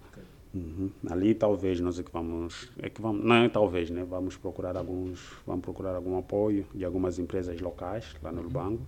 Uhum. 0.56 0.89
Ali 1.10 1.36
talvez 1.36 1.82
nós 1.82 1.99
é 1.99 2.03
que 2.03 2.12
vamos, 2.12 2.70
é 2.80 2.89
que 2.89 3.01
vamos, 3.01 3.26
não 3.26 3.36
é 3.36 3.49
talvez, 3.49 3.89
né? 3.89 4.06
Vamos 4.06 4.38
procurar 4.38 4.78
alguns, 4.78 5.20
vamos 5.45 5.62
procurar 5.62 5.93
algum 5.93 6.18
apoio 6.18 6.66
de 6.74 6.86
algumas 6.86 7.20
empresas 7.20 7.60
locais 7.60 8.16
lá 8.24 8.32
no 8.32 8.41
Lubango, 8.41 8.88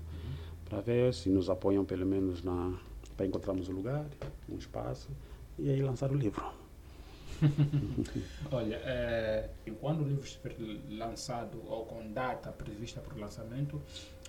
para 0.63 0.80
ver 0.80 1.13
se 1.13 1.30
nos 1.30 1.49
apoiam 1.49 1.84
pelo 1.84 2.05
menos 2.05 2.41
na 2.41 2.74
para 3.18 3.26
encontrarmos 3.26 3.68
o 3.68 3.72
lugar, 3.72 4.05
um 4.47 4.57
espaço 4.57 5.09
e 5.57 5.70
aí 5.70 5.82
lançar 5.82 6.11
o 6.11 6.15
livro. 6.15 6.41
Olha, 8.51 8.76
eh, 8.84 9.49
quando 9.82 10.03
o 10.03 10.07
livro 10.07 10.24
estiver 10.24 10.55
lançado 10.89 11.61
ou 11.68 11.86
com 11.86 12.11
data 12.11 12.51
prevista 12.51 13.01
para 13.01 13.15
o 13.15 13.20
lançamento, 13.20 13.82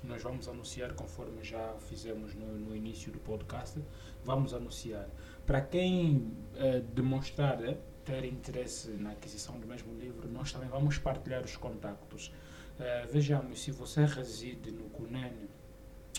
nós 0.04 0.22
vamos 0.22 0.48
anunciar, 0.48 0.94
conforme 0.94 1.42
já 1.44 1.74
fizemos 1.88 2.34
no, 2.34 2.46
no 2.58 2.74
início 2.74 3.12
do 3.12 3.18
podcast, 3.18 3.78
vamos 4.24 4.54
anunciar. 4.54 5.08
Para 5.48 5.62
quem 5.62 6.30
eh, 6.56 6.82
demonstrar 6.92 7.64
eh, 7.64 7.78
ter 8.04 8.22
interesse 8.26 8.90
na 8.90 9.12
aquisição 9.12 9.58
do 9.58 9.66
mesmo 9.66 9.98
livro, 9.98 10.28
nós 10.28 10.52
também 10.52 10.68
vamos 10.68 10.98
partilhar 10.98 11.42
os 11.42 11.56
contactos. 11.56 12.30
Eh, 12.78 13.08
vejamos, 13.10 13.62
se 13.62 13.70
você 13.70 14.04
reside 14.04 14.70
no 14.70 14.90
Cunene, 14.90 15.48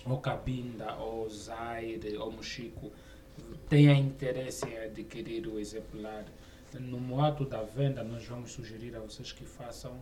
ou 0.03 0.19
Cabinda, 0.19 0.95
ou 0.95 1.29
Zaire, 1.29 2.17
ou 2.17 2.31
Mochico, 2.31 2.91
tenha 3.69 3.93
interesse 3.93 4.65
em 4.65 4.79
adquirir 4.79 5.45
o 5.45 5.59
exemplar, 5.59 6.25
no 6.79 7.23
ato 7.23 7.45
da 7.45 7.61
venda 7.61 8.03
nós 8.03 8.25
vamos 8.25 8.51
sugerir 8.51 8.95
a 8.95 8.99
vocês 8.99 9.31
que 9.31 9.45
façam, 9.45 9.95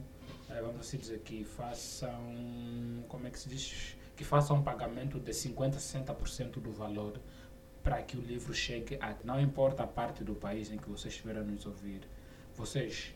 eh, 0.49 0.61
vamos 0.61 0.87
assim 0.87 0.99
dizer, 0.99 1.19
que 1.19 1.43
façam, 1.43 2.33
como 3.09 3.27
é 3.27 3.29
que 3.29 3.39
se 3.39 3.49
diz? 3.49 3.97
Que 4.15 4.23
façam 4.23 4.55
um 4.55 4.63
pagamento 4.63 5.19
de 5.19 5.33
50% 5.33 5.75
a 5.75 6.15
60% 6.15 6.61
do 6.61 6.71
valor 6.71 7.19
para 7.87 8.01
que 8.01 8.17
o 8.17 8.19
livro 8.19 8.53
chegue 8.53 8.97
a. 8.99 9.15
Não 9.23 9.39
importa 9.39 9.83
a 9.83 9.87
parte 9.87 10.21
do 10.21 10.35
país 10.35 10.69
em 10.69 10.77
que 10.77 10.89
vocês 10.89 11.13
estiverem 11.13 11.41
a 11.41 11.45
nos 11.45 11.65
ouvir, 11.65 12.01
vocês 12.53 13.15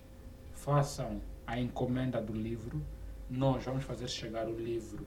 façam 0.54 1.22
a 1.46 1.60
encomenda 1.60 2.22
do 2.22 2.32
livro, 2.32 2.82
nós 3.30 3.66
vamos 3.66 3.84
fazer 3.84 4.08
chegar 4.08 4.48
o 4.48 4.58
livro 4.58 5.06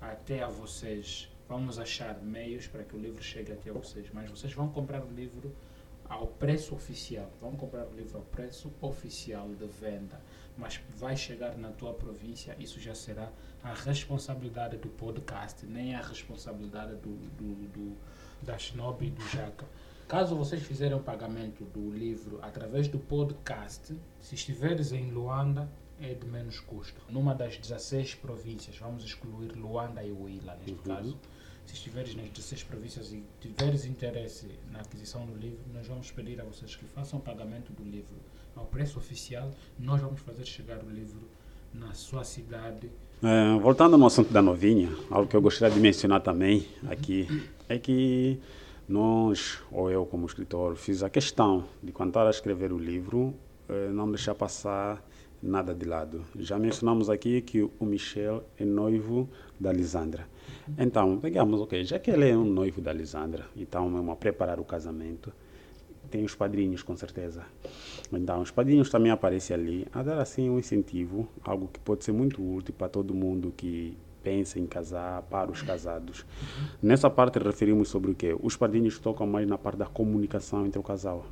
até 0.00 0.42
a 0.42 0.48
vocês. 0.48 1.30
Vamos 1.46 1.78
achar 1.78 2.18
meios 2.22 2.66
para 2.66 2.82
que 2.82 2.96
o 2.96 2.98
livro 2.98 3.22
chegue 3.22 3.52
até 3.52 3.70
vocês, 3.70 4.08
mas 4.10 4.30
vocês 4.30 4.54
vão 4.54 4.70
comprar 4.70 5.04
o 5.04 5.10
livro 5.10 5.54
ao 6.08 6.26
preço 6.26 6.74
oficial. 6.74 7.30
Vão 7.42 7.54
comprar 7.56 7.86
o 7.86 7.94
livro 7.94 8.16
ao 8.16 8.24
preço 8.24 8.72
oficial 8.80 9.50
de 9.50 9.66
venda, 9.66 10.18
mas 10.56 10.80
vai 10.96 11.14
chegar 11.14 11.58
na 11.58 11.72
tua 11.72 11.92
província, 11.92 12.56
isso 12.58 12.80
já 12.80 12.94
será 12.94 13.30
a 13.62 13.74
responsabilidade 13.74 14.78
do 14.78 14.88
podcast, 14.88 15.66
nem 15.66 15.94
a 15.94 16.00
responsabilidade 16.00 16.94
do, 16.96 17.14
do, 17.36 17.68
do 17.68 17.96
da 18.42 18.56
Shinobi 18.58 19.06
e 19.06 19.10
do 19.10 19.22
Jaca. 19.28 19.66
Caso 20.06 20.34
vocês 20.36 20.62
fizerem 20.62 20.96
o 20.96 21.00
pagamento 21.02 21.64
do 21.64 21.90
livro 21.90 22.38
através 22.42 22.88
do 22.88 22.98
podcast, 22.98 23.94
se 24.20 24.34
estiveres 24.34 24.90
em 24.92 25.10
Luanda, 25.10 25.70
é 26.00 26.14
de 26.14 26.26
menos 26.26 26.60
custo. 26.60 27.00
Numa 27.10 27.34
das 27.34 27.58
16 27.58 28.14
províncias, 28.14 28.76
vamos 28.78 29.04
excluir 29.04 29.52
Luanda 29.52 30.02
e 30.02 30.10
Huila, 30.12 30.54
neste 30.56 30.72
Uhum. 30.72 30.96
caso. 30.96 31.18
Se 31.66 31.74
estiveres 31.74 32.14
nas 32.14 32.30
16 32.30 32.62
províncias 32.62 33.12
e 33.12 33.22
tiveres 33.40 33.84
interesse 33.84 34.48
na 34.70 34.80
aquisição 34.80 35.26
do 35.26 35.34
livro, 35.36 35.60
nós 35.74 35.86
vamos 35.86 36.10
pedir 36.10 36.40
a 36.40 36.44
vocês 36.44 36.74
que 36.74 36.86
façam 36.86 37.18
o 37.18 37.22
pagamento 37.22 37.70
do 37.74 37.82
livro 37.84 38.16
ao 38.56 38.64
preço 38.64 38.98
oficial. 38.98 39.50
Nós 39.78 40.00
vamos 40.00 40.20
fazer 40.22 40.46
chegar 40.46 40.82
o 40.82 40.88
livro 40.88 41.28
na 41.74 41.92
sua 41.92 42.24
cidade. 42.24 42.90
É, 43.20 43.58
voltando 43.58 43.98
no 43.98 44.06
assunto 44.06 44.32
da 44.32 44.40
novinha, 44.40 44.90
algo 45.10 45.28
que 45.28 45.34
eu 45.34 45.42
gostaria 45.42 45.74
de 45.74 45.80
mencionar 45.80 46.20
também 46.20 46.68
aqui 46.88 47.26
é 47.68 47.76
que 47.76 48.38
nós, 48.88 49.58
ou 49.72 49.90
eu 49.90 50.06
como 50.06 50.24
escritor, 50.24 50.76
fiz 50.76 51.02
a 51.02 51.10
questão 51.10 51.64
de 51.82 51.90
quando 51.90 52.10
estava 52.10 52.28
a 52.28 52.30
escrever 52.30 52.72
o 52.72 52.78
livro, 52.78 53.34
eh, 53.68 53.88
não 53.90 54.08
deixar 54.08 54.36
passar 54.36 55.04
nada 55.42 55.74
de 55.74 55.84
lado. 55.84 56.24
Já 56.36 56.60
mencionamos 56.60 57.10
aqui 57.10 57.40
que 57.42 57.60
o 57.62 57.84
Michel 57.84 58.44
é 58.56 58.64
noivo 58.64 59.28
da 59.58 59.72
Lisandra. 59.72 60.28
Então, 60.78 61.18
digamos, 61.18 61.60
ok, 61.60 61.82
já 61.82 61.98
que 61.98 62.12
ele 62.12 62.30
é 62.30 62.36
um 62.36 62.44
noivo 62.44 62.80
da 62.80 62.92
Lisandra, 62.92 63.46
então 63.56 63.90
vamos 63.90 64.12
a 64.12 64.16
preparar 64.16 64.60
o 64.60 64.64
casamento, 64.64 65.32
tem 66.08 66.24
os 66.24 66.34
padrinhos, 66.34 66.82
com 66.82 66.96
certeza. 66.96 67.44
Então, 68.12 68.40
os 68.40 68.50
padrinhos 68.50 68.90
também 68.90 69.12
aparecem 69.12 69.54
ali 69.54 69.86
a 69.92 70.02
dar 70.02 70.20
assim 70.20 70.48
um 70.48 70.58
incentivo, 70.58 71.28
algo 71.44 71.68
que 71.68 71.78
pode 71.78 72.04
ser 72.04 72.12
muito 72.12 72.42
útil 72.42 72.74
para 72.76 72.88
todo 72.88 73.14
mundo 73.14 73.52
que 73.56 73.96
pensa 74.22 74.58
em 74.58 74.66
casar, 74.66 75.22
para 75.22 75.50
os 75.50 75.62
casados. 75.62 76.26
Nessa 76.82 77.08
parte 77.08 77.38
referimos 77.38 77.88
sobre 77.88 78.10
o 78.10 78.14
quê? 78.14 78.36
Os 78.42 78.56
padrinhos 78.56 78.98
tocam 78.98 79.26
mais 79.26 79.46
na 79.46 79.56
parte 79.56 79.78
da 79.78 79.86
comunicação 79.86 80.66
entre 80.66 80.78
o 80.78 80.82
casal. 80.82 81.24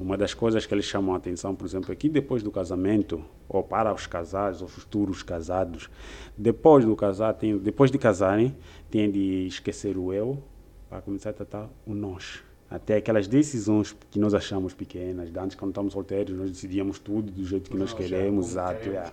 Uma 0.00 0.16
das 0.16 0.32
coisas 0.32 0.64
que 0.64 0.72
eles 0.72 0.84
chamam 0.84 1.12
a 1.12 1.18
atenção, 1.18 1.56
por 1.56 1.66
exemplo, 1.66 1.92
é 1.92 1.96
que 1.96 2.08
depois 2.08 2.42
do 2.42 2.52
casamento, 2.52 3.22
ou 3.48 3.64
para 3.64 3.92
os 3.92 4.06
casados, 4.06 4.62
ou 4.62 4.68
futuros 4.68 5.24
casados, 5.24 5.90
depois 6.36 6.84
do 6.84 6.94
casar, 6.94 7.34
tem, 7.34 7.58
depois 7.58 7.90
de 7.90 7.98
casarem, 7.98 8.56
tem 8.88 9.10
de 9.10 9.46
esquecer 9.46 9.98
o 9.98 10.12
eu 10.12 10.40
para 10.88 11.02
começar 11.02 11.30
a 11.30 11.32
tratar 11.32 11.68
o 11.84 11.94
nós. 11.94 12.47
Até 12.70 12.96
aquelas 12.96 13.26
decisões 13.26 13.96
que 14.10 14.18
nós 14.18 14.34
achamos 14.34 14.74
pequenas. 14.74 15.30
Antes, 15.34 15.56
quando 15.56 15.70
estamos 15.70 15.92
solteiros, 15.92 16.36
nós 16.36 16.50
decidíamos 16.50 16.98
tudo 16.98 17.32
do 17.32 17.44
jeito 17.44 17.70
que 17.70 17.76
nós 17.76 17.94
queremos. 17.94 18.50
Exato. 18.50 18.90
É. 18.90 19.10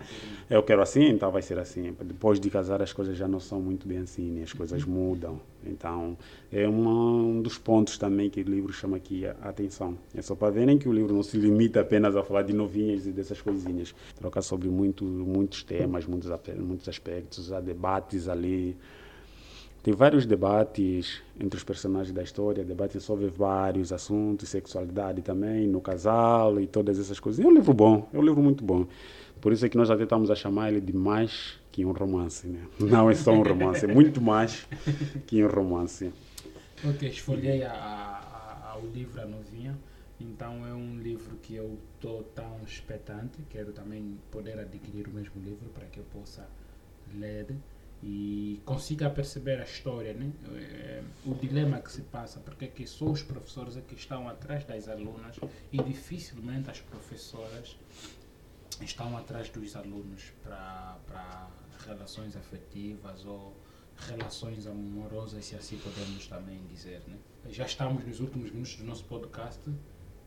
Eu 0.50 0.62
quero 0.62 0.82
assim, 0.82 1.06
então 1.06 1.32
vai 1.32 1.42
ser 1.42 1.58
assim. 1.58 1.96
Depois 2.04 2.40
de 2.40 2.50
casar, 2.50 2.82
as 2.82 2.92
coisas 2.92 3.16
já 3.18 3.28
não 3.28 3.40
são 3.40 3.62
muito 3.62 3.88
bem 3.88 4.00
assim, 4.00 4.30
né? 4.30 4.44
as 4.44 4.52
coisas 4.52 4.84
uhum. 4.84 4.92
mudam. 4.92 5.40
Então, 5.66 6.18
é 6.52 6.68
uma, 6.68 6.92
um 6.92 7.42
dos 7.42 7.58
pontos 7.58 7.98
também 7.98 8.30
que 8.30 8.42
o 8.42 8.44
livro 8.44 8.74
chama 8.74 8.98
aqui 8.98 9.26
a 9.26 9.32
atenção. 9.42 9.98
É 10.14 10.22
só 10.22 10.36
para 10.36 10.52
verem 10.52 10.78
que 10.78 10.88
o 10.88 10.94
livro 10.94 11.14
não 11.14 11.24
se 11.24 11.38
limita 11.38 11.80
apenas 11.80 12.16
a 12.16 12.24
falar 12.24 12.44
de 12.44 12.54
novinhas 12.54 13.08
e 13.08 13.12
dessas 13.12 13.42
coisinhas. 13.42 13.96
Troca 14.20 14.42
sobre 14.42 14.68
muito, 14.68 15.06
muitos 15.06 15.64
temas, 15.64 16.06
muitos, 16.06 16.30
muitos 16.58 16.90
aspectos, 16.90 17.52
há 17.52 17.62
debates 17.62 18.28
ali 18.28 18.76
tem 19.86 19.94
vários 19.94 20.26
debates 20.26 21.22
entre 21.40 21.58
os 21.58 21.64
personagens 21.64 22.12
da 22.12 22.24
história, 22.24 22.66
debatem 22.66 23.00
sobre 23.00 23.28
vários 23.28 23.94
assuntos, 23.94 24.50
sexualidade 24.50 25.22
também, 25.22 25.68
no 25.68 25.80
casal 25.80 26.60
e 26.60 26.66
todas 26.66 26.98
essas 26.98 27.20
coisas. 27.20 27.46
É 27.46 27.48
um 27.48 27.54
livro 27.54 27.72
bom, 27.72 28.10
é 28.12 28.18
um 28.18 28.24
livro 28.24 28.42
muito 28.42 28.64
bom. 28.64 28.88
Por 29.40 29.54
isso 29.54 29.64
é 29.64 29.70
que 29.70 29.78
nós 29.78 29.92
até 29.92 30.02
estamos 30.02 30.32
a 30.32 30.36
chamar 30.36 30.72
ele 30.72 30.82
de 30.82 30.92
mais 30.92 31.60
que 31.72 31.86
um 31.86 31.92
romance. 31.92 32.48
Né? 32.48 32.66
Não 32.82 33.12
é 33.12 33.14
só 33.14 33.32
um 33.32 33.44
romance, 33.44 33.86
é 33.86 33.88
muito 33.88 34.20
mais 34.20 34.68
que 35.28 35.44
um 35.44 35.48
romance. 35.48 36.12
Ok, 36.84 37.08
esfolhei 37.08 37.64
a, 37.64 37.72
a, 37.72 38.80
o 38.80 38.90
livro 38.90 39.22
A 39.22 39.26
Novinha. 39.28 39.78
Então 40.20 40.66
é 40.66 40.74
um 40.74 40.98
livro 40.98 41.36
que 41.44 41.54
eu 41.54 41.78
estou 41.94 42.24
tão 42.34 42.58
expectante. 42.66 43.38
Quero 43.52 43.72
também 43.72 44.18
poder 44.32 44.58
adquirir 44.58 45.08
o 45.08 45.12
mesmo 45.12 45.40
livro 45.44 45.70
para 45.76 45.86
que 45.86 46.00
eu 46.00 46.06
possa 46.06 46.50
ler 47.14 47.46
e 48.08 48.62
consiga 48.64 49.10
perceber 49.10 49.60
a 49.60 49.64
história, 49.64 50.14
né? 50.14 50.32
É, 50.54 51.04
o 51.26 51.34
dilema 51.34 51.80
que 51.80 51.92
se 51.92 52.04
passa, 52.04 52.40
porque 52.40 52.66
é 52.66 52.68
que 52.68 52.86
só 52.86 53.06
os 53.06 53.24
professores 53.24 53.76
é 53.76 53.82
que 53.82 53.96
estão 53.96 54.30
atrás 54.30 54.64
das 54.64 54.88
alunas 54.88 55.40
e 55.72 55.82
dificilmente 55.82 56.70
as 56.70 56.80
professoras 56.80 57.76
estão 58.80 59.18
atrás 59.18 59.50
dos 59.50 59.76
alunos 59.76 60.32
para 60.44 61.50
relações 61.88 62.36
afetivas 62.36 63.26
ou 63.26 63.56
relações 63.98 64.68
amorosas, 64.68 65.44
se 65.44 65.56
assim 65.56 65.80
podemos 65.80 66.28
também 66.28 66.62
dizer. 66.68 67.02
Né? 67.08 67.18
Já 67.50 67.66
estamos 67.66 68.06
nos 68.06 68.20
últimos 68.20 68.52
minutos 68.52 68.76
do 68.76 68.84
nosso 68.84 69.06
podcast 69.06 69.62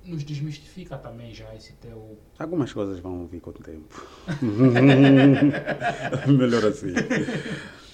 nos 0.09 0.25
desmistifica 0.25 0.97
também 0.97 1.35
já 1.35 1.55
esse 1.55 1.75
teu. 1.75 2.19
Algumas 2.39 2.73
coisas 2.73 2.99
vão 3.01 3.27
vir 3.27 3.41
com 3.41 3.51
o 3.51 3.53
tempo. 3.53 4.03
Melhor 6.27 6.65
assim. 6.65 6.95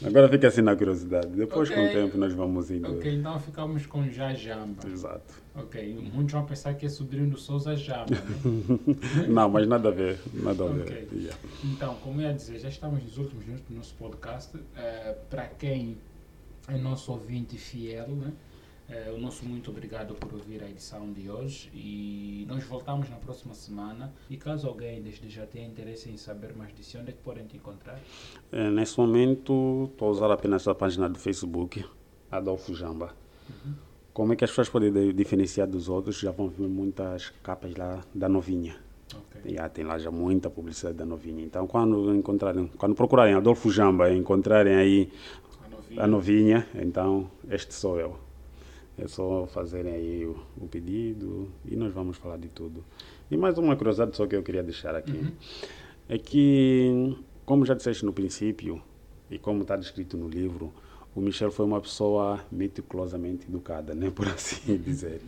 Agora 0.05 0.29
fica 0.29 0.49
assim 0.49 0.61
na 0.61 0.77
curiosidade. 0.77 1.29
Depois, 1.29 1.71
okay. 1.71 1.83
com 1.83 1.91
o 1.91 1.93
tempo, 1.93 2.19
nós 2.19 2.33
vamos 2.33 2.71
indo. 2.71 2.93
Ok, 2.93 3.15
então 3.15 3.39
ficamos 3.41 3.87
com 3.87 4.09
Já 4.09 4.35
Jamba. 4.35 4.87
Exato. 4.87 5.43
Ok, 5.55 6.11
muitos 6.13 6.33
vão 6.33 6.45
pensar 6.45 6.75
que 6.75 6.87
é 6.87 6.89
sobrinho 6.89 7.31
do 7.31 7.39
Souza 7.39 7.77
Jamba, 7.77 8.07
né? 8.11 9.27
Não, 9.29 9.49
mas 9.49 9.67
nada 9.67 9.89
a 9.89 9.93
ver. 9.93 10.19
Nada 10.33 10.65
a 10.65 10.69
ver. 10.69 10.83
Okay. 10.83 11.09
Yeah. 11.13 11.39
Então, 11.65 11.95
como 11.97 12.21
eu 12.21 12.29
ia 12.29 12.35
dizer, 12.35 12.59
já 12.59 12.69
estamos 12.69 13.03
nos 13.03 13.19
últimos 13.19 13.47
minutos 13.47 13.69
do 13.69 13.75
nosso 13.75 13.95
podcast. 13.95 14.57
Uh, 14.57 14.63
Para 15.31 15.47
quem 15.47 15.97
é 16.69 16.77
nosso 16.77 17.13
ouvinte 17.13 17.57
fiel, 17.57 18.09
né? 18.09 18.33
É, 18.89 19.11
o 19.11 19.19
nosso 19.19 19.47
muito 19.47 19.71
obrigado 19.71 20.15
por 20.15 20.33
ouvir 20.35 20.63
a 20.63 20.69
edição 20.69 21.11
de 21.13 21.31
hoje 21.31 21.71
e 21.73 22.45
nós 22.47 22.63
voltamos 22.65 23.09
na 23.09 23.17
próxima 23.17 23.55
semana. 23.55 24.13
E 24.29 24.37
caso 24.37 24.69
alguém 24.69 25.01
desde 25.01 25.29
já 25.31 25.47
tenha 25.47 25.67
interesse 25.67 26.11
em 26.11 26.17
saber 26.17 26.55
mais 26.55 26.75
de 26.75 26.85
si, 26.85 26.99
onde 26.99 27.11
é 27.11 27.13
que 27.13 27.23
podem 27.23 27.47
te 27.47 27.57
encontrar? 27.57 27.99
É, 28.53 28.71
nesse 28.71 28.99
momento 28.99 29.89
estou 29.91 30.09
a 30.09 30.11
usar 30.11 30.31
apenas 30.31 30.69
a 30.69 30.75
página 30.75 31.09
do 31.09 31.19
Facebook, 31.19 31.85
Adolfo 32.31 32.75
Jamba. 32.75 33.15
Uhum. 33.49 33.75
Como 34.13 34.33
é 34.33 34.37
que 34.37 34.45
as 34.45 34.51
pessoas 34.51 34.69
podem 34.69 35.15
diferenciar 35.15 35.67
dos 35.67 35.89
outros? 35.89 36.21
Já 36.21 36.31
vão 36.31 36.49
ver 36.49 36.69
muitas 36.69 37.31
capas 37.43 37.75
lá 37.75 38.05
da 38.15 38.29
novinha. 38.29 38.77
Okay. 39.13 39.55
Já 39.55 39.69
tem 39.69 39.85
lá 39.85 39.99
já 39.99 40.11
muita 40.11 40.51
publicidade 40.51 40.97
da 40.97 41.05
novinha. 41.05 41.43
Então, 41.43 41.67
quando 41.67 42.15
encontrarem, 42.15 42.71
quando 42.79 42.95
procurarem 42.95 43.35
Adolfo 43.35 43.71
Jamba 43.71 44.11
e 44.11 44.17
encontrarem 44.17 44.75
aí 44.75 45.13
a 45.59 45.69
novinha. 45.69 46.03
a 46.03 46.07
novinha, 46.07 46.69
então 46.75 47.31
este 47.49 47.75
sou 47.75 47.99
eu. 47.99 48.24
É 48.97 49.09
só 49.09 49.47
fazerem 49.47 49.93
aí 49.93 50.27
o, 50.27 50.37
o, 50.57 50.69
pedido 50.69 51.49
e 51.65 51.75
nós 51.75 51.93
vamos 51.93 52.17
falar 52.17 52.37
de 52.37 52.49
tudo. 52.49 52.85
E 53.31 53.37
mais 53.37 53.59
uma 53.59 53.75
curiosidade 53.75 54.17
só 54.17 54.27
que 54.27 54.37
eu 54.37 54.43
queria 54.43 54.63
deixar 54.63 54.95
aqui. 54.95 55.17
Uhum. 55.17 55.33
É 56.09 56.19
que, 56.19 57.17
como 57.45 57.65
já 57.67 57.75
disseste 57.75 58.05
no 58.05 58.13
princípio, 58.13 58.81
e 59.31 59.39
como 59.39 59.63
está 59.63 59.77
descrito 59.77 60.17
no 60.17 60.29
livro, 60.29 60.73
o 61.15 61.21
Michel 61.21 61.51
foi 61.51 61.65
uma 61.65 61.81
pessoa 61.81 62.45
meticulosamente 62.53 63.47
educada, 63.49 63.95
né, 63.95 64.11
por 64.11 64.27
assim 64.31 64.77
dizer. 64.77 65.21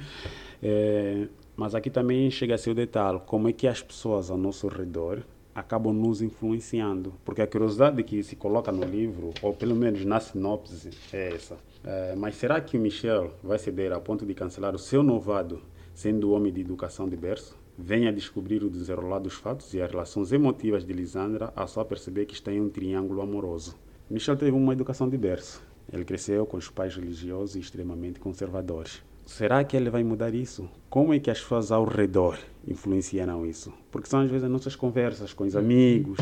É, 0.62 1.26
mas 1.56 1.74
aqui 1.74 1.90
também 1.90 2.30
chega 2.30 2.54
a 2.54 2.58
ser 2.58 2.70
o 2.70 2.74
detalhe, 2.74 3.20
como 3.26 3.48
é 3.48 3.52
que 3.52 3.66
as 3.66 3.82
pessoas 3.82 4.30
ao 4.30 4.38
nosso 4.38 4.68
redor 4.68 5.24
acabam 5.56 5.94
nos 5.94 6.20
influenciando. 6.20 7.14
Porque 7.24 7.40
a 7.40 7.46
curiosidade 7.46 8.02
que 8.02 8.22
se 8.22 8.36
coloca 8.36 8.70
no 8.70 8.84
livro, 8.84 9.32
ou 9.40 9.54
pelo 9.54 9.74
menos 9.74 10.04
na 10.04 10.20
sinopse, 10.20 10.90
é 11.10 11.34
essa. 11.34 11.56
É, 11.82 12.14
mas 12.14 12.36
será 12.36 12.60
que 12.60 12.76
o 12.76 12.80
Michel 12.80 13.32
vai 13.42 13.58
ceder 13.58 13.90
a 13.92 13.98
ponto 13.98 14.26
de 14.26 14.34
cancelar 14.34 14.74
o 14.74 14.78
seu 14.78 15.02
novado, 15.02 15.62
sendo 15.94 16.32
homem 16.32 16.52
de 16.52 16.60
educação 16.60 17.08
de 17.08 17.16
berço? 17.16 17.56
Venha 17.78 18.12
descobrir 18.12 18.62
o 18.62 18.70
desenrolar 18.70 19.18
dos 19.18 19.34
fatos 19.34 19.72
e 19.72 19.80
as 19.80 19.90
relações 19.90 20.30
emotivas 20.30 20.84
de 20.84 20.92
Lisandra 20.92 21.50
ao 21.56 21.66
só 21.66 21.82
perceber 21.84 22.26
que 22.26 22.34
está 22.34 22.52
em 22.52 22.60
um 22.60 22.68
triângulo 22.68 23.22
amoroso. 23.22 23.76
Michel 24.10 24.36
teve 24.36 24.52
uma 24.52 24.74
educação 24.74 25.08
de 25.08 25.16
berço. 25.16 25.62
Ele 25.90 26.04
cresceu 26.04 26.44
com 26.44 26.58
os 26.58 26.68
pais 26.68 26.94
religiosos 26.94 27.56
e 27.56 27.60
extremamente 27.60 28.20
conservadores. 28.20 29.02
Será 29.26 29.64
que 29.64 29.76
ele 29.76 29.90
vai 29.90 30.04
mudar 30.04 30.32
isso? 30.32 30.70
Como 30.88 31.12
é 31.12 31.18
que 31.18 31.30
as 31.30 31.40
pessoas 31.40 31.72
ao 31.72 31.84
redor 31.84 32.38
influenciaram 32.66 33.44
isso? 33.44 33.72
Porque 33.90 34.08
são 34.08 34.20
às 34.20 34.30
vezes 34.30 34.44
as 34.44 34.50
nossas 34.50 34.76
conversas 34.76 35.32
com 35.34 35.44
os 35.44 35.56
amigos. 35.56 36.16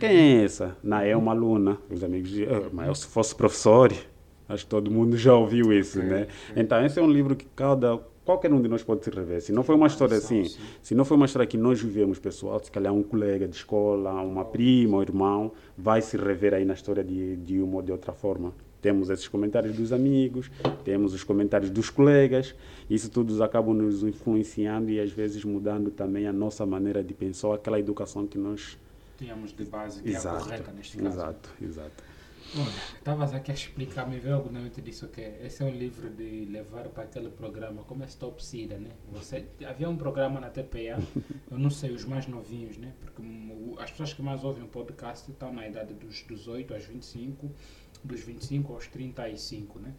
Quem 0.00 0.08
é 0.40 0.44
essa? 0.44 0.76
Não, 0.82 0.98
é 0.98 1.14
uma 1.14 1.32
aluna. 1.32 1.76
Os 1.90 2.02
amigos 2.02 2.30
dizem, 2.30 2.48
oh, 2.48 2.74
mas 2.74 2.88
eu 2.88 2.94
se 2.94 3.06
fosse 3.06 3.34
professor, 3.34 3.92
acho 4.48 4.64
que 4.64 4.70
todo 4.70 4.90
mundo 4.90 5.16
já 5.16 5.34
ouviu 5.34 5.72
isso, 5.72 6.02
né? 6.02 6.26
Então, 6.56 6.84
esse 6.84 6.98
é 6.98 7.02
um 7.02 7.10
livro 7.10 7.36
que 7.36 7.46
cada 7.54 7.98
qualquer 8.24 8.52
um 8.52 8.60
de 8.60 8.68
nós 8.68 8.82
pode 8.82 9.04
se 9.04 9.10
rever. 9.10 9.42
Se 9.42 9.52
não 9.52 9.62
foi 9.62 9.74
uma 9.74 9.86
história 9.86 10.16
assim, 10.16 10.44
se 10.82 10.94
não 10.94 11.04
foi 11.04 11.16
uma 11.18 11.26
história 11.26 11.46
que 11.46 11.56
nós 11.56 11.80
vivemos, 11.80 12.18
pessoal, 12.18 12.58
se 12.62 12.70
calhar 12.70 12.92
um 12.92 13.02
colega 13.02 13.46
de 13.46 13.56
escola, 13.56 14.12
uma 14.22 14.44
prima, 14.44 14.98
um 14.98 15.02
irmão, 15.02 15.52
vai 15.76 16.00
se 16.00 16.16
rever 16.16 16.54
aí 16.54 16.64
na 16.64 16.74
história 16.74 17.04
de, 17.04 17.36
de 17.36 17.60
uma 17.60 17.76
ou 17.76 17.82
de 17.82 17.92
outra 17.92 18.12
forma. 18.12 18.54
Temos 18.80 19.10
esses 19.10 19.26
comentários 19.26 19.76
dos 19.76 19.92
amigos, 19.92 20.50
temos 20.84 21.12
os 21.12 21.24
comentários 21.24 21.70
dos 21.70 21.90
colegas, 21.90 22.54
isso 22.88 23.10
tudo 23.10 23.42
acaba 23.42 23.72
nos 23.74 24.02
influenciando 24.02 24.90
e 24.90 25.00
às 25.00 25.10
vezes 25.10 25.44
mudando 25.44 25.90
também 25.90 26.26
a 26.26 26.32
nossa 26.32 26.64
maneira 26.64 27.02
de 27.02 27.12
pensar, 27.12 27.54
aquela 27.54 27.78
educação 27.78 28.26
que 28.26 28.38
nós 28.38 28.78
tínhamos 29.16 29.52
de 29.52 29.64
base, 29.64 30.02
que 30.02 30.10
exato, 30.10 30.36
é 30.36 30.38
a 30.38 30.42
correta 30.42 30.72
neste 30.72 30.96
caso. 30.96 31.08
Exato, 31.08 31.50
exato. 31.60 32.04
Olha, 32.56 32.72
estavas 32.96 33.34
aqui 33.34 33.50
a 33.50 33.54
explicar, 33.54 34.08
me 34.08 34.18
veio 34.18 34.36
algo 34.36 34.50
na 34.50 34.58
mente 34.58 34.80
disso 34.80 35.06
que 35.08 35.20
esse 35.20 35.62
é 35.62 35.66
um 35.66 35.70
livro 35.70 36.08
de 36.08 36.46
levar 36.46 36.88
para 36.88 37.04
aquele 37.04 37.28
programa, 37.28 37.82
como 37.82 38.02
é 38.02 38.06
Stop 38.06 38.42
Sida, 38.42 38.78
né? 38.78 38.90
Você, 39.12 39.46
havia 39.66 39.88
um 39.88 39.98
programa 39.98 40.40
na 40.40 40.48
TPA, 40.48 40.98
eu 41.50 41.58
não 41.58 41.68
sei, 41.68 41.90
os 41.90 42.06
mais 42.06 42.26
novinhos, 42.26 42.78
né? 42.78 42.94
Porque 43.00 43.22
as 43.78 43.90
pessoas 43.90 44.14
que 44.14 44.22
mais 44.22 44.44
ouvem 44.44 44.64
o 44.64 44.68
podcast 44.68 45.30
estão 45.30 45.52
na 45.52 45.68
idade 45.68 45.92
dos 45.92 46.24
18 46.26 46.72
aos 46.72 46.86
25, 46.86 47.50
dos 48.02 48.20
25 48.20 48.72
aos 48.72 48.86
35, 48.86 49.78
né? 49.78 49.92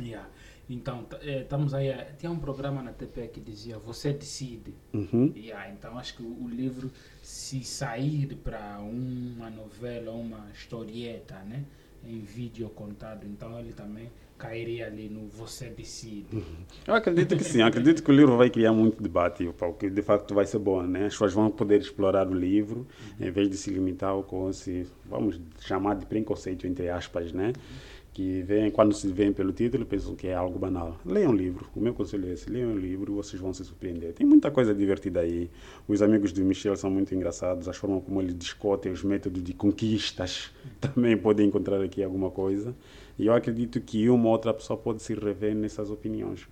Yeah. 0.00 0.28
Então, 0.68 1.06
é, 1.22 1.42
estamos 1.42 1.74
aí. 1.74 1.92
tinha 2.18 2.30
um 2.30 2.38
programa 2.38 2.82
na 2.82 2.92
TP 2.92 3.28
que 3.28 3.40
dizia 3.40 3.78
Você 3.78 4.12
decide. 4.12 4.74
Uhum. 4.92 5.32
Yeah, 5.36 5.70
então, 5.70 5.98
acho 5.98 6.16
que 6.16 6.22
o, 6.22 6.44
o 6.44 6.48
livro, 6.48 6.90
se 7.22 7.62
sair 7.64 8.34
para 8.36 8.78
uma 8.80 9.50
novela, 9.50 10.12
uma 10.12 10.46
historieta, 10.54 11.34
né? 11.48 11.64
Em 12.04 12.20
vídeo 12.20 12.68
contado, 12.70 13.24
então 13.24 13.56
ele 13.60 13.72
também 13.72 14.10
cairia 14.36 14.86
ali 14.86 15.08
no 15.08 15.28
Você 15.28 15.68
decide. 15.68 16.34
Uhum. 16.34 16.64
Eu 16.84 16.94
acredito 16.94 17.36
que 17.36 17.44
sim. 17.44 17.62
acredito 17.62 18.02
que 18.02 18.10
o 18.10 18.14
livro 18.14 18.36
vai 18.36 18.50
criar 18.50 18.72
muito 18.72 19.00
debate, 19.00 19.48
porque 19.56 19.88
de 19.88 20.02
facto 20.02 20.34
vai 20.34 20.44
ser 20.44 20.58
bom, 20.58 20.82
né? 20.82 21.06
As 21.06 21.12
pessoas 21.12 21.32
vão 21.32 21.48
poder 21.48 21.80
explorar 21.80 22.26
o 22.26 22.34
livro, 22.34 22.86
uhum. 23.20 23.26
em 23.26 23.30
vez 23.30 23.48
de 23.48 23.56
se 23.56 23.70
limitar 23.70 24.10
ao 24.10 24.24
com 24.24 24.50
esse, 24.50 24.84
vamos 25.04 25.40
chamar 25.60 25.94
de 25.94 26.06
preconceito, 26.06 26.66
entre 26.66 26.88
aspas, 26.88 27.32
né? 27.32 27.48
Uhum 27.48 27.91
que 28.12 28.42
vem, 28.42 28.70
quando 28.70 28.92
se 28.94 29.08
vêem 29.08 29.32
pelo 29.32 29.52
título 29.52 29.86
pensam 29.86 30.14
que 30.14 30.26
é 30.26 30.34
algo 30.34 30.58
banal. 30.58 30.98
Leiam 31.04 31.32
um 31.32 31.34
livro. 31.34 31.66
O 31.74 31.80
meu 31.80 31.94
conselho 31.94 32.28
é 32.28 32.32
esse. 32.32 32.50
Leiam 32.50 32.70
um 32.70 32.76
livro 32.76 33.14
vocês 33.14 33.40
vão 33.40 33.54
se 33.54 33.64
surpreender. 33.64 34.12
Tem 34.12 34.26
muita 34.26 34.50
coisa 34.50 34.74
divertida 34.74 35.20
aí. 35.20 35.50
Os 35.88 36.02
amigos 36.02 36.30
do 36.32 36.42
Michel 36.42 36.76
são 36.76 36.90
muito 36.90 37.14
engraçados. 37.14 37.68
A 37.68 37.72
forma 37.72 38.00
como 38.00 38.20
ele 38.20 38.34
discutem 38.34 38.92
os 38.92 39.02
métodos 39.02 39.42
de 39.42 39.54
conquistas 39.54 40.50
também 40.80 41.16
podem 41.16 41.48
encontrar 41.48 41.80
aqui 41.80 42.02
alguma 42.02 42.30
coisa. 42.30 42.74
E 43.18 43.26
eu 43.26 43.32
acredito 43.32 43.80
que 43.80 44.08
uma 44.10 44.26
ou 44.26 44.32
outra 44.32 44.52
pessoa 44.52 44.76
pode 44.76 45.02
se 45.02 45.14
rever 45.14 45.54
nessas 45.54 45.90
opiniões. 45.90 46.46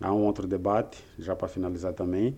Há 0.00 0.12
um 0.14 0.24
outro 0.24 0.46
debate, 0.46 1.02
já 1.18 1.34
para 1.34 1.48
finalizar 1.48 1.92
também, 1.92 2.36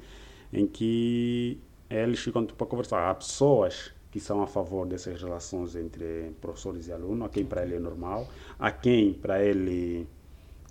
em 0.52 0.66
que 0.66 1.58
eles 1.90 2.20
ficam 2.20 2.46
para 2.46 2.66
conversar. 2.66 3.10
Há 3.10 3.14
pessoas 3.14 3.92
que 4.12 4.20
são 4.20 4.42
a 4.42 4.46
favor 4.46 4.86
dessas 4.86 5.20
relações 5.20 5.74
entre 5.74 6.32
professores 6.40 6.86
e 6.86 6.92
alunos, 6.92 7.26
a 7.26 7.28
quem 7.30 7.44
para 7.44 7.64
ele 7.64 7.76
é 7.76 7.80
normal, 7.80 8.28
a 8.58 8.70
quem 8.70 9.14
para 9.14 9.42
ele 9.42 10.06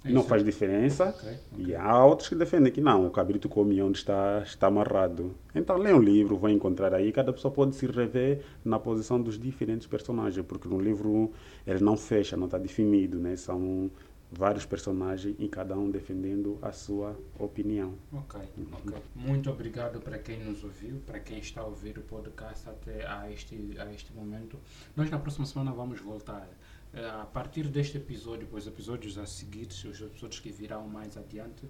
e 0.04 0.12
não 0.12 0.24
faz 0.24 0.44
diferença. 0.44 1.10
Ok, 1.10 1.38
E 1.58 1.76
há 1.76 2.04
outros 2.06 2.30
que 2.30 2.36
defendem 2.36 2.72
que 2.72 2.82
não, 2.82 3.06
o 3.06 3.12
cabrito 3.12 3.48
come 3.50 3.82
onde 3.82 4.00
está, 4.00 4.42
está 4.44 4.68
amarrado. 4.68 5.36
Então 5.54 5.78
leia 5.78 5.96
um 5.96 6.00
livro, 6.02 6.38
vão 6.38 6.50
encontrar 6.50 6.94
aí, 6.94 7.12
cada 7.12 7.32
pessoa 7.34 7.54
pode 7.54 7.76
se 7.76 7.86
rever 7.86 8.44
na 8.64 8.80
posição 8.80 9.22
dos 9.22 9.38
diferentes 9.40 9.86
personagens, 9.88 10.46
porque 10.46 10.68
no 10.68 10.80
livro 10.80 11.32
ele 11.66 11.84
não 11.84 11.98
fecha, 11.98 12.36
não 12.38 12.46
está 12.46 12.58
definido, 12.58 13.20
né? 13.20 13.36
São 13.36 13.92
vários 14.32 14.66
personagens 14.66 15.36
e 15.38 15.48
cada 15.50 15.78
um 15.78 15.92
defendendo 15.92 16.58
a 16.62 16.72
sua 16.72 17.20
opinião. 17.38 17.96
Ok, 18.14 18.40
ok. 18.72 18.98
Muito 19.14 19.50
obrigado 19.52 20.00
para 20.00 20.18
quem 20.18 20.40
nos 20.44 20.64
ouviu, 20.64 21.02
para 21.06 21.20
quem 21.20 21.40
está 21.40 21.62
a 21.62 21.66
ouvir 21.66 21.98
o 21.98 22.02
podcast 22.02 22.70
até 22.70 23.06
a 23.06 23.30
este, 23.30 23.56
a 23.78 23.92
este 23.94 24.14
momento. 24.14 24.58
Nós 24.96 25.10
na 25.10 25.20
próxima 25.20 25.46
semana 25.46 25.72
vamos 25.74 26.00
voltar. 26.00 26.48
Eh, 26.94 27.06
A 27.10 27.26
partir 27.26 27.68
deste 27.68 27.98
episódio, 27.98 28.48
os 28.52 28.68
episódios 28.68 29.18
a 29.18 29.26
seguir, 29.26 29.68
os 29.68 30.02
episódios 30.02 30.40
que 30.40 30.52
virão 30.52 30.88
mais 30.88 31.18
adiante, 31.18 31.64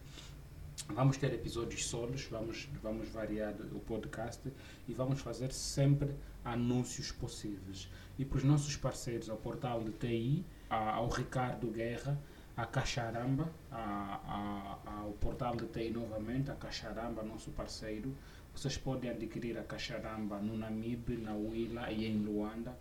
vamos 0.87 1.17
ter 1.17 1.33
episódios 1.33 1.85
solos, 1.85 2.25
vamos, 2.25 2.69
vamos 2.81 3.07
variar 3.09 3.55
o 3.73 3.79
podcast 3.79 4.51
e 4.87 4.93
vamos 4.93 5.19
fazer 5.19 5.51
sempre 5.51 6.11
anúncios 6.43 7.11
possíveis. 7.11 7.89
E 8.17 8.25
para 8.25 8.37
os 8.37 8.43
nossos 8.43 8.75
parceiros, 8.75 9.29
ao 9.29 9.37
portal 9.37 9.83
de 9.83 9.91
TI, 9.91 10.45
ao 10.69 11.09
Ricardo 11.09 11.67
Guerra, 11.67 12.19
a 12.55 12.65
Caixaramba, 12.65 13.49
a, 13.71 14.77
a, 14.85 14.99
ao 15.01 15.11
portal 15.13 15.55
de 15.55 15.65
TI 15.67 15.89
novamente, 15.89 16.51
a 16.51 16.55
Caixaramba, 16.55 17.23
nosso 17.23 17.51
parceiro. 17.51 18.15
Vocês 18.53 18.77
podem 18.77 19.09
adquirir 19.09 19.57
a 19.57 19.63
Caixaramba 19.63 20.37
no 20.39 20.57
Namibe, 20.57 21.17
na 21.17 21.33
Willa 21.33 21.91
e 21.91 22.05
em 22.05 22.17
Luanda. 22.17 22.77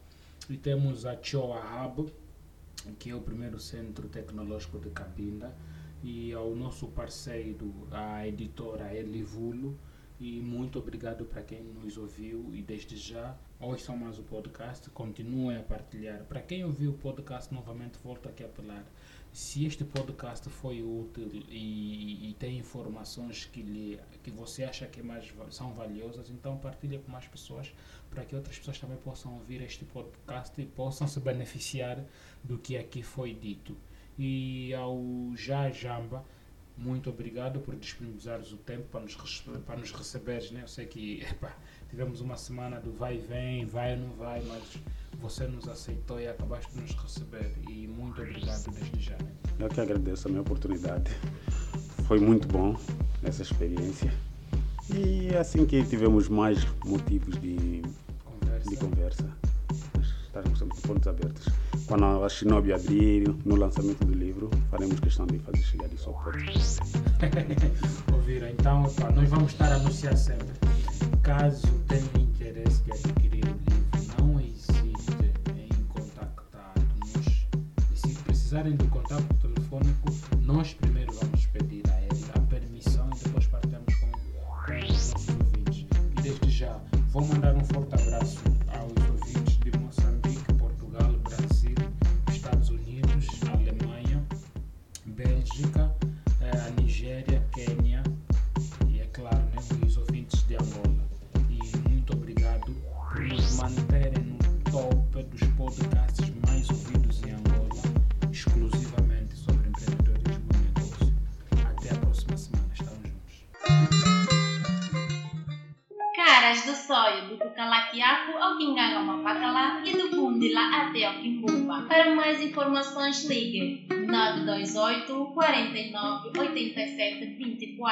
E 0.48 0.56
temos 0.56 1.06
a 1.06 1.16
Choa 1.22 1.60
Hub, 1.86 2.12
que 2.98 3.10
é 3.10 3.14
o 3.14 3.20
primeiro 3.20 3.60
centro 3.60 4.08
tecnológico 4.08 4.78
de 4.78 4.90
Cabinda, 4.90 5.54
e 6.02 6.32
ao 6.32 6.54
nosso 6.56 6.88
parceiro, 6.88 7.72
a 7.92 8.26
editora 8.26 8.92
Elivulo. 8.94 9.78
E 10.18 10.38
muito 10.40 10.78
obrigado 10.78 11.24
para 11.24 11.42
quem 11.42 11.62
nos 11.62 11.96
ouviu 11.96 12.50
e 12.52 12.60
desde 12.60 12.94
já 12.96 13.34
ouçam 13.58 13.96
mais 13.96 14.18
o 14.18 14.22
podcast, 14.22 14.90
continuem 14.90 15.56
a 15.56 15.62
partilhar. 15.62 16.24
Para 16.24 16.42
quem 16.42 16.62
ouviu 16.64 16.90
o 16.90 16.94
podcast 16.94 17.54
novamente, 17.54 17.98
volto 18.02 18.28
aqui 18.28 18.42
a 18.42 18.46
apelar. 18.46 18.84
Se 19.32 19.64
este 19.64 19.84
podcast 19.84 20.48
foi 20.50 20.82
útil 20.82 21.30
e, 21.48 22.30
e 22.30 22.34
tem 22.34 22.58
informações 22.58 23.44
que, 23.44 23.62
lhe, 23.62 24.00
que 24.24 24.30
você 24.30 24.64
acha 24.64 24.86
que 24.86 24.98
é 24.98 25.02
mais, 25.04 25.32
são 25.50 25.72
valiosas, 25.72 26.28
então 26.30 26.58
partilhe 26.58 26.98
com 26.98 27.12
mais 27.12 27.28
pessoas 27.28 27.72
para 28.10 28.24
que 28.24 28.34
outras 28.34 28.58
pessoas 28.58 28.80
também 28.80 28.96
possam 28.96 29.34
ouvir 29.34 29.62
este 29.62 29.84
podcast 29.84 30.60
e 30.60 30.66
possam 30.66 31.06
se 31.06 31.20
beneficiar 31.20 32.04
do 32.42 32.58
que 32.58 32.76
aqui 32.76 33.04
foi 33.04 33.32
dito. 33.32 33.76
E 34.18 34.74
ao 34.74 35.00
Já 35.36 35.70
Jamba, 35.70 36.24
muito 36.76 37.08
obrigado 37.10 37.60
por 37.60 37.76
disponibilizares 37.76 38.52
o 38.52 38.56
tempo 38.56 38.88
para 38.88 39.00
nos, 39.00 39.14
para 39.64 39.76
nos 39.76 39.92
receberes. 39.92 40.50
Né? 40.50 40.62
Eu 40.62 40.68
sei 40.68 40.86
que 40.86 41.20
epá, 41.30 41.56
tivemos 41.90 42.20
uma 42.20 42.36
semana 42.36 42.80
do 42.80 42.92
vai 42.92 43.16
e 43.16 43.18
vem, 43.18 43.66
vai 43.66 43.94
ou 43.94 43.98
não 43.98 44.10
vai, 44.16 44.40
mas 44.46 44.62
você 45.20 45.46
nos 45.46 45.68
aceitou 45.68 46.20
e 46.20 46.28
acabaste 46.28 46.72
de 46.72 46.80
nos 46.80 46.92
receber. 46.92 47.52
E 47.68 47.86
muito 47.88 48.22
obrigado 48.22 48.70
desde 48.70 49.00
já. 49.00 49.18
Eu 49.58 49.68
que 49.68 49.80
agradeço 49.80 50.28
a 50.28 50.30
minha 50.30 50.40
oportunidade. 50.40 51.10
Foi 52.06 52.18
muito 52.18 52.46
bom 52.48 52.76
essa 53.22 53.42
experiência. 53.42 54.12
E 54.94 55.28
é 55.28 55.38
assim 55.38 55.66
que 55.66 55.84
tivemos 55.84 56.28
mais 56.28 56.64
motivos 56.84 57.38
de, 57.40 57.82
Conversa. 58.24 58.70
de 58.70 58.76
conversa, 58.76 59.36
nós 59.96 60.06
estarmos 60.26 60.58
sempre 60.58 60.76
de 60.76 60.82
pontos 60.82 61.08
abertos. 61.08 61.48
Quando 61.86 62.24
a 62.24 62.28
Shinobi 62.28 62.72
abrir 62.72 63.28
no 63.44 63.56
lançamento 63.56 64.04
do 64.04 64.12
livro, 64.12 64.48
faremos 64.70 64.98
questão 65.00 65.26
de 65.26 65.38
fazer 65.40 65.62
chegar 65.62 65.92
isso 65.92 66.08
ao 66.08 66.14
porto. 66.22 66.38
Ouviram? 68.12 68.48
Então, 68.48 68.86
epá, 68.86 69.10
nós 69.10 69.28
vamos 69.28 69.52
estar 69.52 69.70
a 69.70 69.76
anunciar 69.76 70.16
sempre. 70.16 70.69
Caso 71.22 71.66
tenham 71.86 72.24
interesse 72.28 72.82
de 72.82 72.92
adquirir 72.92 73.44
o 73.44 73.48
livro, 73.48 74.14
não 74.18 74.40
hesite 74.40 75.34
em 75.56 75.84
contactar-nos. 75.84 77.46
E 77.92 77.96
se 77.96 78.14
precisarem 78.22 78.74
do 78.76 78.86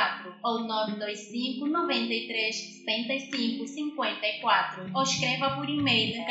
24 0.09 0.35
ou 0.43 0.61
925 0.61 1.67
93 1.67 2.57
75 2.85 3.67
54 3.67 4.91
ou 4.95 5.03
escreva 5.03 5.51
por 5.51 5.69
e-mail 5.69 6.25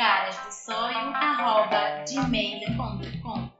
gmail.com 2.08 3.57